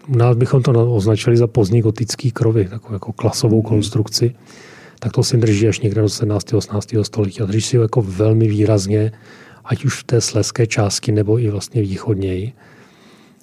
u 0.08 0.18
nás 0.18 0.38
bychom 0.38 0.64
to 0.64 0.94
označili 0.96 1.38
za 1.38 1.48
pozdní 1.48 1.82
gotický 1.82 2.32
krovy, 2.32 2.66
takovou 2.66 2.94
jako 2.94 3.14
klasovou 3.14 3.62
mhm. 3.62 3.70
konstrukci, 3.70 4.36
tak 5.00 5.12
to 5.12 5.24
si 5.24 5.38
drží 5.38 5.68
až 5.68 5.80
někde 5.80 6.02
do 6.02 6.10
17. 6.10 6.54
18. 6.54 6.90
století 7.02 7.42
a 7.42 7.46
drží 7.46 7.62
si 7.62 7.78
ho 7.78 7.84
jako 7.84 8.02
velmi 8.02 8.48
výrazně, 8.48 9.12
ať 9.66 9.86
už 9.86 10.00
v 10.00 10.04
té 10.04 10.22
sleské 10.22 10.68
části 10.68 11.12
nebo 11.12 11.40
i 11.40 11.50
vlastně 11.50 11.82
východněji. 11.82 12.54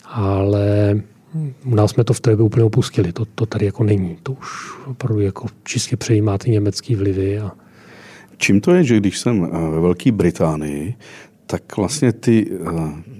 Ale 0.04 1.00
u 1.64 1.74
nás 1.74 1.90
jsme 1.90 2.04
to 2.04 2.12
v 2.12 2.20
té 2.20 2.30
době 2.30 2.44
úplně 2.44 2.64
opustili. 2.64 3.12
To, 3.12 3.24
to 3.24 3.46
tady 3.46 3.66
jako 3.66 3.84
není. 3.84 4.16
To 4.22 4.32
už 4.32 4.48
opravdu 4.86 5.20
jako 5.20 5.46
čistě 5.64 5.96
přejímá 5.96 6.38
ty 6.38 6.50
německé 6.50 6.96
vlivy 6.96 7.38
a, 7.38 7.52
Čím 8.38 8.60
to 8.60 8.74
je, 8.74 8.84
že 8.84 8.96
když 8.96 9.18
jsem 9.18 9.44
eh, 9.44 9.70
ve 9.70 9.80
Velké 9.80 10.12
Británii, 10.12 10.94
tak 11.46 11.76
vlastně 11.76 12.12
ty 12.12 12.50
eh, 12.50 13.16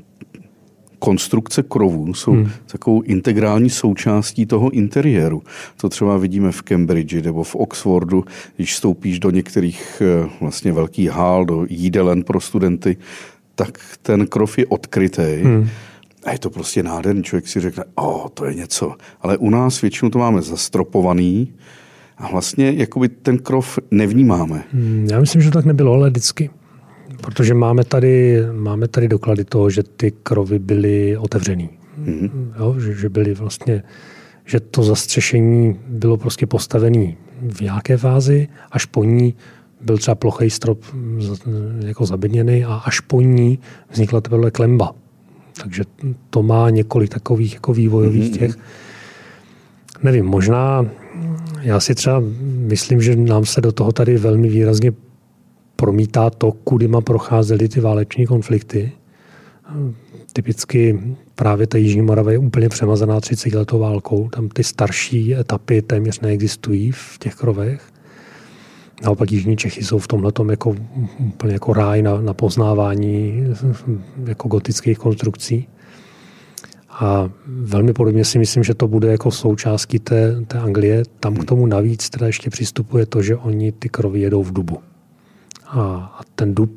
konstrukce 0.98 1.62
krovů 1.62 2.14
jsou 2.14 2.32
hmm. 2.32 2.50
takovou 2.66 3.02
integrální 3.02 3.70
součástí 3.70 4.46
toho 4.46 4.70
interiéru. 4.70 5.42
To 5.76 5.88
třeba 5.88 6.16
vidíme 6.16 6.52
v 6.52 6.62
Cambridge 6.62 7.22
nebo 7.24 7.44
v 7.44 7.54
Oxfordu, 7.54 8.24
když 8.56 8.76
stoupíš 8.76 9.18
do 9.18 9.30
některých 9.30 10.02
eh, 10.04 10.28
vlastně 10.40 10.72
velkých 10.72 11.10
hál, 11.10 11.44
do 11.44 11.66
jídelen 11.68 12.22
pro 12.22 12.40
studenty, 12.40 12.96
tak 13.54 13.78
ten 14.02 14.26
krov 14.26 14.58
je 14.58 14.66
odkrytý. 14.66 15.42
Hmm. 15.42 15.68
A 16.24 16.32
je 16.32 16.38
to 16.38 16.50
prostě 16.50 16.82
nádherný. 16.82 17.22
Člověk 17.22 17.48
si 17.48 17.60
řekne, 17.60 17.84
o, 17.94 18.28
to 18.34 18.44
je 18.44 18.54
něco. 18.54 18.94
Ale 19.20 19.36
u 19.38 19.50
nás 19.50 19.80
většinou 19.80 20.10
to 20.10 20.18
máme 20.18 20.42
zastropovaný, 20.42 21.54
a 22.18 22.28
vlastně 22.28 22.72
jakoby 22.76 23.08
ten 23.08 23.38
krov 23.38 23.78
nevnímáme. 23.90 24.64
Hmm, 24.72 25.08
já 25.10 25.20
myslím, 25.20 25.42
že 25.42 25.50
to 25.50 25.58
tak 25.58 25.64
nebylo, 25.64 25.92
ale 25.92 26.10
vždycky. 26.10 26.50
Protože 27.20 27.54
máme 27.54 27.84
tady, 27.84 28.42
máme 28.52 28.88
tady 28.88 29.08
doklady 29.08 29.44
toho, 29.44 29.70
že 29.70 29.82
ty 29.82 30.10
krovy 30.10 30.58
byly 30.58 31.16
otevřený. 31.16 31.70
Mm-hmm. 32.04 32.30
Jo, 32.58 32.74
že, 32.80 32.94
že 32.94 33.08
byly 33.08 33.34
vlastně, 33.34 33.82
že 34.44 34.60
to 34.60 34.82
zastřešení 34.82 35.80
bylo 35.88 36.16
prostě 36.16 36.46
postavené 36.46 37.12
v 37.42 37.60
nějaké 37.60 37.96
fázi, 37.96 38.48
až 38.72 38.84
po 38.84 39.04
ní 39.04 39.34
byl 39.80 39.98
třeba 39.98 40.14
plochý 40.14 40.50
strop 40.50 40.84
jako 41.86 42.06
zabedněný 42.06 42.64
a 42.64 42.74
až 42.74 43.00
po 43.00 43.20
ní 43.20 43.58
vznikla 43.90 44.20
teprve 44.20 44.50
klemba. 44.50 44.94
Takže 45.62 45.82
to 46.30 46.42
má 46.42 46.70
několik 46.70 47.10
takových 47.10 47.54
jako 47.54 47.72
vývojových 47.72 48.32
mm-hmm. 48.32 48.38
těch. 48.38 48.58
Nevím, 50.02 50.26
možná 50.26 50.86
já 51.62 51.80
si 51.80 51.94
třeba 51.94 52.22
myslím, 52.44 53.02
že 53.02 53.16
nám 53.16 53.44
se 53.44 53.60
do 53.60 53.72
toho 53.72 53.92
tady 53.92 54.18
velmi 54.18 54.48
výrazně 54.48 54.92
promítá 55.76 56.30
to, 56.30 56.52
kudyma 56.52 57.00
procházely 57.00 57.68
ty 57.68 57.80
váleční 57.80 58.26
konflikty. 58.26 58.92
Typicky 60.32 61.00
právě 61.34 61.66
ta 61.66 61.78
Jižní 61.78 62.02
Morava 62.02 62.32
je 62.32 62.38
úplně 62.38 62.68
přemazaná 62.68 63.20
30 63.20 63.54
letou 63.54 63.78
válkou. 63.78 64.28
Tam 64.28 64.48
ty 64.48 64.64
starší 64.64 65.34
etapy 65.34 65.82
téměř 65.82 66.20
neexistují 66.20 66.92
v 66.92 67.18
těch 67.18 67.34
krovech. 67.34 67.82
Naopak 69.02 69.32
Jižní 69.32 69.56
Čechy 69.56 69.84
jsou 69.84 69.98
v 69.98 70.08
tomhle 70.08 70.32
jako, 70.50 70.76
úplně 71.18 71.52
jako 71.52 71.72
ráj 71.72 72.02
na, 72.02 72.20
na 72.20 72.34
poznávání 72.34 73.44
jako 74.26 74.48
gotických 74.48 74.98
konstrukcí. 74.98 75.68
A 76.90 77.30
velmi 77.46 77.92
podobně 77.92 78.24
si 78.24 78.38
myslím, 78.38 78.64
že 78.64 78.74
to 78.74 78.88
bude 78.88 79.08
jako 79.08 79.30
součástí 79.30 79.98
té, 79.98 80.44
té 80.44 80.58
Anglie. 80.58 81.02
Tam 81.20 81.36
k 81.36 81.44
tomu 81.44 81.66
navíc 81.66 82.10
teda 82.10 82.26
ještě 82.26 82.50
přistupuje 82.50 83.06
to, 83.06 83.22
že 83.22 83.36
oni 83.36 83.72
ty 83.72 83.88
krovy 83.88 84.20
jedou 84.20 84.42
v 84.42 84.52
dubu. 84.52 84.78
A, 85.66 86.14
a 86.18 86.20
ten 86.34 86.54
dub 86.54 86.70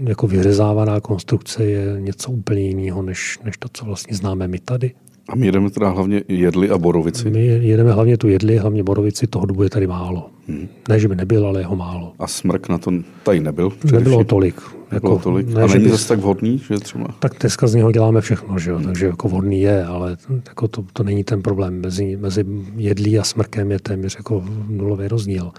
jako 0.00 0.26
vyřezávaná 0.26 1.00
konstrukce 1.00 1.64
je 1.64 1.96
něco 2.00 2.30
úplně 2.30 2.60
jiného, 2.60 3.02
než, 3.02 3.38
než 3.44 3.58
to, 3.58 3.68
co 3.72 3.84
vlastně 3.84 4.16
známe 4.16 4.48
my 4.48 4.58
tady. 4.58 4.92
A 5.28 5.36
my 5.36 5.46
jedeme 5.46 5.70
teda 5.70 5.88
hlavně 5.88 6.22
jedli 6.28 6.70
a 6.70 6.78
borovici? 6.78 7.30
My 7.30 7.46
jedeme 7.46 7.92
hlavně 7.92 8.16
tu 8.16 8.28
jedli, 8.28 8.56
hlavně 8.56 8.82
borovici, 8.82 9.26
toho 9.26 9.46
dubu 9.46 9.62
je 9.62 9.70
tady 9.70 9.86
málo. 9.86 10.30
Hmm. 10.48 10.68
Ne, 10.88 10.98
že 10.98 11.08
by 11.08 11.16
nebyl, 11.16 11.46
ale 11.46 11.60
jeho 11.60 11.76
málo. 11.76 12.12
A 12.18 12.26
smrk 12.26 12.68
na 12.68 12.78
to 12.78 12.90
tady 13.22 13.40
nebyl? 13.40 13.70
Především. 13.70 13.98
Nebylo 13.98 14.24
tolik. 14.24 14.60
Nebylo 14.92 15.12
jako, 15.12 15.22
tolik. 15.22 15.48
Ne, 15.48 15.62
a 15.62 15.66
není 15.66 15.88
zase 15.88 16.08
tak 16.08 16.18
vhodný, 16.18 16.58
že 16.58 16.74
třeba? 16.74 17.06
Tak 17.18 17.32
dneska 17.40 17.66
z 17.66 17.74
něho 17.74 17.92
děláme 17.92 18.20
všechno, 18.20 18.58
že 18.58 18.70
jo? 18.70 18.76
Hmm. 18.76 18.86
takže 18.86 19.06
jako 19.06 19.28
vhodný 19.28 19.60
je, 19.60 19.84
ale 19.84 20.16
jako 20.48 20.68
to, 20.68 20.84
to 20.92 21.02
není 21.02 21.24
ten 21.24 21.42
problém. 21.42 21.80
Mezi, 21.80 22.16
mezi 22.16 22.44
jedlí 22.76 23.18
a 23.18 23.24
smrkem 23.24 23.70
je 23.70 23.78
téměř 23.78 24.16
jako 24.18 24.44
nulový 24.68 25.08
rozdíl. 25.08 25.52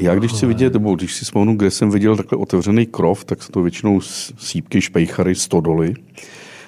Já 0.00 0.14
když 0.14 0.32
si 0.32 0.46
vidět, 0.46 0.72
nebo 0.72 0.94
když 0.94 1.14
si 1.14 1.24
vzpomenu, 1.24 1.56
kde 1.56 1.70
jsem 1.70 1.90
viděl 1.90 2.16
takhle 2.16 2.38
otevřený 2.38 2.86
krov, 2.86 3.24
tak 3.24 3.42
jsou 3.42 3.52
to 3.52 3.62
většinou 3.62 4.00
sípky, 4.38 4.80
špejchary, 4.80 5.34
stodoly. 5.34 5.94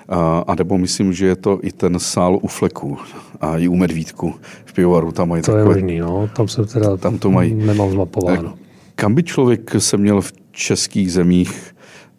A, 0.08 0.44
a 0.46 0.54
nebo 0.54 0.78
myslím, 0.78 1.12
že 1.12 1.26
je 1.26 1.36
to 1.36 1.58
i 1.62 1.72
ten 1.72 1.98
sál 1.98 2.38
u 2.42 2.48
fleku 2.48 2.98
a 3.40 3.58
i 3.58 3.68
u 3.68 3.76
medvídku 3.76 4.34
v 4.64 4.72
pivovaru. 4.72 5.12
Tam 5.12 5.28
mají 5.28 5.42
to 5.42 5.52
takové, 5.52 5.60
je 5.60 5.82
možný, 5.82 5.98
no. 5.98 6.30
Tam 6.36 6.48
jsem 6.48 6.64
teda 6.64 6.96
tam 6.96 7.18
to 7.18 7.30
mají. 7.30 7.54
nemám 7.54 7.90
zmapováno. 7.90 8.54
Kam 8.94 9.14
by 9.14 9.22
člověk 9.22 9.70
se 9.78 9.96
měl 9.96 10.20
v 10.20 10.32
českých 10.52 11.12
zemích 11.12 11.72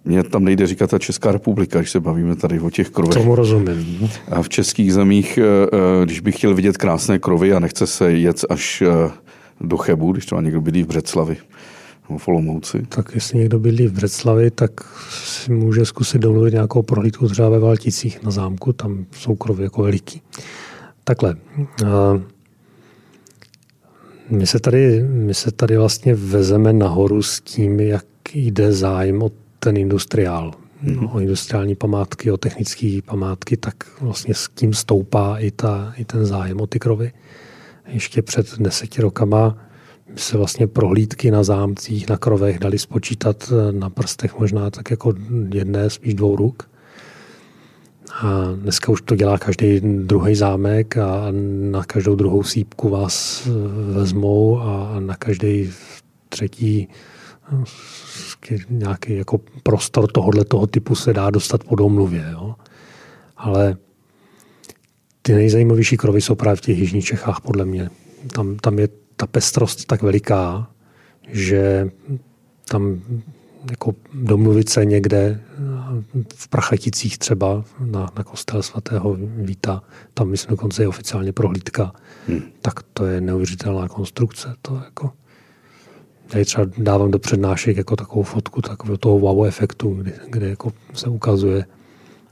mně 0.05 0.23
tam 0.23 0.43
nejde 0.43 0.67
říkat 0.67 0.89
ta 0.89 0.99
Česká 0.99 1.31
republika, 1.31 1.79
když 1.79 1.91
se 1.91 1.99
bavíme 1.99 2.35
tady 2.35 2.59
o 2.59 2.69
těch 2.69 2.89
krovech. 2.89 3.13
Tomu 3.13 3.35
rozumím. 3.35 4.09
A 4.31 4.41
v 4.41 4.49
českých 4.49 4.93
zemích, 4.93 5.37
eh, 5.37 5.43
eh, 5.43 6.05
když 6.05 6.19
bych 6.19 6.37
chtěl 6.37 6.55
vidět 6.55 6.77
krásné 6.77 7.19
krovy 7.19 7.53
a 7.53 7.59
nechce 7.59 7.87
se 7.87 8.11
jet 8.11 8.45
až 8.49 8.81
eh, 8.81 9.11
do 9.61 9.77
Chebu, 9.77 10.11
když 10.11 10.25
to 10.25 10.41
někdo 10.41 10.61
bydlí 10.61 10.83
v 10.83 10.87
Břeclavi, 10.87 11.37
nebo 12.09 12.17
v 12.17 12.27
Olomouci. 12.27 12.85
Tak 12.89 13.11
jestli 13.15 13.39
někdo 13.39 13.59
bydlí 13.59 13.87
v 13.87 13.91
Břeclavi, 13.91 14.51
tak 14.51 14.71
si 15.09 15.51
může 15.51 15.85
zkusit 15.85 16.19
domluvit 16.19 16.53
nějakou 16.53 16.81
prohlídku 16.81 17.29
třeba 17.29 17.49
ve 17.49 17.59
Valticích 17.59 18.23
na 18.23 18.31
zámku, 18.31 18.73
tam 18.73 19.05
jsou 19.11 19.35
krovy 19.35 19.63
jako 19.63 19.83
veliký. 19.83 20.21
Takhle. 21.03 21.35
My 24.29 24.47
se 24.47 24.59
tady, 24.59 25.03
my 25.03 25.33
se 25.33 25.51
tady 25.51 25.77
vlastně 25.77 26.15
vezeme 26.15 26.73
nahoru 26.73 27.23
s 27.23 27.41
tím, 27.41 27.79
jak 27.79 28.05
jde 28.33 28.71
zájem 28.71 29.23
o 29.23 29.31
ten 29.59 29.77
industriál, 29.77 30.51
mm-hmm. 30.83 31.09
o 31.15 31.19
industriální 31.19 31.75
památky, 31.75 32.31
o 32.31 32.37
technické 32.37 32.99
památky, 33.05 33.57
tak 33.57 33.75
vlastně 34.01 34.33
s 34.33 34.49
tím 34.55 34.73
stoupá 34.73 35.37
i, 35.37 35.51
ta, 35.51 35.93
i 35.97 36.05
ten 36.05 36.25
zájem 36.25 36.61
o 36.61 36.67
ty 36.67 36.79
krovy. 36.79 37.11
Ještě 37.85 38.21
před 38.21 38.59
deseti 38.59 39.01
rokama 39.01 39.57
se 40.15 40.37
vlastně 40.37 40.67
prohlídky 40.67 41.31
na 41.31 41.43
zámcích, 41.43 42.09
na 42.09 42.17
krovech 42.17 42.59
dali 42.59 42.79
spočítat 42.79 43.53
na 43.71 43.89
prstech 43.89 44.39
možná 44.39 44.69
tak 44.69 44.91
jako 44.91 45.13
jedné, 45.53 45.89
spíš 45.89 46.13
dvou 46.13 46.35
ruk. 46.35 46.69
A 48.21 48.51
dneska 48.55 48.91
už 48.91 49.01
to 49.01 49.15
dělá 49.15 49.37
každý 49.37 49.79
druhý 49.79 50.35
zámek 50.35 50.97
a 50.97 51.27
na 51.71 51.83
každou 51.83 52.15
druhou 52.15 52.43
sípku 52.43 52.89
vás 52.89 53.47
vezmou 53.93 54.59
a 54.59 54.99
na 54.99 55.15
každý 55.15 55.71
třetí 56.29 56.87
nějaký 58.69 59.15
jako 59.15 59.41
prostor 59.63 60.11
tohohle 60.11 60.45
toho 60.45 60.67
typu 60.67 60.95
se 60.95 61.13
dá 61.13 61.29
dostat 61.29 61.63
po 61.63 61.75
domluvě. 61.75 62.29
Jo? 62.31 62.55
Ale 63.37 63.77
ty 65.25 65.33
nejzajímavější 65.33 65.97
krovy 65.97 66.21
jsou 66.21 66.35
právě 66.35 66.55
v 66.55 66.61
těch 66.61 66.77
jižních 66.77 67.05
Čechách, 67.05 67.41
podle 67.41 67.65
mě. 67.65 67.89
Tam, 68.33 68.57
tam 68.57 68.79
je 68.79 68.89
ta 69.15 69.27
pestrost 69.27 69.85
tak 69.85 70.01
veliká, 70.01 70.71
že 71.27 71.89
tam 72.67 73.01
jako 73.69 73.95
domluvit 74.13 74.69
se 74.69 74.85
někde 74.85 75.41
v 76.35 76.47
Prachaticích 76.47 77.17
třeba 77.17 77.63
na, 77.79 78.09
na 78.17 78.23
kostel 78.23 78.63
svatého 78.63 79.17
Víta, 79.19 79.83
tam 80.13 80.29
myslím 80.29 80.49
dokonce 80.49 80.83
je 80.83 80.87
oficiálně 80.87 81.33
prohlídka, 81.33 81.91
hmm. 82.27 82.41
tak 82.61 82.83
to 82.93 83.05
je 83.05 83.21
neuvěřitelná 83.21 83.87
konstrukce. 83.87 84.55
To 84.61 84.81
jako, 84.85 85.11
já 86.33 86.45
třeba 86.45 86.67
dávám 86.77 87.11
do 87.11 87.19
přednášek 87.19 87.77
jako 87.77 87.95
takovou 87.95 88.23
fotku 88.23 88.61
takového 88.61 88.97
toho 88.97 89.19
wow 89.19 89.45
efektu, 89.45 89.93
kdy, 89.93 90.13
kde 90.29 90.49
jako 90.49 90.73
se 90.93 91.09
ukazuje, 91.09 91.65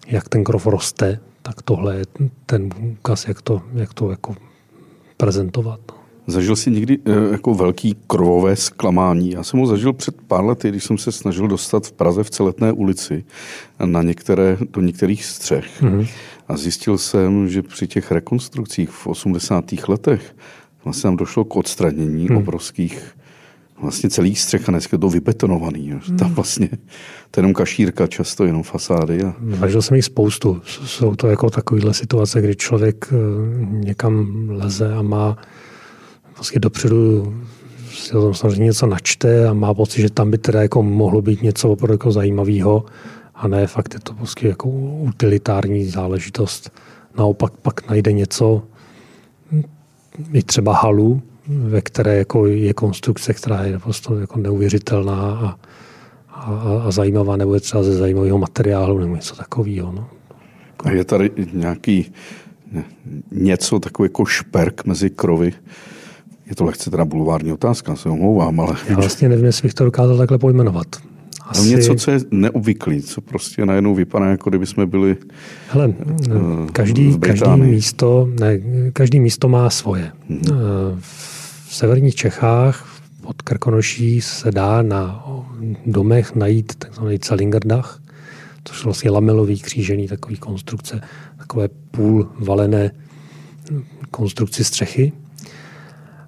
jak 0.08 0.30
ten 0.30 0.44
krov 0.44 0.68
roste, 0.68 1.20
tak 1.42 1.62
tohle 1.62 1.96
je 1.96 2.06
ten 2.46 2.70
úkaz, 2.80 3.28
jak 3.28 3.42
to, 3.42 3.62
jak 3.74 3.94
to 3.94 4.12
jako 4.12 4.36
prezentovat. 5.18 5.80
No. 5.92 6.34
Zažil 6.34 6.56
jsi 6.56 6.72
někdy 6.72 7.00
e, 7.06 7.32
jako 7.32 7.54
velký 7.54 7.96
krovové 8.08 8.56
zklamání? 8.56 9.32
Já 9.32 9.44
jsem 9.44 9.60
ho 9.60 9.66
zažil 9.66 9.94
před 9.94 10.22
pár 10.22 10.46
lety, 10.46 10.70
když 10.70 10.84
jsem 10.84 10.98
se 10.98 11.12
snažil 11.12 11.48
dostat 11.48 11.88
v 11.88 11.92
Praze 11.92 12.24
v 12.24 12.30
Celetné 12.30 12.72
ulici 12.72 13.24
na 13.86 14.02
některé, 14.02 14.58
do 14.74 14.82
některých 14.82 15.26
střech. 15.26 15.82
Mm-hmm. 15.82 16.08
A 16.48 16.58
zjistil 16.58 16.98
jsem, 16.98 17.50
že 17.50 17.62
při 17.62 17.88
těch 17.88 18.12
rekonstrukcích 18.12 18.90
v 18.90 19.08
80. 19.08 19.66
letech 19.88 20.36
vlastně 20.84 21.08
tam 21.08 21.18
došlo 21.18 21.46
k 21.46 21.56
odstranění 21.56 22.28
mm. 22.30 22.38
obrovských 22.38 23.16
vlastně 23.82 24.10
celý 24.10 24.36
střech 24.36 24.70
a 24.70 24.72
dneska 24.72 24.96
je 24.96 25.00
to 25.00 25.10
vybetonovaný. 25.10 25.90
Hmm. 25.90 26.18
Tam 26.18 26.34
vlastně 26.34 26.70
to 27.32 27.40
je 27.40 27.42
jenom 27.42 27.54
kašírka, 27.54 28.08
často 28.08 28.46
jenom 28.46 28.64
fasády. 28.64 29.24
A... 29.24 29.36
Zažil 29.60 29.82
jsem 29.82 29.96
jich 29.96 30.06
spoustu. 30.06 30.62
Jsou 30.66 31.16
to 31.16 31.28
jako 31.28 31.50
takovéhle 31.50 31.94
situace, 31.94 32.42
kdy 32.42 32.56
člověk 32.56 33.10
eh, 33.12 33.16
někam 33.66 34.28
leze 34.50 34.94
a 34.94 35.02
má 35.02 35.38
vlastně 36.36 36.60
dopředu 36.60 37.34
si 37.94 38.18
o 38.18 38.22
tom 38.22 38.34
samozřejmě 38.34 38.64
něco 38.64 38.88
načte 38.88 39.48
a 39.48 39.54
má 39.54 39.74
pocit, 39.74 40.02
že 40.02 40.10
tam 40.10 40.32
by 40.32 40.38
teda 40.38 40.62
jako 40.62 40.84
mohlo 40.84 41.22
být 41.22 41.42
něco 41.42 41.70
opravdu 41.70 41.94
jako 41.94 42.12
zajímavého 42.12 42.86
a 43.36 43.48
ne 43.48 43.68
fakt 43.68 43.94
je 43.94 44.00
to 44.00 44.14
prostě 44.14 44.48
jako 44.48 44.70
utilitární 44.70 45.86
záležitost. 45.86 46.72
Naopak 47.18 47.54
pak 47.62 47.90
najde 47.90 48.12
něco, 48.12 48.64
i 50.34 50.44
třeba 50.44 50.76
halu, 50.76 51.22
ve 51.52 51.82
které 51.82 52.18
jako 52.18 52.46
je 52.48 52.74
konstrukce, 52.74 53.34
která 53.34 53.64
je 53.64 53.80
prostě 53.80 54.14
jako 54.20 54.40
neuvěřitelná 54.40 55.14
a, 55.14 55.56
a, 56.30 56.82
a 56.86 56.92
zajímavá, 56.92 57.38
nebo 57.38 57.54
je 57.54 57.60
třeba 57.60 57.84
ze 57.84 57.96
zajímavého 57.96 58.38
materiálu, 58.38 59.00
nebo 59.00 59.16
něco 59.16 59.36
takového. 59.36 59.92
No. 59.92 60.10
A 60.84 60.92
je 60.92 61.06
tady 61.06 61.32
nějaký 61.54 62.12
něco 63.32 63.80
takový 63.80 64.06
jako 64.06 64.26
šperk 64.26 64.86
mezi 64.86 65.10
krovy? 65.10 65.54
Je 66.50 66.56
to 66.56 66.66
lehce 66.66 66.92
teda 66.92 67.06
bulvární 67.06 67.54
otázka, 67.54 67.96
se 67.96 68.10
omlouvám, 68.10 68.60
ale... 68.60 68.76
Já 68.90 68.96
vlastně 68.96 69.30
nevím, 69.30 69.46
jestli 69.46 69.64
bych 69.64 69.74
to 69.74 69.86
dokázal 69.86 70.18
takhle 70.18 70.38
pojmenovat. 70.38 70.88
Asi... 71.52 71.70
něco, 71.70 71.96
co 71.96 72.12
je 72.12 72.20
neobvyklý, 72.32 73.02
co 73.02 73.22
prostě 73.22 73.66
najednou 73.66 73.96
vypadá, 73.96 74.26
jako 74.26 74.50
kdyby 74.50 74.66
jsme 74.66 74.86
byli 74.86 75.18
Hele, 75.70 75.88
uh, 75.88 76.68
každý, 76.74 77.20
každý, 77.20 77.52
místo, 77.58 78.30
ne, 78.40 78.60
každý 78.94 79.20
místo 79.20 79.50
má 79.50 79.70
svoje. 79.70 80.12
Hmm. 80.30 80.42
V 81.00 81.31
severních 81.76 82.16
Čechách 82.16 83.02
pod 83.22 83.42
Krkonoší 83.42 84.22
se 84.22 84.52
dá 84.52 84.82
na 84.82 85.26
domech 85.86 86.36
najít 86.36 86.76
takzvaný 86.76 87.20
Celingerdach, 87.20 88.02
což 88.64 88.80
je 88.80 88.84
vlastně 88.84 89.12
lamelový 89.12 89.60
křížený 89.60 90.08
takový 90.08 90.38
konstrukce, 90.38 91.02
takové 91.38 91.68
půl 91.68 92.32
valené 92.40 92.92
konstrukci 94.12 94.64
střechy. 94.64 95.12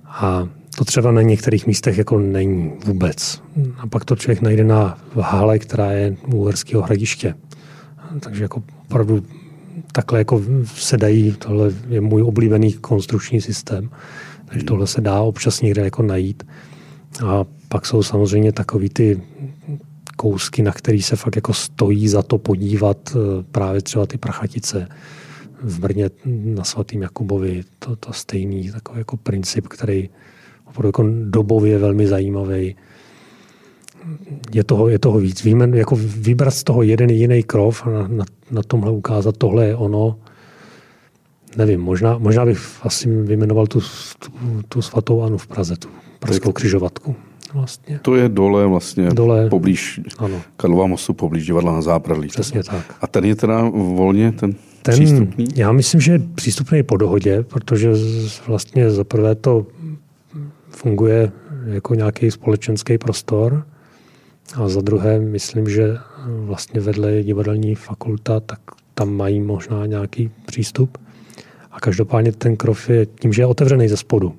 A 0.06 0.48
to 0.78 0.86
třeba 0.86 1.12
na 1.12 1.22
některých 1.22 1.68
místech 1.68 1.98
jako 1.98 2.20
není 2.20 2.72
vůbec. 2.86 3.42
A 3.78 3.88
pak 3.88 4.06
to 4.06 4.16
člověk 4.16 4.42
najde 4.42 4.64
na 4.64 4.98
hále, 5.22 5.60
která 5.60 5.92
je 5.92 6.16
u 6.28 6.38
Uherského 6.38 6.84
hradiště. 6.84 7.36
Takže 8.20 8.44
jako 8.44 8.64
opravdu 8.86 9.24
takhle 9.92 10.20
jako 10.20 10.42
se 10.66 10.98
dají, 10.98 11.32
tohle 11.32 11.72
je 11.90 12.02
můj 12.02 12.22
oblíbený 12.22 12.74
konstrukční 12.74 13.42
systém, 13.42 13.90
takže 14.46 14.66
tohle 14.66 14.88
se 14.88 15.02
dá 15.02 15.22
občas 15.22 15.62
někde 15.62 15.82
jako 15.82 16.04
najít. 16.04 16.44
A 17.26 17.46
pak 17.68 17.86
jsou 17.86 18.04
samozřejmě 18.04 18.52
takový 18.52 18.90
ty 18.90 19.22
kousky, 20.18 20.64
na 20.64 20.72
který 20.72 21.02
se 21.02 21.16
fakt 21.16 21.36
jako 21.36 21.54
stojí 21.54 22.08
za 22.08 22.24
to 22.24 22.38
podívat 22.38 22.98
eh, 23.16 23.44
právě 23.52 23.82
třeba 23.82 24.06
ty 24.06 24.18
prachatice 24.18 24.88
v 25.62 25.80
Brně 25.80 26.10
na 26.26 26.64
svatým 26.64 27.02
Jakubovi. 27.02 27.64
To, 27.80 27.96
to 27.96 28.14
stejný 28.14 28.72
takový 28.72 29.00
jako 29.00 29.18
princip, 29.18 29.68
který 29.68 30.10
opravdu 30.66 30.88
jako 30.88 31.04
dobově 31.30 31.78
velmi 31.78 32.08
zajímavý. 32.08 32.76
Je 34.54 34.64
toho, 34.64 34.90
je 34.90 35.00
toho 35.00 35.20
víc. 35.20 35.44
Víme, 35.44 35.78
jako 35.78 35.96
vybrat 35.96 36.52
z 36.52 36.64
toho 36.64 36.84
jeden 36.84 37.10
jiný 37.10 37.44
krov 37.44 37.88
a 37.88 37.90
na, 37.90 38.08
na, 38.08 38.26
na 38.52 38.64
tomhle 38.64 38.92
ukázat, 38.92 39.38
tohle 39.38 39.66
je 39.66 39.76
ono. 39.76 40.20
Nevím, 41.58 41.82
možná, 41.82 42.18
možná 42.18 42.46
bych 42.46 42.60
asi 42.82 43.10
vyjmenoval 43.10 43.68
tu, 43.68 43.80
tu, 44.20 44.32
tu 44.70 44.82
svatou 44.82 45.22
Anu 45.22 45.38
v 45.38 45.48
Praze, 45.48 45.76
tu 45.76 45.88
pražskou 46.20 46.52
křižovatku. 46.52 47.16
Vlastně. 47.54 48.00
To 48.02 48.16
je 48.16 48.30
dole 48.30 48.68
vlastně 48.68 49.10
dole, 49.10 49.50
poblíž 49.50 50.02
ano. 50.18 50.42
Karlova 50.58 50.88
mostu, 50.88 51.14
poblíž 51.14 51.46
divadla 51.46 51.74
na 51.74 51.82
Zábradlí. 51.82 52.28
Přesně 52.28 52.64
tak. 52.64 52.96
A 53.02 53.08
ten 53.08 53.26
je 53.26 53.36
teda 53.36 53.70
volně 53.74 54.32
ten, 54.32 54.56
ten 54.82 54.94
přístupný? 54.94 55.48
Já 55.56 55.72
myslím, 55.72 56.02
že 56.02 56.12
je 56.12 56.20
přístupný 56.36 56.84
po 56.84 56.98
dohodě, 56.98 57.44
protože 57.44 57.92
vlastně 58.48 58.92
zaprvé 58.92 59.36
to 59.36 59.66
funguje 60.70 61.32
jako 61.66 61.96
nějaký 61.96 62.32
společenský 62.32 62.98
prostor. 62.98 63.66
A 64.56 64.68
za 64.68 64.82
druhé, 64.82 65.20
myslím, 65.20 65.70
že 65.70 65.98
vlastně 66.26 66.80
vedle 66.80 67.12
je 67.12 67.24
divadelní 67.24 67.76
fakulta, 67.76 68.40
tak 68.40 68.60
tam 68.94 69.14
mají 69.14 69.40
možná 69.40 69.86
nějaký 69.86 70.32
přístup. 70.46 70.98
A 71.74 71.80
každopádně 71.80 72.32
ten 72.32 72.58
krov 72.58 72.90
je 72.90 73.06
tím, 73.06 73.34
že 73.34 73.42
je 73.42 73.46
otevřený 73.46 73.88
ze 73.88 73.98
spodu, 73.98 74.36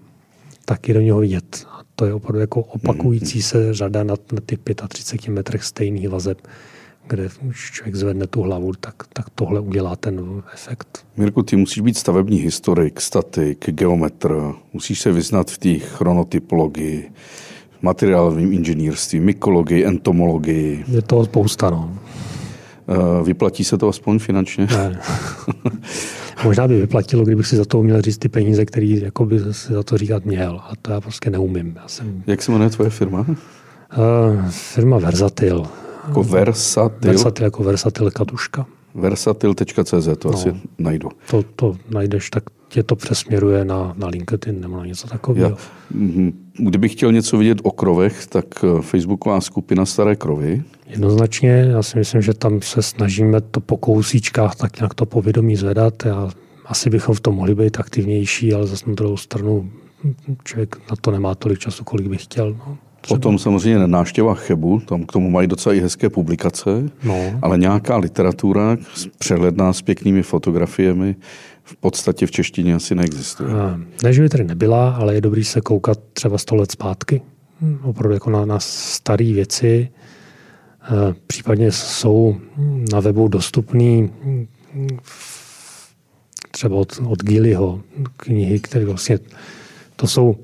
tak 0.65 0.89
je 0.89 0.95
do 0.95 1.01
něho 1.01 1.21
vidět. 1.21 1.67
A 1.71 1.81
to 1.97 2.07
je 2.07 2.15
opravdu 2.15 2.41
jako 2.41 2.61
opakující 2.61 3.43
se 3.43 3.75
řada 3.75 4.05
na, 4.05 4.15
na 4.33 4.41
těch 4.47 4.59
35 4.89 5.35
metrech 5.35 5.65
stejných 5.65 6.09
vazeb 6.09 6.39
kde 7.09 7.29
už 7.49 7.71
člověk 7.71 7.95
zvedne 7.95 8.27
tu 8.27 8.43
hlavu, 8.43 8.73
tak, 8.81 8.95
tak 9.13 9.31
tohle 9.35 9.61
udělá 9.61 9.97
ten 9.97 10.43
efekt. 10.55 11.05
Mirku, 11.17 11.43
ty 11.43 11.57
musíš 11.57 11.83
být 11.83 11.97
stavební 11.97 12.39
historik, 12.39 13.01
statik, 13.01 13.71
geometr, 13.71 14.53
musíš 14.73 15.01
se 15.01 15.13
vyznat 15.13 15.51
v 15.51 15.59
té 15.59 15.75
chronotypologii, 15.75 17.11
materiálovém 17.83 18.53
inženýrství, 18.53 19.21
mykologii, 19.21 19.85
entomologii. 19.85 20.85
Je 20.89 21.03
toho 21.03 21.25
spousta, 21.25 21.71
no. 21.71 21.99
Eh, 22.89 23.25
vyplatí 23.25 23.65
se 23.65 23.79
to 23.79 23.89
aspoň 23.89 24.19
finančně? 24.19 24.67
Ne. 24.67 25.01
Možná 26.45 26.69
by 26.69 26.81
vyplatilo, 26.81 27.25
kdybych 27.25 27.47
si 27.47 27.57
za 27.57 27.65
to 27.65 27.79
uměl 27.79 28.03
říct 28.03 28.19
ty 28.19 28.29
peníze, 28.29 28.65
které 28.65 28.87
jako 28.87 29.27
by 29.27 29.41
si 29.53 29.73
za 29.73 29.83
to 29.83 29.99
říkat 29.99 30.25
měl. 30.25 30.61
A 30.65 30.73
to 30.83 30.93
já 30.93 31.01
prostě 31.01 31.31
neumím. 31.31 31.75
Já 31.83 31.89
jsem... 31.89 32.23
Jak 32.27 32.43
se 32.43 32.53
jmenuje 32.53 32.71
tvoje 32.71 32.91
firma? 32.91 33.27
Uh, 33.29 33.37
firma 34.49 34.99
Versatil 34.99 35.67
Jako 36.09 36.23
versatil? 36.23 37.11
Versatil 37.11 37.45
jako 37.45 37.63
versatil 37.63 38.11
katuška. 38.11 38.67
Versatil.cz, 38.95 40.09
to 40.19 40.29
no, 40.29 40.35
asi 40.35 40.55
najdu. 40.79 41.09
To, 41.31 41.45
to 41.57 41.77
najdeš, 41.91 42.31
tak 42.31 42.45
tě 42.69 42.83
to 42.83 42.97
přesměruje 42.97 43.65
na, 43.65 43.95
na 43.97 44.07
LinkedIn 44.07 44.61
nebo 44.61 44.77
na 44.77 44.87
něco 44.87 45.09
takového. 45.09 45.49
Já, 45.49 45.57
mhm. 45.91 46.33
kdybych 46.59 46.93
chtěl 46.93 47.13
něco 47.13 47.39
vidět 47.39 47.59
o 47.63 47.71
krovech, 47.71 48.27
tak 48.27 48.45
eh, 48.65 48.83
Facebooková 48.83 49.41
skupina 49.41 49.87
Staré 49.87 50.17
krovy. 50.17 50.63
Jednoznačně, 50.87 51.51
já 51.51 51.83
si 51.83 51.99
myslím, 51.99 52.23
že 52.23 52.35
tam 52.35 52.63
se 52.63 52.83
snažíme 52.83 53.41
to 53.41 53.61
po 53.61 53.77
kousíčkách 53.77 54.55
tak 54.55 54.81
nějak 54.81 54.95
to 54.95 55.07
povědomí 55.07 55.57
zvedat. 55.57 55.95
Já, 56.05 56.31
asi 56.67 56.91
bychom 56.91 57.15
v 57.15 57.21
tom 57.21 57.35
mohli 57.35 57.55
být 57.55 57.81
aktivnější, 57.81 58.55
ale 58.55 58.67
zase 58.67 58.85
na 58.87 58.95
druhou 58.95 59.17
stranu 59.17 59.71
člověk 60.45 60.77
na 60.91 60.97
to 61.01 61.11
nemá 61.11 61.35
tolik 61.35 61.59
času, 61.59 61.85
kolik 61.85 62.07
by 62.07 62.17
chtěl. 62.17 62.57
No. 62.59 62.79
Třeba. 63.05 63.19
Potom 63.19 63.39
samozřejmě 63.39 63.87
návštěva 63.87 64.35
Chebu, 64.35 64.81
tam 64.81 65.05
k 65.05 65.13
tomu 65.13 65.31
mají 65.31 65.49
docela 65.49 65.75
i 65.75 65.81
hezké 65.81 66.11
publikace, 66.11 66.91
no. 67.03 67.39
ale 67.43 67.59
nějaká 67.59 67.97
literatura 67.97 68.77
přehledná 69.19 69.73
s 69.73 69.83
pěknými 69.83 70.23
fotografiemi 70.23 71.17
v 71.63 71.77
podstatě 71.77 72.27
v 72.27 72.31
češtině 72.31 72.75
asi 72.75 72.95
neexistuje. 72.95 73.51
Ne, 74.03 74.13
že 74.13 74.23
by 74.23 74.29
tady 74.29 74.45
nebyla, 74.45 74.91
ale 74.91 75.15
je 75.15 75.21
dobrý 75.21 75.45
se 75.45 75.61
koukat 75.61 75.99
třeba 76.13 76.39
sto 76.39 76.55
let 76.55 76.73
zpátky, 76.73 77.23
hm, 77.61 77.79
opravdu 77.83 78.15
jako 78.15 78.31
na, 78.31 78.45
na 78.45 78.61
staré 78.61 79.33
věci. 79.33 79.89
Eh, 80.83 81.15
případně 81.27 81.73
jsou 81.73 82.37
na 82.93 83.01
webu 83.01 83.29
dostupný 83.29 84.11
hm, 84.25 84.47
třeba 86.51 86.77
od, 86.77 87.01
od 87.07 87.23
Gillyho 87.23 87.81
knihy, 88.17 88.61
které 88.61 88.85
vlastně 88.85 89.19
to 89.97 90.07
jsou 90.07 90.37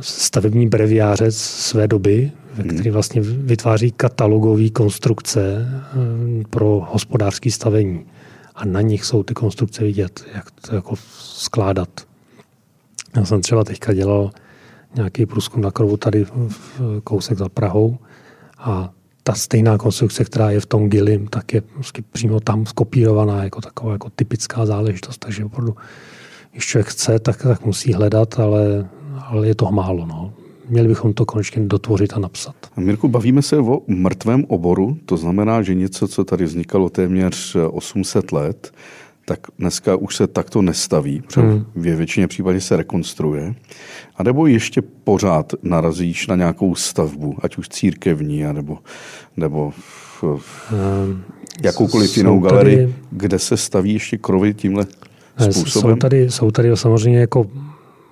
stavební 0.00 0.68
breviáře 0.68 1.32
své 1.32 1.88
doby, 1.88 2.32
hmm. 2.54 2.68
který 2.68 2.90
vlastně 2.90 3.20
vytváří 3.20 3.92
katalogové 3.92 4.70
konstrukce 4.70 5.66
hm, 5.94 6.42
pro 6.50 6.86
hospodářské 6.90 7.50
stavení. 7.50 8.06
A 8.54 8.64
na 8.64 8.80
nich 8.80 9.04
jsou 9.04 9.22
ty 9.22 9.34
konstrukce 9.34 9.84
vidět, 9.84 10.24
jak 10.34 10.50
to 10.50 10.74
jako 10.74 10.94
skládat. 11.18 11.88
Já 13.16 13.24
jsem 13.24 13.40
třeba 13.40 13.64
teďka 13.64 13.92
dělal 13.92 14.30
nějaký 14.94 15.26
průzkum 15.26 15.62
na 15.62 15.70
krovu 15.70 15.96
tady 15.96 16.24
v 16.24 16.80
kousek 17.04 17.38
za 17.38 17.48
Prahou 17.48 17.98
a 18.58 18.90
ta 19.22 19.34
stejná 19.34 19.78
konstrukce, 19.78 20.24
která 20.24 20.50
je 20.50 20.60
v 20.60 20.66
tom 20.66 20.88
Gilim, 20.88 21.26
tak 21.26 21.52
je 21.52 21.60
prostě 21.60 22.02
přímo 22.12 22.40
tam 22.40 22.66
skopírovaná 22.66 23.44
jako 23.44 23.60
taková 23.60 23.92
jako 23.92 24.10
typická 24.10 24.66
záležitost. 24.66 25.18
Takže 25.18 25.44
opravdu, 25.44 25.76
když 26.52 26.66
člověk 26.66 26.86
chce, 26.86 27.18
tak, 27.18 27.42
tak 27.42 27.64
musí 27.64 27.92
hledat, 27.92 28.38
ale, 28.38 28.88
ale 29.26 29.48
je 29.48 29.54
toho 29.54 29.72
málo. 29.72 30.06
No. 30.06 30.32
Měli 30.68 30.88
bychom 30.88 31.12
to 31.12 31.26
konečně 31.26 31.62
dotvořit 31.62 32.12
a 32.12 32.18
napsat. 32.18 32.54
A 32.76 32.80
Mirku, 32.80 33.08
bavíme 33.08 33.42
se 33.42 33.58
o 33.58 33.82
mrtvém 33.86 34.44
oboru, 34.48 34.96
to 35.06 35.16
znamená, 35.16 35.62
že 35.62 35.74
něco, 35.74 36.08
co 36.08 36.24
tady 36.24 36.44
vznikalo 36.44 36.90
téměř 36.90 37.56
800 37.70 38.32
let, 38.32 38.72
tak 39.28 39.40
dneska 39.58 39.96
už 39.96 40.16
se 40.16 40.26
takto 40.26 40.62
nestaví, 40.62 41.20
protože 41.20 41.40
hmm. 41.40 41.64
v 41.74 41.96
většině 41.96 42.28
případě 42.28 42.60
se 42.60 42.76
rekonstruuje. 42.76 43.54
A 44.16 44.22
nebo 44.22 44.46
ještě 44.46 44.82
pořád 44.82 45.52
narazíš 45.62 46.26
na 46.26 46.36
nějakou 46.36 46.74
stavbu, 46.74 47.36
ať 47.42 47.58
už 47.58 47.68
církevní, 47.68 48.42
nebo, 48.52 48.78
nebo 49.36 49.70
v, 49.70 50.24
um, 50.24 51.22
jakoukoliv 51.62 52.16
jinou 52.16 52.40
galerii, 52.40 52.76
tady... 52.76 52.94
kde 53.10 53.38
se 53.38 53.56
staví 53.56 53.92
ještě 53.92 54.18
krovy 54.18 54.54
tímhle 54.54 54.86
způsobem? 55.50 55.96
Jsou 55.96 55.98
tady, 55.98 56.30
jsou 56.30 56.50
tady 56.50 56.76
samozřejmě 56.76 57.18
jako 57.18 57.46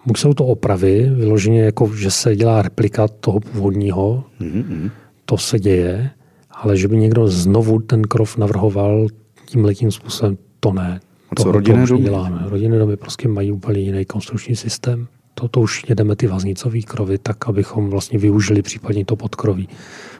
buď 0.06 0.18
jsou 0.18 0.34
to 0.34 0.46
opravy, 0.46 1.10
vyloženě 1.14 1.62
jako, 1.62 1.90
že 1.94 2.10
se 2.10 2.36
dělá 2.36 2.62
replika 2.62 3.08
toho 3.08 3.40
původního, 3.40 4.24
mm-hmm. 4.40 4.90
to 5.24 5.38
se 5.38 5.58
děje, 5.58 6.10
ale 6.50 6.76
že 6.76 6.88
by 6.88 6.96
někdo 6.96 7.28
znovu 7.28 7.80
ten 7.80 8.02
krov 8.02 8.36
navrhoval 8.36 9.06
tím 9.46 9.64
letím 9.64 9.90
způsobem, 9.90 10.38
to 10.60 10.72
ne. 10.72 11.00
A 11.30 11.34
co 11.34 11.44
to, 11.44 11.52
rodinné 11.52 11.86
domy? 11.86 12.04
Děláme. 12.04 12.42
Rodinné 12.48 12.78
domy 12.78 12.96
prostě 12.96 13.28
mají 13.28 13.52
úplně 13.52 13.80
jiný 13.80 14.04
konstrukční 14.04 14.56
systém. 14.56 15.06
To, 15.34 15.48
to 15.48 15.60
už 15.60 15.84
jedeme 15.88 16.16
ty 16.16 16.26
vaznicové 16.26 16.82
krovy 16.82 17.18
tak, 17.18 17.48
abychom 17.48 17.90
vlastně 17.90 18.18
využili 18.18 18.62
případně 18.62 19.04
to 19.04 19.16
podkroví. 19.16 19.68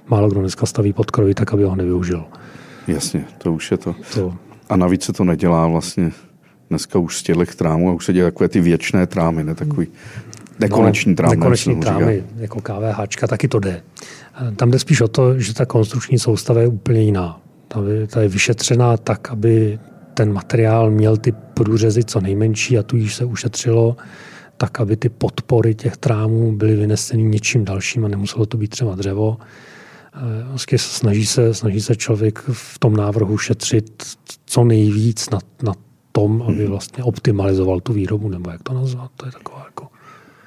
Málo 0.08 0.28
kdo 0.28 0.40
dneska 0.40 0.66
staví 0.66 0.92
podkroví 0.92 1.34
tak, 1.34 1.54
aby 1.54 1.64
ho 1.64 1.76
nevyužil. 1.76 2.24
Jasně, 2.86 3.24
to 3.38 3.52
už 3.52 3.70
je 3.70 3.76
to. 3.76 3.94
to. 4.14 4.34
A 4.68 4.76
navíc 4.76 5.02
se 5.02 5.12
to 5.12 5.24
nedělá 5.24 5.66
vlastně 5.66 6.10
dneska 6.70 6.98
už 6.98 7.18
z 7.18 7.22
těch 7.22 7.54
trámů 7.54 7.90
a 7.90 7.92
už 7.92 8.04
se 8.04 8.12
dělají 8.12 8.32
takové 8.32 8.48
ty 8.48 8.60
věčné 8.60 9.06
trámy, 9.06 9.44
ne 9.44 9.54
takový 9.54 9.86
nekoneční 10.58 11.12
no, 11.12 11.16
trámy. 11.16 11.36
Nekoneční 11.36 11.76
trámy, 11.76 12.24
jako 12.36 12.60
KVH, 12.60 13.28
taky 13.28 13.48
to 13.48 13.58
jde. 13.58 13.82
Tam 14.56 14.70
jde 14.70 14.78
spíš 14.78 15.00
o 15.00 15.08
to, 15.08 15.38
že 15.38 15.54
ta 15.54 15.66
konstrukční 15.66 16.18
soustava 16.18 16.60
je 16.60 16.68
úplně 16.68 17.00
jiná. 17.02 17.40
Ta 17.68 17.80
je, 17.88 18.06
ta 18.06 18.20
je 18.20 18.28
vyšetřená 18.28 18.96
tak, 18.96 19.30
aby 19.30 19.78
ten 20.14 20.32
materiál 20.32 20.90
měl 20.90 21.16
ty 21.16 21.32
průřezy 21.32 22.04
co 22.04 22.20
nejmenší 22.20 22.78
a 22.78 22.82
tu 22.82 22.96
již 22.96 23.14
se 23.14 23.24
ušetřilo 23.24 23.96
tak, 24.56 24.80
aby 24.80 24.96
ty 24.96 25.08
podpory 25.08 25.74
těch 25.74 25.96
trámů 25.96 26.56
byly 26.56 26.76
vyneseny 26.76 27.22
něčím 27.22 27.64
dalším 27.64 28.04
a 28.04 28.08
nemuselo 28.08 28.46
to 28.46 28.56
být 28.56 28.68
třeba 28.68 28.94
dřevo. 28.94 29.36
Vlastně 30.48 30.78
snaží 30.78 31.26
se, 31.26 31.54
snaží 31.54 31.80
se 31.80 31.96
člověk 31.96 32.38
v 32.52 32.78
tom 32.78 32.96
návrhu 32.96 33.38
šetřit 33.38 34.04
co 34.46 34.64
nejvíc 34.64 35.30
na, 35.30 35.38
na 35.62 35.72
tom, 36.16 36.42
aby 36.42 36.62
mhm. 36.62 36.70
vlastně 36.70 37.04
optimalizoval 37.04 37.80
tu 37.80 37.92
výrobu, 37.92 38.28
nebo 38.28 38.50
jak 38.50 38.62
to 38.62 38.74
nazvat. 38.74 39.10
To 39.16 39.26
je 39.26 39.32
taková 39.32 39.62
jako... 39.64 39.86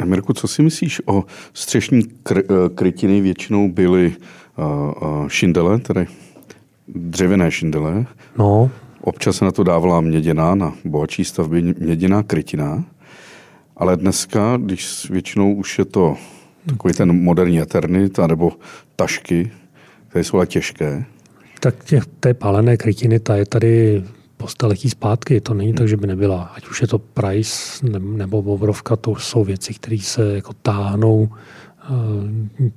Mirku, 0.06 0.34
co 0.34 0.48
si 0.48 0.62
myslíš 0.62 1.02
o 1.06 1.24
střešní 1.54 2.02
kr- 2.02 2.44
eh, 2.50 2.70
krytiny? 2.70 3.22
Většinou 3.22 3.70
byly 3.70 4.16
uh, 4.58 4.66
uh, 4.66 5.28
šindele, 5.28 5.80
tedy 5.80 6.08
dřevěné 6.88 7.52
šindele. 7.52 8.06
No. 8.38 8.72
Občas 9.02 9.36
se 9.36 9.46
na 9.46 9.52
to 9.52 9.64
dávala 9.64 10.02
měděná, 10.02 10.56
na 10.56 10.74
bohatší 10.86 11.26
stavby 11.26 11.62
měděná 11.62 12.24
krytina. 12.24 12.84
Ale 13.78 13.98
dneska, 13.98 14.58
když 14.58 15.10
většinou 15.10 15.54
už 15.54 15.80
je 15.80 15.86
to 15.86 16.16
takový 16.66 16.94
ten 16.94 17.24
moderní 17.24 17.60
eternit, 17.60 18.18
nebo 18.28 18.52
tašky, 18.96 19.52
které 20.08 20.24
jsou 20.24 20.38
ale 20.38 20.48
těžké. 20.48 21.06
Tak 21.60 21.84
těch, 21.84 22.06
té 22.20 22.34
pálené 22.34 22.78
krytiny, 22.78 23.20
ta 23.20 23.36
je 23.36 23.46
tady 23.46 24.04
po 24.40 24.48
staletí 24.48 24.90
zpátky. 24.90 25.42
To 25.42 25.54
není 25.54 25.74
tak, 25.74 25.88
že 25.88 25.98
by 25.98 26.08
nebyla. 26.08 26.44
Ať 26.56 26.68
už 26.68 26.82
je 26.82 26.88
to 26.88 27.00
Price 27.00 27.86
nebo 28.00 28.42
Bobrovka, 28.42 28.96
to 28.96 29.16
jsou 29.16 29.44
věci, 29.44 29.74
které 29.74 29.98
se 30.02 30.36
jako 30.36 30.54
táhnou 30.62 31.30
uh, 31.90 32.68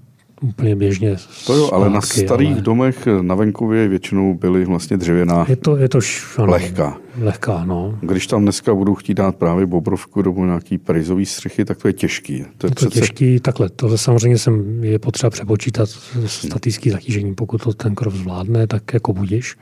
úplně 0.42 0.76
běžně. 0.76 1.16
To 1.46 1.54
jo, 1.54 1.70
ale 1.72 1.90
na 1.90 2.00
starých 2.00 2.52
ale... 2.52 2.60
domech 2.60 3.08
na 3.20 3.34
venkově 3.34 3.88
většinou 3.88 4.34
byly 4.34 4.64
vlastně 4.64 4.96
dřevěná. 4.96 5.46
Je 5.48 5.56
to, 5.56 5.76
je 5.76 5.88
to 5.88 5.98
ano, 6.38 6.52
lehká. 6.52 6.98
Lehká, 7.20 7.64
no. 7.64 7.98
Když 8.00 8.26
tam 8.26 8.42
dneska 8.42 8.74
budou 8.74 8.94
chtít 8.94 9.14
dát 9.14 9.36
právě 9.36 9.66
bobrovku 9.66 10.22
nebo 10.22 10.44
nějaký 10.44 10.78
prizový 10.78 11.26
střechy, 11.26 11.64
tak 11.64 11.78
to 11.78 11.88
je 11.88 11.92
těžký. 11.92 12.44
To 12.58 12.66
je, 12.66 12.70
je 12.70 12.74
to 12.74 12.74
přece... 12.74 13.00
těžký, 13.00 13.40
takhle. 13.40 13.68
Tohle 13.70 13.98
samozřejmě 13.98 14.38
jsem, 14.38 14.84
je 14.84 14.98
potřeba 14.98 15.30
přepočítat 15.30 15.88
statický 16.26 16.90
zatížení. 16.90 17.34
Pokud 17.34 17.62
to 17.62 17.72
ten 17.72 17.94
krov 17.94 18.14
zvládne, 18.14 18.66
tak 18.66 18.94
jako 18.94 19.12
budíš. 19.12 19.56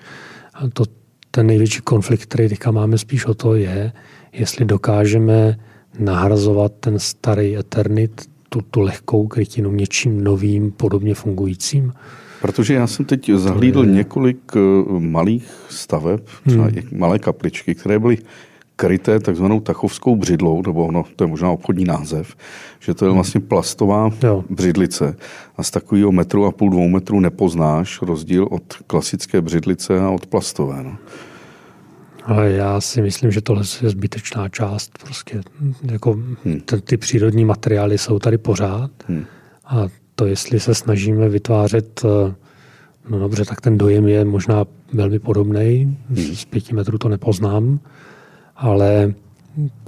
To, 0.72 0.84
ten 1.30 1.46
největší 1.46 1.80
konflikt, 1.80 2.22
který 2.22 2.48
teďka 2.48 2.70
máme 2.70 2.98
spíš 2.98 3.26
o 3.26 3.34
to, 3.34 3.54
je, 3.54 3.92
jestli 4.32 4.64
dokážeme 4.64 5.58
nahrazovat 5.98 6.72
ten 6.80 6.98
starý 6.98 7.56
Eternit, 7.56 8.30
tu, 8.48 8.60
tu 8.70 8.80
lehkou 8.80 9.26
krytinu 9.26 9.72
něčím 9.72 10.24
novým, 10.24 10.72
podobně 10.72 11.14
fungujícím. 11.14 11.92
Protože 12.40 12.74
já 12.74 12.86
jsem 12.86 13.04
teď 13.04 13.30
zahlídl 13.30 13.84
je... 13.84 13.90
několik 13.90 14.52
eh, 14.56 14.60
malých 14.98 15.50
staveb, 15.68 16.20
třeba 16.46 16.64
hmm. 16.64 16.82
malé 16.92 17.18
kapličky, 17.18 17.74
které 17.74 17.98
byly 17.98 18.18
kryté 18.80 19.20
takzvanou 19.20 19.60
tachovskou 19.60 20.16
břidlou, 20.16 20.62
nebo 20.66 20.92
no, 20.92 21.04
to 21.16 21.24
je 21.24 21.28
možná 21.28 21.50
obchodní 21.50 21.84
název, 21.84 22.34
že 22.80 22.94
to 22.94 23.04
je 23.04 23.12
vlastně 23.12 23.40
plastová 23.40 24.10
jo. 24.22 24.44
břidlice 24.50 25.16
a 25.56 25.62
z 25.62 25.70
takového 25.70 26.12
metru 26.12 26.46
a 26.46 26.52
půl, 26.52 26.70
dvou 26.70 26.88
metrů 26.88 27.20
nepoznáš 27.20 28.02
rozdíl 28.02 28.48
od 28.50 28.62
klasické 28.86 29.40
břidlice 29.40 30.00
a 30.00 30.10
od 30.10 30.26
plastové. 30.26 30.82
No. 30.82 30.96
Ale 32.24 32.50
já 32.50 32.80
si 32.80 33.02
myslím, 33.02 33.30
že 33.30 33.40
tohle 33.40 33.64
je 33.82 33.90
zbytečná 33.90 34.48
část. 34.48 34.98
Prostě 35.04 35.40
jako 35.82 36.12
hmm. 36.44 36.60
ty, 36.64 36.80
ty 36.80 36.96
přírodní 36.96 37.44
materiály 37.44 37.98
jsou 37.98 38.18
tady 38.18 38.38
pořád 38.38 38.90
hmm. 39.08 39.24
a 39.66 39.88
to, 40.14 40.26
jestli 40.26 40.60
se 40.60 40.74
snažíme 40.74 41.28
vytvářet, 41.28 42.02
eh, 42.04 42.34
no 43.08 43.18
dobře, 43.18 43.44
tak 43.44 43.60
ten 43.60 43.78
dojem 43.78 44.08
je 44.08 44.24
možná 44.24 44.64
velmi 44.92 45.18
podobný. 45.18 45.98
Hmm. 46.08 46.34
Z 46.34 46.44
pěti 46.44 46.74
metrů 46.74 46.98
to 46.98 47.08
nepoznám, 47.08 47.80
ale 48.61 49.14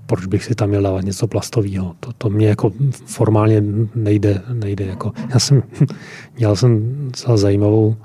proč 0.06 0.26
bych 0.26 0.44
si 0.44 0.54
tam 0.54 0.68
měl 0.68 0.82
dávat 0.82 1.04
něco 1.04 1.26
plastového? 1.26 1.94
To, 2.00 2.12
to 2.12 2.30
mě 2.30 2.48
jako 2.48 2.72
formálně 3.06 3.62
nejde. 3.94 4.42
nejde 4.52 4.84
jako. 4.84 5.12
Já 5.28 5.38
jsem 5.38 5.62
dělal 6.36 6.56
jsem 6.56 6.94
za 7.16 7.36
zajímavou 7.36 7.96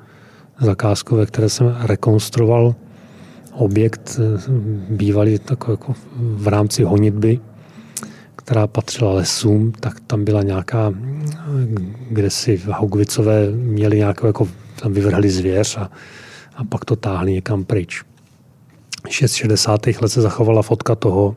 zakázku, 0.62 1.16
ve 1.16 1.26
které 1.26 1.50
jsem 1.50 1.76
rekonstruoval 1.80 2.76
objekt 3.54 4.20
eh, 4.20 4.52
bývalý 4.90 5.40
takový 5.40 5.74
jako 5.74 5.94
v 6.18 6.48
rámci 6.48 6.84
honitby, 6.84 7.40
která 8.36 8.68
patřila 8.68 9.14
lesům, 9.14 9.72
tak 9.72 10.00
tam 10.00 10.26
byla 10.26 10.44
nějaká, 10.44 10.94
kde 12.10 12.30
si 12.30 12.62
Haugvicové 12.66 13.52
měli 13.52 13.98
nějakou 13.98 14.28
jako 14.28 14.48
tam 14.82 14.94
vyvrhli 14.94 15.30
zvěř 15.30 15.78
a, 15.78 15.92
a 16.56 16.64
pak 16.64 16.86
to 16.86 16.96
táhli 16.96 17.32
někam 17.32 17.64
pryč. 17.64 18.04
Ještě 19.08 19.28
z 19.28 19.34
60. 19.34 19.88
let 20.02 20.10
se 20.10 20.22
zachovala 20.22 20.62
fotka 20.62 20.96
toho, 20.96 21.36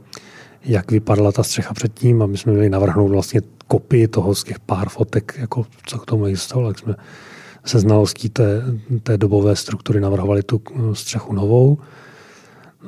jak 0.65 0.91
vypadala 0.91 1.33
ta 1.33 1.43
střecha 1.43 1.75
předtím 1.75 2.23
a 2.23 2.27
my 2.27 2.39
jsme 2.39 2.53
měli 2.53 2.71
navrhnout 2.71 3.09
vlastně 3.09 3.41
kopii 3.67 4.09
toho 4.09 4.35
z 4.35 4.45
těch 4.45 4.61
pár 4.61 4.89
fotek, 4.89 5.35
jako 5.39 5.67
co 5.87 5.99
k 5.99 6.07
tomu 6.07 6.25
existovalo, 6.25 6.69
jak 6.69 6.79
jsme 6.79 6.95
se 7.65 7.79
znalostí 7.79 8.29
té, 8.29 8.63
té 9.03 9.19
dobové 9.19 9.57
struktury 9.57 10.01
navrhovali 10.01 10.43
tu 10.43 10.63
střechu 10.93 11.33
novou. 11.33 11.79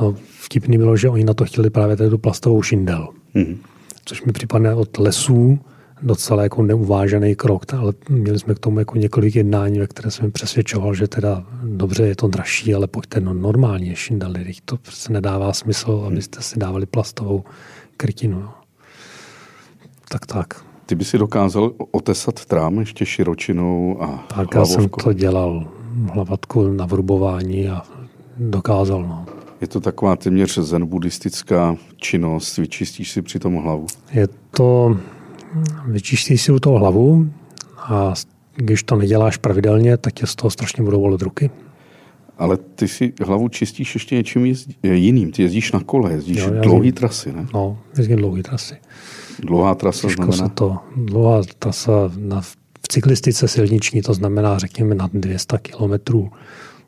No, 0.00 0.14
vtipný 0.40 0.78
bylo, 0.78 0.96
že 0.96 1.08
oni 1.08 1.24
na 1.24 1.34
to 1.34 1.44
chtěli 1.44 1.70
právě 1.70 1.96
tu 1.96 2.18
plastovou 2.18 2.62
šindel. 2.62 3.08
Mm-hmm. 3.34 3.56
Což 4.04 4.24
mi 4.24 4.32
připadne 4.32 4.74
od 4.74 4.98
lesů 4.98 5.58
docela 6.02 6.42
jako 6.42 6.62
neuvážený 6.62 7.34
krok, 7.34 7.74
ale 7.74 7.92
měli 8.08 8.38
jsme 8.38 8.54
k 8.54 8.58
tomu 8.58 8.78
jako 8.78 8.96
několik 8.96 9.36
jednání, 9.36 9.78
ve 9.78 9.86
které 9.86 10.10
jsem 10.10 10.32
přesvědčoval, 10.32 10.94
že 10.94 11.08
teda 11.08 11.44
dobře, 11.62 12.06
je 12.06 12.16
to 12.16 12.28
dražší, 12.28 12.74
ale 12.74 12.86
pojďte 12.86 13.20
no 13.20 13.34
normálně 13.34 13.96
šindali, 13.96 14.52
to 14.64 14.76
přece 14.76 15.12
nedává 15.12 15.52
smysl, 15.52 16.04
abyste 16.06 16.42
si 16.42 16.58
dávali 16.58 16.86
plastovou 16.86 17.44
krytinu. 17.96 18.40
No. 18.40 18.54
Tak 20.08 20.26
tak. 20.26 20.64
Ty 20.86 20.94
by 20.94 21.04
si 21.04 21.18
dokázal 21.18 21.72
otesat 21.90 22.44
trám 22.44 22.78
ještě 22.78 23.06
širočinou 23.06 24.02
a 24.02 24.26
Párkrát 24.34 24.66
jsem 24.66 24.88
to 24.88 25.12
dělal, 25.12 25.68
hlavatku 26.12 26.68
na 26.68 26.86
vrubování 26.86 27.68
a 27.68 27.82
dokázal. 28.36 29.02
No. 29.02 29.26
Je 29.60 29.68
to 29.68 29.80
taková 29.80 30.16
téměř 30.16 30.58
zen 30.58 30.86
buddhistická 30.86 31.76
činnost, 31.96 32.56
vyčistíš 32.56 33.10
si 33.10 33.22
při 33.22 33.38
tom 33.38 33.54
hlavu? 33.54 33.86
Je 34.12 34.28
to, 34.50 34.96
vyčistíš 35.86 36.42
si 36.42 36.52
u 36.52 36.58
toho 36.58 36.78
hlavu 36.78 37.30
a 37.78 38.14
když 38.56 38.82
to 38.82 38.96
neděláš 38.96 39.36
pravidelně, 39.36 39.96
tak 39.96 40.12
tě 40.12 40.26
z 40.26 40.34
toho 40.34 40.50
strašně 40.50 40.82
budou 40.82 41.00
bolet 41.00 41.22
ruky. 41.22 41.50
Ale 42.38 42.56
ty 42.56 42.88
si 42.88 43.12
hlavu 43.24 43.48
čistíš 43.48 43.94
ještě 43.94 44.14
něčím 44.14 44.46
jezdí, 44.46 44.76
jiným. 44.82 45.32
Ty 45.32 45.42
jezdíš 45.42 45.72
na 45.72 45.80
kole, 45.80 46.12
jezdíš 46.12 46.38
jo, 46.38 46.50
dlouhý 46.62 46.92
trasy, 46.92 47.32
ne? 47.32 47.46
No, 47.54 47.78
jezdím 47.98 48.16
dlouhý 48.16 48.42
trasy. 48.42 48.74
Dlouhá 49.38 49.74
trasa 49.74 50.08
Těžko 50.08 50.22
znamená? 50.22 50.48
Se 50.48 50.54
to, 50.54 50.78
dlouhá 50.96 51.42
trasa 51.58 51.92
na, 52.16 52.40
v 52.40 52.56
cyklistice 52.88 53.48
silniční, 53.48 54.02
to 54.02 54.14
znamená, 54.14 54.58
řekněme, 54.58 54.94
nad 54.94 55.10
200 55.12 55.58
kilometrů, 55.58 56.30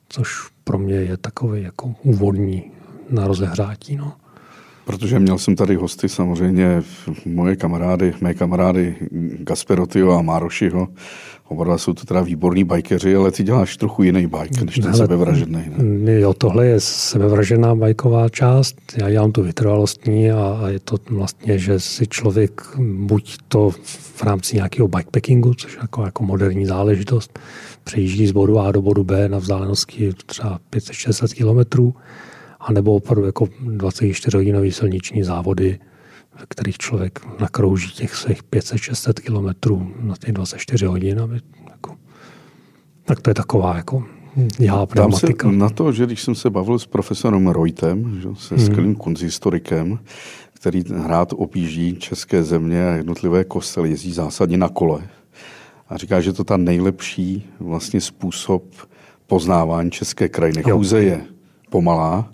což 0.09 0.29
pro 0.65 0.79
mě 0.79 0.95
je 0.95 1.17
takový 1.17 1.63
jako 1.63 1.95
úvodní 2.03 2.71
na 3.11 3.27
rozehrátí. 3.27 3.97
No. 3.97 4.13
Protože 4.85 5.19
měl 5.19 5.39
jsem 5.39 5.57
tady 5.57 5.75
hosty 5.75 6.09
samozřejmě 6.09 6.83
moje 7.27 7.57
kamarády, 7.57 8.15
mé 8.21 8.35
kamarády 8.35 8.95
Gasperotio 9.39 10.11
a 10.13 10.23
Márošiho. 10.23 10.89
Oba 11.49 11.79
jsou 11.79 11.93
to 11.93 12.05
teda 12.05 12.21
výborní 12.21 12.65
bajkeři, 12.65 13.17
ale 13.17 13.31
ty 13.31 13.43
děláš 13.43 13.77
trochu 13.77 14.03
jiný 14.03 14.27
bike, 14.27 14.65
než 14.65 14.75
ten 14.75 14.85
Hele, 14.85 14.97
sebevražedný. 14.97 15.63
Ne? 15.79 16.21
Jo, 16.21 16.35
tohle 16.35 16.67
je 16.67 16.81
sebevražená 16.81 17.75
bajková 17.75 18.29
část. 18.29 18.77
Já 18.97 19.11
dělám 19.11 19.33
tu 19.33 19.43
vytrvalostní 19.43 20.31
a, 20.31 20.61
a 20.65 20.69
je 20.69 20.81
to 20.81 20.97
vlastně, 21.11 21.59
že 21.59 21.81
si 21.81 22.07
člověk 22.07 22.63
buď 22.79 23.37
to 23.49 23.71
v 23.91 24.23
rámci 24.23 24.57
nějakého 24.57 24.89
bikepackingu, 24.89 25.55
což 25.55 25.73
je 25.73 25.79
jako, 25.83 26.05
jako 26.05 26.25
moderní 26.25 26.67
záležitost, 26.67 27.39
přejíždí 27.85 28.27
z 28.27 28.33
bodu 28.33 28.59
A 28.59 28.73
do 28.73 28.83
bodu 28.83 29.05
B 29.05 29.29
na 29.29 29.39
vzdálenosti 29.39 30.13
třeba 30.27 30.59
560 30.71 31.33
kilometrů, 31.33 31.95
anebo 32.65 32.95
opravdu 32.95 33.27
jako 33.27 33.45
24-hodinový 33.45 34.71
silniční 34.71 35.23
závody, 35.23 35.79
ve 36.41 36.47
kterých 36.49 36.79
člověk 36.79 37.21
nakrouží 37.41 37.91
těch 37.91 38.15
svých 38.15 38.45
500-600 38.45 39.13
kilometrů 39.13 39.95
na 40.01 40.15
těch 40.17 40.33
24 40.33 40.87
hodin. 40.87 41.21
Aby, 41.21 41.41
jako, 41.71 41.97
tak 43.05 43.21
to 43.21 43.31
je 43.31 43.35
taková 43.35 43.77
jako 43.77 44.05
já 44.61 44.87
Dám 44.95 45.13
se 45.13 45.27
na 45.51 45.71
to, 45.71 45.93
že 45.93 46.07
když 46.07 46.23
jsem 46.23 46.35
se 46.35 46.51
bavil 46.51 46.79
s 46.79 46.87
profesorem 46.87 47.49
Reutem, 47.49 48.21
že, 48.23 48.29
se 48.35 48.55
hmm. 48.55 48.67
skvělým 48.67 48.95
kunzhistorikem, 48.95 49.99
který 50.53 50.83
hrát 50.97 51.33
opíží 51.37 51.97
české 51.97 52.43
země 52.43 52.89
a 52.89 52.91
jednotlivé 52.91 53.45
kostely, 53.45 53.91
jezdí 53.91 54.13
zásadně 54.13 54.57
na 54.57 54.69
kole. 54.69 55.09
A 55.89 55.97
říká, 55.97 56.21
že 56.21 56.33
to 56.33 56.45
ta 56.45 56.57
nejlepší 56.57 57.51
vlastně 57.61 58.01
způsob 58.01 58.65
poznávání 59.27 59.91
české 59.91 60.29
krajiny. 60.29 60.63
Chůze 60.63 61.03
je 61.03 61.25
pomalá, 61.75 62.31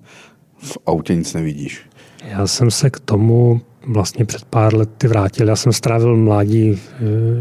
v 0.58 0.78
autě 0.86 1.14
nic 1.14 1.34
nevidíš. 1.34 1.80
Já 2.28 2.46
jsem 2.46 2.70
se 2.70 2.90
k 2.90 3.00
tomu 3.00 3.60
vlastně 3.86 4.24
před 4.24 4.44
pár 4.44 4.74
lety 4.74 5.08
vrátil. 5.08 5.48
Já 5.48 5.56
jsem 5.56 5.72
strávil 5.72 6.16
mládí 6.16 6.70
e, 6.70 6.78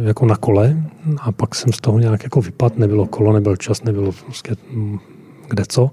jako 0.08 0.26
na 0.26 0.36
kole 0.36 0.84
a 1.22 1.32
pak 1.32 1.56
jsem 1.56 1.74
z 1.74 1.78
toho 1.78 2.00
nějak 2.00 2.24
jako 2.24 2.42
vypad. 2.42 2.78
Nebylo 2.78 3.06
kolo, 3.06 3.34
nebyl 3.34 3.56
čas, 3.56 3.84
nebylo 3.84 4.12
mm, 4.72 5.00
kde 5.50 5.64
co. 5.68 5.92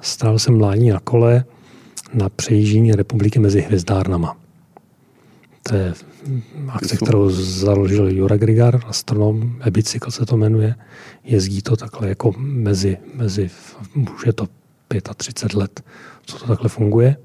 Strávil 0.00 0.38
jsem 0.38 0.58
mládí 0.58 0.90
na 0.90 1.00
kole 1.00 1.44
na 2.14 2.28
přejíždění 2.28 2.92
republiky 2.92 3.38
mezi 3.38 3.60
hvězdárnama. 3.60 4.36
To 5.62 5.76
je 5.76 5.94
akce, 6.68 6.96
kterou 6.96 7.30
založil 7.30 8.10
Jura 8.10 8.36
Grigar, 8.36 8.80
astronom, 8.86 9.56
e-bicykl 9.66 10.10
se 10.10 10.26
to 10.26 10.36
jmenuje. 10.36 10.74
Jezdí 11.24 11.62
to 11.62 11.76
takhle 11.76 12.08
jako 12.08 12.34
mezi, 12.38 12.98
mezi 13.14 13.50
už 14.14 14.26
je 14.26 14.32
to 14.32 14.46
35 15.00 15.58
let, 15.58 15.84
co 16.26 16.38
to 16.38 16.46
takhle 16.46 16.68
funguje. 16.68 17.16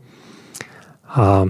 A 1.07 1.45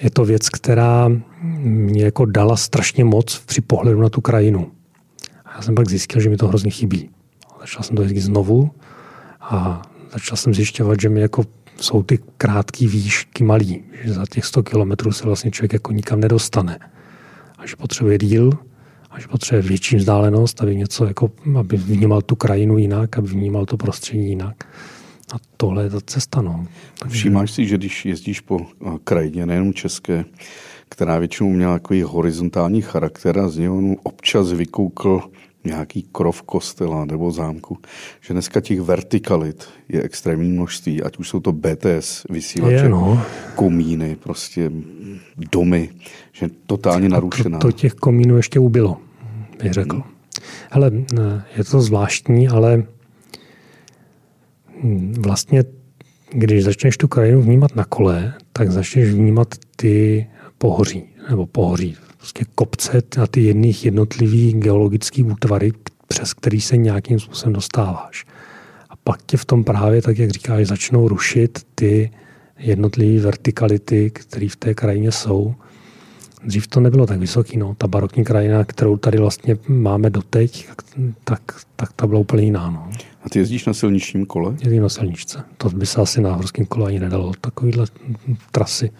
je 0.00 0.10
to 0.10 0.24
věc, 0.24 0.48
která 0.48 1.10
mě 1.42 2.04
jako 2.04 2.24
dala 2.24 2.56
strašně 2.56 3.04
moc 3.04 3.38
při 3.38 3.60
pohledu 3.60 4.00
na 4.00 4.08
tu 4.08 4.20
krajinu. 4.20 4.72
A 5.44 5.56
já 5.56 5.62
jsem 5.62 5.74
pak 5.74 5.88
zjistil, 5.88 6.20
že 6.20 6.30
mi 6.30 6.36
to 6.36 6.48
hrozně 6.48 6.70
chybí. 6.70 7.10
Začal 7.60 7.82
jsem 7.82 7.96
to 7.96 8.02
jezdit 8.02 8.20
znovu 8.20 8.70
a 9.40 9.82
začal 10.12 10.36
jsem 10.36 10.54
zjišťovat, 10.54 11.00
že 11.00 11.08
mi 11.08 11.20
jako 11.20 11.44
jsou 11.80 12.02
ty 12.02 12.18
krátké 12.36 12.88
výšky 12.88 13.44
malý, 13.44 13.84
že 14.04 14.12
za 14.12 14.24
těch 14.30 14.44
100 14.44 14.62
kilometrů 14.62 15.12
se 15.12 15.24
vlastně 15.24 15.50
člověk 15.50 15.72
jako 15.72 15.92
nikam 15.92 16.20
nedostane. 16.20 16.78
A 17.58 17.66
že 17.66 17.76
potřebuje 17.76 18.18
díl, 18.18 18.50
a 19.10 19.20
že 19.20 19.28
potřebuje 19.28 19.68
větší 19.68 19.96
vzdálenost, 19.96 20.62
aby 20.62 20.76
něco 20.76 21.04
jako, 21.04 21.30
aby 21.58 21.76
vnímal 21.76 22.22
tu 22.22 22.36
krajinu 22.36 22.78
jinak, 22.78 23.18
aby 23.18 23.28
vnímal 23.28 23.66
to 23.66 23.76
prostředí 23.76 24.28
jinak. 24.28 24.64
A 25.32 25.36
tohle 25.56 25.82
je 25.84 25.90
ta 25.90 26.00
cesta. 26.06 26.42
No. 26.42 26.66
Takže... 26.98 27.18
Všímáš 27.18 27.50
si, 27.52 27.66
že 27.66 27.76
když 27.76 28.04
jezdíš 28.04 28.40
po 28.40 28.60
eh, 28.60 28.90
krajině, 29.04 29.46
nejenom 29.46 29.74
české, 29.74 30.24
která 30.88 31.18
většinou 31.18 31.50
měla 31.50 31.72
takový 31.72 32.02
horizontální 32.02 32.82
charakter 32.82 33.38
a 33.38 33.48
z 33.48 33.58
něho 33.58 33.80
občas 34.02 34.52
vykoukl 34.52 35.22
nějaký 35.64 36.06
krov 36.12 36.42
kostela 36.42 37.04
nebo 37.04 37.32
zámku, 37.32 37.78
že 38.20 38.34
dneska 38.34 38.60
těch 38.60 38.80
vertikalit 38.80 39.68
je 39.88 40.02
extrémní 40.02 40.50
množství, 40.50 41.02
ať 41.02 41.16
už 41.16 41.28
jsou 41.28 41.40
to 41.40 41.52
BTS, 41.52 42.24
vysílače, 42.30 42.74
je, 42.74 42.88
no. 42.88 43.22
komíny, 43.54 44.16
prostě 44.16 44.70
domy, 45.52 45.90
že 46.32 46.48
totálně 46.66 47.08
narušená. 47.08 47.58
To, 47.58 47.66
to 47.66 47.72
těch 47.72 47.94
komínů 47.94 48.36
ještě 48.36 48.60
ubylo, 48.60 48.96
bych 49.62 49.72
řekl. 49.72 49.96
Hmm. 49.96 50.04
Hele, 50.70 50.90
je 51.56 51.64
to 51.64 51.80
zvláštní, 51.80 52.48
ale 52.48 52.82
vlastně, 55.18 55.64
když 56.32 56.64
začneš 56.64 56.96
tu 56.96 57.08
krajinu 57.08 57.42
vnímat 57.42 57.76
na 57.76 57.84
kole, 57.84 58.34
tak 58.52 58.70
začneš 58.70 59.10
vnímat 59.10 59.54
ty 59.76 60.26
pohoří, 60.58 61.04
nebo 61.30 61.46
pohoří, 61.46 61.96
prostě 62.16 62.44
kopce 62.54 63.02
a 63.22 63.26
ty 63.26 63.40
jedných 63.40 63.84
jednotlivý 63.84 64.52
geologický 64.52 65.22
útvary, 65.22 65.72
přes 66.08 66.34
který 66.34 66.60
se 66.60 66.76
nějakým 66.76 67.20
způsobem 67.20 67.52
dostáváš. 67.52 68.24
A 68.90 68.96
pak 69.04 69.22
tě 69.22 69.36
v 69.36 69.44
tom 69.44 69.64
právě, 69.64 70.02
tak 70.02 70.18
jak 70.18 70.30
říkáš, 70.30 70.66
začnou 70.66 71.08
rušit 71.08 71.66
ty 71.74 72.10
jednotlivé 72.58 73.22
vertikality, 73.22 74.10
které 74.10 74.48
v 74.48 74.56
té 74.56 74.74
krajině 74.74 75.12
jsou 75.12 75.54
Dřív 76.44 76.66
to 76.66 76.80
nebylo 76.80 77.06
tak 77.06 77.18
vysoký, 77.18 77.56
no. 77.56 77.74
Ta 77.78 77.86
barokní 77.86 78.24
krajina, 78.24 78.64
kterou 78.64 78.96
tady 78.96 79.18
vlastně 79.18 79.56
máme 79.68 80.10
doteď, 80.10 80.68
tak, 81.24 81.40
tak 81.76 81.92
ta 81.92 82.06
byla 82.06 82.20
úplně 82.20 82.42
jiná, 82.42 82.70
no. 82.70 82.90
A 83.24 83.28
ty 83.28 83.38
jezdíš 83.38 83.66
na 83.66 83.74
silničním 83.74 84.26
kole? 84.26 84.56
Jezdím 84.60 84.82
na 84.82 84.88
silničce. 84.88 85.44
To 85.58 85.70
by 85.70 85.86
se 85.86 86.00
asi 86.00 86.20
na 86.20 86.34
horském 86.34 86.66
kole 86.66 86.86
ani 86.86 87.00
nedalo, 87.00 87.32
takovýhle 87.40 87.86
trasy. 88.52 88.90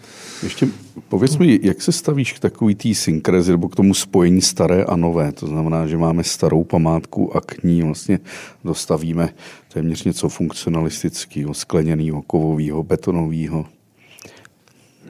Ještě 0.43 0.67
pověz 1.09 1.37
mi, 1.37 1.59
jak 1.63 1.81
se 1.81 1.91
stavíš 1.91 2.33
k 2.33 2.39
takový 2.39 2.75
tý 2.75 2.95
synkrezi, 2.95 3.51
nebo 3.51 3.69
k 3.69 3.75
tomu 3.75 3.93
spojení 3.93 4.41
staré 4.41 4.83
a 4.83 4.95
nové? 4.95 5.31
To 5.31 5.47
znamená, 5.47 5.87
že 5.87 5.97
máme 5.97 6.23
starou 6.23 6.63
památku 6.63 7.37
a 7.37 7.41
k 7.41 7.63
ní 7.63 7.83
vlastně 7.83 8.19
dostavíme 8.63 9.29
téměř 9.73 10.03
něco 10.03 10.29
funkcionalistického, 10.29 11.53
skleněného, 11.53 12.21
kovového, 12.21 12.83
betonového. 12.83 13.65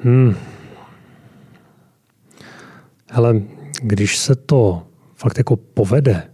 Hmm. 0.03 0.35
Hele, 3.11 3.41
když 3.81 4.17
se 4.17 4.35
to 4.35 4.83
fakt 5.15 5.37
jako 5.37 5.55
povede, 5.55 6.29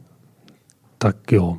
tak 0.98 1.32
jo. 1.32 1.58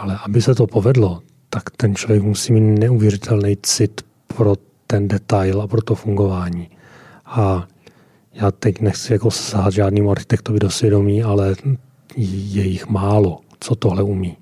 Ale 0.00 0.18
aby 0.24 0.42
se 0.42 0.54
to 0.54 0.66
povedlo, 0.66 1.22
tak 1.50 1.70
ten 1.70 1.94
člověk 1.94 2.22
musí 2.22 2.52
mít 2.52 2.78
neuvěřitelný 2.78 3.56
cit 3.62 4.00
pro 4.36 4.54
ten 4.86 5.08
detail 5.08 5.62
a 5.62 5.66
pro 5.66 5.82
to 5.82 5.94
fungování. 5.94 6.70
A 7.26 7.68
já 8.32 8.50
teď 8.50 8.80
nechci 8.80 9.12
jako 9.12 9.30
sát 9.30 9.72
žádnému 9.72 10.10
architektovi 10.10 10.58
do 10.58 10.70
svědomí, 10.70 11.22
ale 11.22 11.54
je 12.16 12.62
jich 12.62 12.86
málo, 12.86 13.40
co 13.60 13.74
tohle 13.74 14.02
umí. 14.02 14.36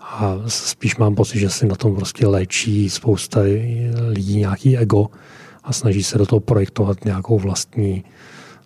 A 0.00 0.36
spíš 0.46 0.96
mám 0.96 1.14
pocit, 1.14 1.38
že 1.38 1.50
si 1.50 1.66
na 1.66 1.74
tom 1.74 1.96
prostě 1.96 2.26
léčí 2.26 2.90
spousta 2.90 3.40
lidí 4.08 4.36
nějaký 4.36 4.78
ego 4.78 5.06
a 5.64 5.72
snaží 5.72 6.02
se 6.02 6.18
do 6.18 6.26
toho 6.26 6.40
projektovat 6.40 7.04
nějakou 7.04 7.38
vlastní, 7.38 8.04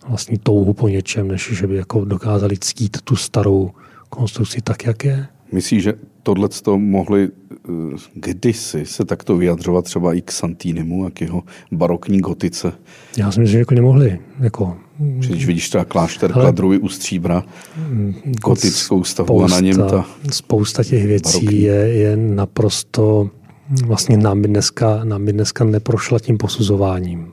vlastní 0.09 0.37
touhu 0.37 0.73
po 0.73 0.87
něčem, 0.87 1.27
než 1.27 1.49
že 1.53 1.67
by 1.67 1.75
jako 1.75 2.05
dokázali 2.05 2.57
ctít 2.57 3.01
tu 3.03 3.15
starou 3.15 3.71
konstrukci 4.09 4.61
tak, 4.61 4.85
jak 4.85 5.05
je. 5.05 5.27
Myslíš, 5.51 5.83
že 5.83 5.93
tohle 6.23 6.49
to 6.49 6.77
mohli 6.77 7.29
eh, 7.29 7.71
kdysi 8.13 8.85
se 8.85 9.05
takto 9.05 9.37
vyjadřovat 9.37 9.85
třeba 9.85 10.13
i 10.13 10.21
k 10.21 10.31
Santinimu 10.31 11.05
a 11.05 11.09
k 11.09 11.21
jeho 11.21 11.43
barokní 11.71 12.19
gotice? 12.19 12.71
Já 13.17 13.31
si 13.31 13.39
myslím, 13.39 13.51
že 13.51 13.59
jako 13.59 13.75
nemohli. 13.75 14.19
Jako, 14.39 14.77
když 14.97 15.45
vidíš 15.45 15.69
třeba 15.69 15.85
klášter 15.85 16.31
Kladruj 16.31 16.79
u 16.81 16.89
Stříbra, 16.89 17.43
mm, 17.89 18.13
gotickou 18.45 19.03
stavbu 19.03 19.43
a 19.43 19.47
na 19.47 19.59
něm 19.59 19.77
ta... 19.77 20.05
Spousta 20.31 20.83
těch 20.83 21.05
věcí 21.05 21.61
je, 21.61 21.75
je 21.75 22.17
naprosto 22.17 23.29
vlastně 23.85 24.17
nám 24.17 24.41
by, 24.41 24.47
dneska, 24.47 25.03
nám 25.03 25.25
by 25.25 25.33
dneska 25.33 25.63
neprošla 25.63 26.19
tím 26.19 26.37
posuzováním. 26.37 27.31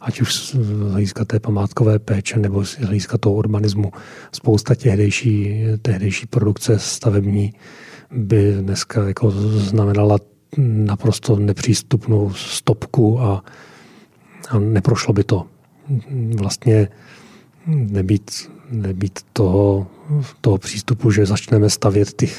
Ať 0.00 0.20
už 0.20 0.34
z 0.34 0.54
hlediska 0.90 1.24
té 1.24 1.40
památkové 1.40 1.98
péče 1.98 2.38
nebo 2.38 2.64
z 2.64 2.78
hlediska 2.78 3.18
toho 3.18 3.34
urbanismu. 3.34 3.92
Spousta 4.32 4.74
tehdejší, 4.74 5.64
tehdejší 5.82 6.26
produkce 6.26 6.78
stavební 6.78 7.54
by 8.10 8.56
dneska 8.60 9.06
jako 9.06 9.30
znamenala 9.30 10.18
naprosto 10.58 11.36
nepřístupnou 11.36 12.32
stopku 12.34 13.20
a, 13.20 13.44
a 14.50 14.58
neprošlo 14.58 15.14
by 15.14 15.24
to. 15.24 15.46
Vlastně 16.36 16.88
nebýt, 17.66 18.50
nebýt 18.70 19.20
toho, 19.32 19.86
toho 20.40 20.58
přístupu, 20.58 21.10
že 21.10 21.26
začneme 21.26 21.70
stavět 21.70 22.12
ty, 22.12 22.30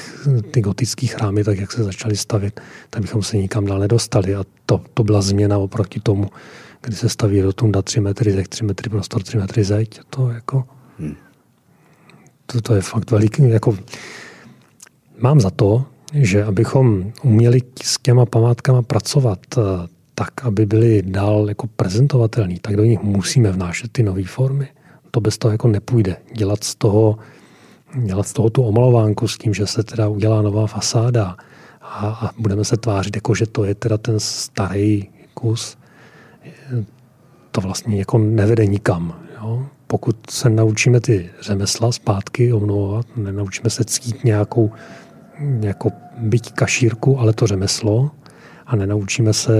ty 0.51 0.61
gotické 0.61 1.07
chrámy 1.07 1.43
tak, 1.43 1.57
jak 1.57 1.71
se 1.71 1.83
začaly 1.83 2.17
stavět, 2.17 2.61
tak 2.89 3.01
bychom 3.01 3.23
se 3.23 3.37
nikam 3.37 3.65
dál 3.65 3.79
nedostali. 3.79 4.35
A 4.35 4.43
to, 4.65 4.81
to 4.93 5.03
byla 5.03 5.21
změna 5.21 5.57
oproti 5.57 5.99
tomu, 5.99 6.29
kdy 6.81 6.95
se 6.95 7.09
staví 7.09 7.41
rotunda 7.41 7.81
3 7.81 7.99
metry 7.99 8.31
zeď, 8.31 8.47
3 8.47 8.65
metry 8.65 8.89
prostor, 8.89 9.23
3 9.23 9.37
metry 9.37 9.63
zeď. 9.63 9.99
To 10.09 10.29
jako... 10.29 10.63
Hmm. 10.99 11.15
To, 12.45 12.61
to 12.61 12.75
je 12.75 12.81
fakt 12.81 13.11
veliký. 13.11 13.49
Jako, 13.49 13.77
mám 15.19 15.39
za 15.39 15.49
to, 15.49 15.85
že 16.13 16.43
abychom 16.43 17.11
uměli 17.23 17.61
s 17.83 17.97
těma 18.01 18.25
památkama 18.25 18.81
pracovat 18.81 19.39
eh, 19.57 19.61
tak, 20.15 20.45
aby 20.45 20.65
byly 20.65 21.01
dál 21.05 21.45
jako 21.49 21.67
prezentovatelný, 21.67 22.59
tak 22.59 22.75
do 22.75 22.83
nich 22.83 22.99
musíme 23.01 23.51
vnášet 23.51 23.91
ty 23.91 24.03
nové 24.03 24.23
formy. 24.23 24.67
To 25.17 25.21
bez 25.21 25.37
toho 25.37 25.51
jako 25.51 25.67
nepůjde. 25.67 26.17
Dělat 26.33 26.63
z 26.63 26.75
toho, 26.75 27.17
dělat 28.05 28.27
z 28.27 28.33
toho 28.33 28.49
tu 28.49 28.63
omalovánku 28.63 29.27
s 29.27 29.37
tím, 29.37 29.53
že 29.53 29.67
se 29.67 29.83
teda 29.83 30.07
udělá 30.07 30.41
nová 30.41 30.67
fasáda 30.67 31.37
a, 31.81 32.07
a 32.07 32.31
budeme 32.37 32.65
se 32.65 32.77
tvářit, 32.77 33.15
jako 33.15 33.35
že 33.35 33.45
to 33.45 33.63
je 33.63 33.75
teda 33.75 33.97
ten 33.97 34.19
starý 34.19 35.09
kus, 35.33 35.77
to 37.51 37.61
vlastně 37.61 37.97
jako 37.97 38.17
nevede 38.17 38.65
nikam. 38.65 39.19
Jo? 39.41 39.65
Pokud 39.87 40.15
se 40.29 40.49
naučíme 40.49 41.01
ty 41.01 41.29
řemesla 41.41 41.91
zpátky 41.91 42.53
obnovovat, 42.53 43.05
nenaučíme 43.15 43.69
se 43.69 43.85
cít 43.85 44.23
nějakou 44.23 44.71
jako 45.61 45.89
byť 46.17 46.51
kašírku, 46.51 47.19
ale 47.19 47.33
to 47.33 47.47
řemeslo 47.47 48.11
a 48.65 48.75
nenaučíme 48.75 49.33
se, 49.33 49.51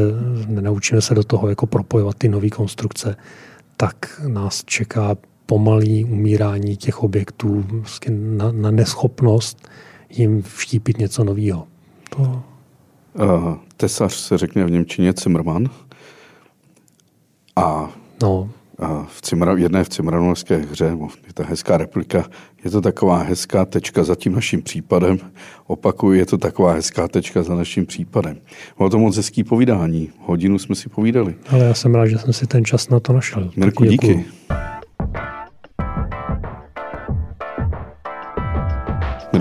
nenaučíme 0.47 1.01
se 1.01 1.16
do 1.16 1.24
toho 1.24 1.49
jako 1.49 1.66
propojovat 1.66 2.16
ty 2.18 2.30
nové 2.30 2.49
konstrukce, 2.49 3.16
tak 3.78 4.22
nás 4.28 4.64
čeká 4.66 5.16
pomalý 5.48 6.06
umírání 6.06 6.78
těch 6.78 7.04
objektů 7.04 7.66
prostě 7.70 8.12
na, 8.12 8.52
na 8.52 8.72
neschopnost 8.72 9.68
jim 10.10 10.41
vštípit 10.41 10.98
něco 10.98 11.24
nového. 11.24 11.68
To... 12.10 12.43
Uh, 13.14 13.56
tesař 13.78 14.14
se 14.14 14.38
řekne 14.38 14.66
v 14.66 14.72
Němčině 14.72 15.14
Zimmermann. 15.24 15.70
A 17.56 17.89
no. 18.24 18.50
v 19.08 19.22
Cimra, 19.22 19.58
jedné 19.58 19.84
v 19.84 19.89
Cimranovské 19.89 20.58
hře, 20.58 20.98
je 21.28 21.34
ta 21.34 21.43
hezká 21.43 21.78
replika, 21.78 22.26
je 22.64 22.72
to 22.72 22.82
taková 22.82 23.18
hezká 23.18 23.66
tečka 23.66 24.04
za 24.04 24.16
tím 24.16 24.36
naším 24.36 24.62
případem. 24.62 25.18
Opakuju, 25.68 26.14
je 26.14 26.26
to 26.26 26.38
taková 26.38 26.74
hezká 26.74 27.08
tečka 27.08 27.43
za 27.43 27.56
naším 27.56 27.86
případem. 27.86 28.38
Bylo 28.78 28.89
to 28.89 29.00
moc 29.00 29.18
hezký 29.18 29.43
povídání. 29.43 30.10
Hodinu 30.20 30.60
jsme 30.60 30.76
si 30.76 30.89
povídali. 30.89 31.36
Ale 31.50 31.66
já 31.66 31.74
jsem 31.74 31.95
rád, 31.95 32.06
že 32.06 32.18
jsem 32.18 32.34
si 32.34 32.48
ten 32.48 32.66
čas 32.66 32.89
na 32.89 33.00
to 33.00 33.14
našel. 33.14 33.52
Mirku, 33.56 33.86
díky. 33.86 34.08
Děkuju. 34.08 34.26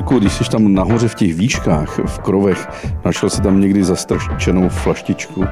Mirku, 0.07 0.19
když 0.19 0.33
jsi 0.33 0.51
tam 0.51 0.75
nahoře 0.75 1.09
v 1.09 1.15
těch 1.15 1.35
výškách, 1.35 1.99
v 1.99 2.19
krovech, 2.19 2.69
našel 3.05 3.31
jsi 3.31 3.43
tam 3.43 3.61
někdy 3.61 3.85
zastrčenou 3.85 4.69
flaštičku 4.69 5.45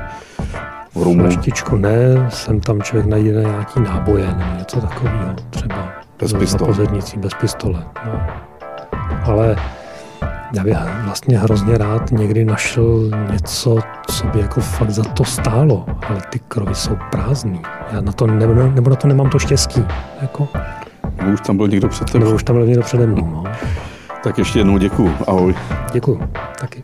rumu? 0.95 1.23
Flaštičku 1.23 1.77
ne, 1.77 2.29
jsem 2.29 2.61
tam 2.61 2.83
člověk 2.83 3.07
najde 3.07 3.31
nějaký 3.43 3.81
náboje 3.81 4.27
nebo 4.27 4.59
něco 4.59 4.81
takového 4.81 5.35
třeba. 5.51 5.89
Bez 6.19 6.33
pistole? 6.33 6.69
Pozednicí, 6.69 7.19
bez 7.19 7.35
pistole. 7.35 7.85
No. 8.07 8.21
Ale 9.25 9.57
já 10.57 10.65
bych 10.65 10.77
vlastně 11.05 11.39
hrozně 11.39 11.79
rád 11.79 12.11
někdy 12.11 12.45
našel 12.45 13.11
něco, 13.33 13.79
co 14.11 14.27
by 14.27 14.41
jako 14.41 14.61
fakt 14.61 14.91
za 14.91 15.05
to 15.05 15.25
stálo, 15.25 15.87
ale 16.09 16.21
ty 16.31 16.39
krovy 16.39 16.75
jsou 16.75 16.97
prázdný. 17.11 17.61
Já 17.93 18.01
na 18.01 18.13
to, 18.13 18.27
nebo, 18.27 18.55
nebo 18.55 18.91
na 18.91 18.97
to 18.97 19.09
nemám 19.09 19.31
to 19.31 19.39
štěstí. 19.39 19.85
Jako. 20.23 20.49
Nebo 21.17 21.31
už 21.31 21.41
tam 21.41 21.57
byl 21.57 21.69
někdo 21.69 21.89
před 21.89 22.11
tebou. 22.11 22.25
Nebo 22.25 22.37
už 22.37 22.45
tam 22.45 22.57
byl 22.57 22.67
někdo 22.67 22.83
přede 22.83 23.07
mnou. 23.07 23.31
No. 23.31 23.45
Tak 24.25 24.39
ještě 24.39 24.59
jednou 24.59 24.79
děkuju. 24.79 25.15
Ahoj. 25.27 25.55
Děkuju. 25.93 26.21
Taky. 26.61 26.83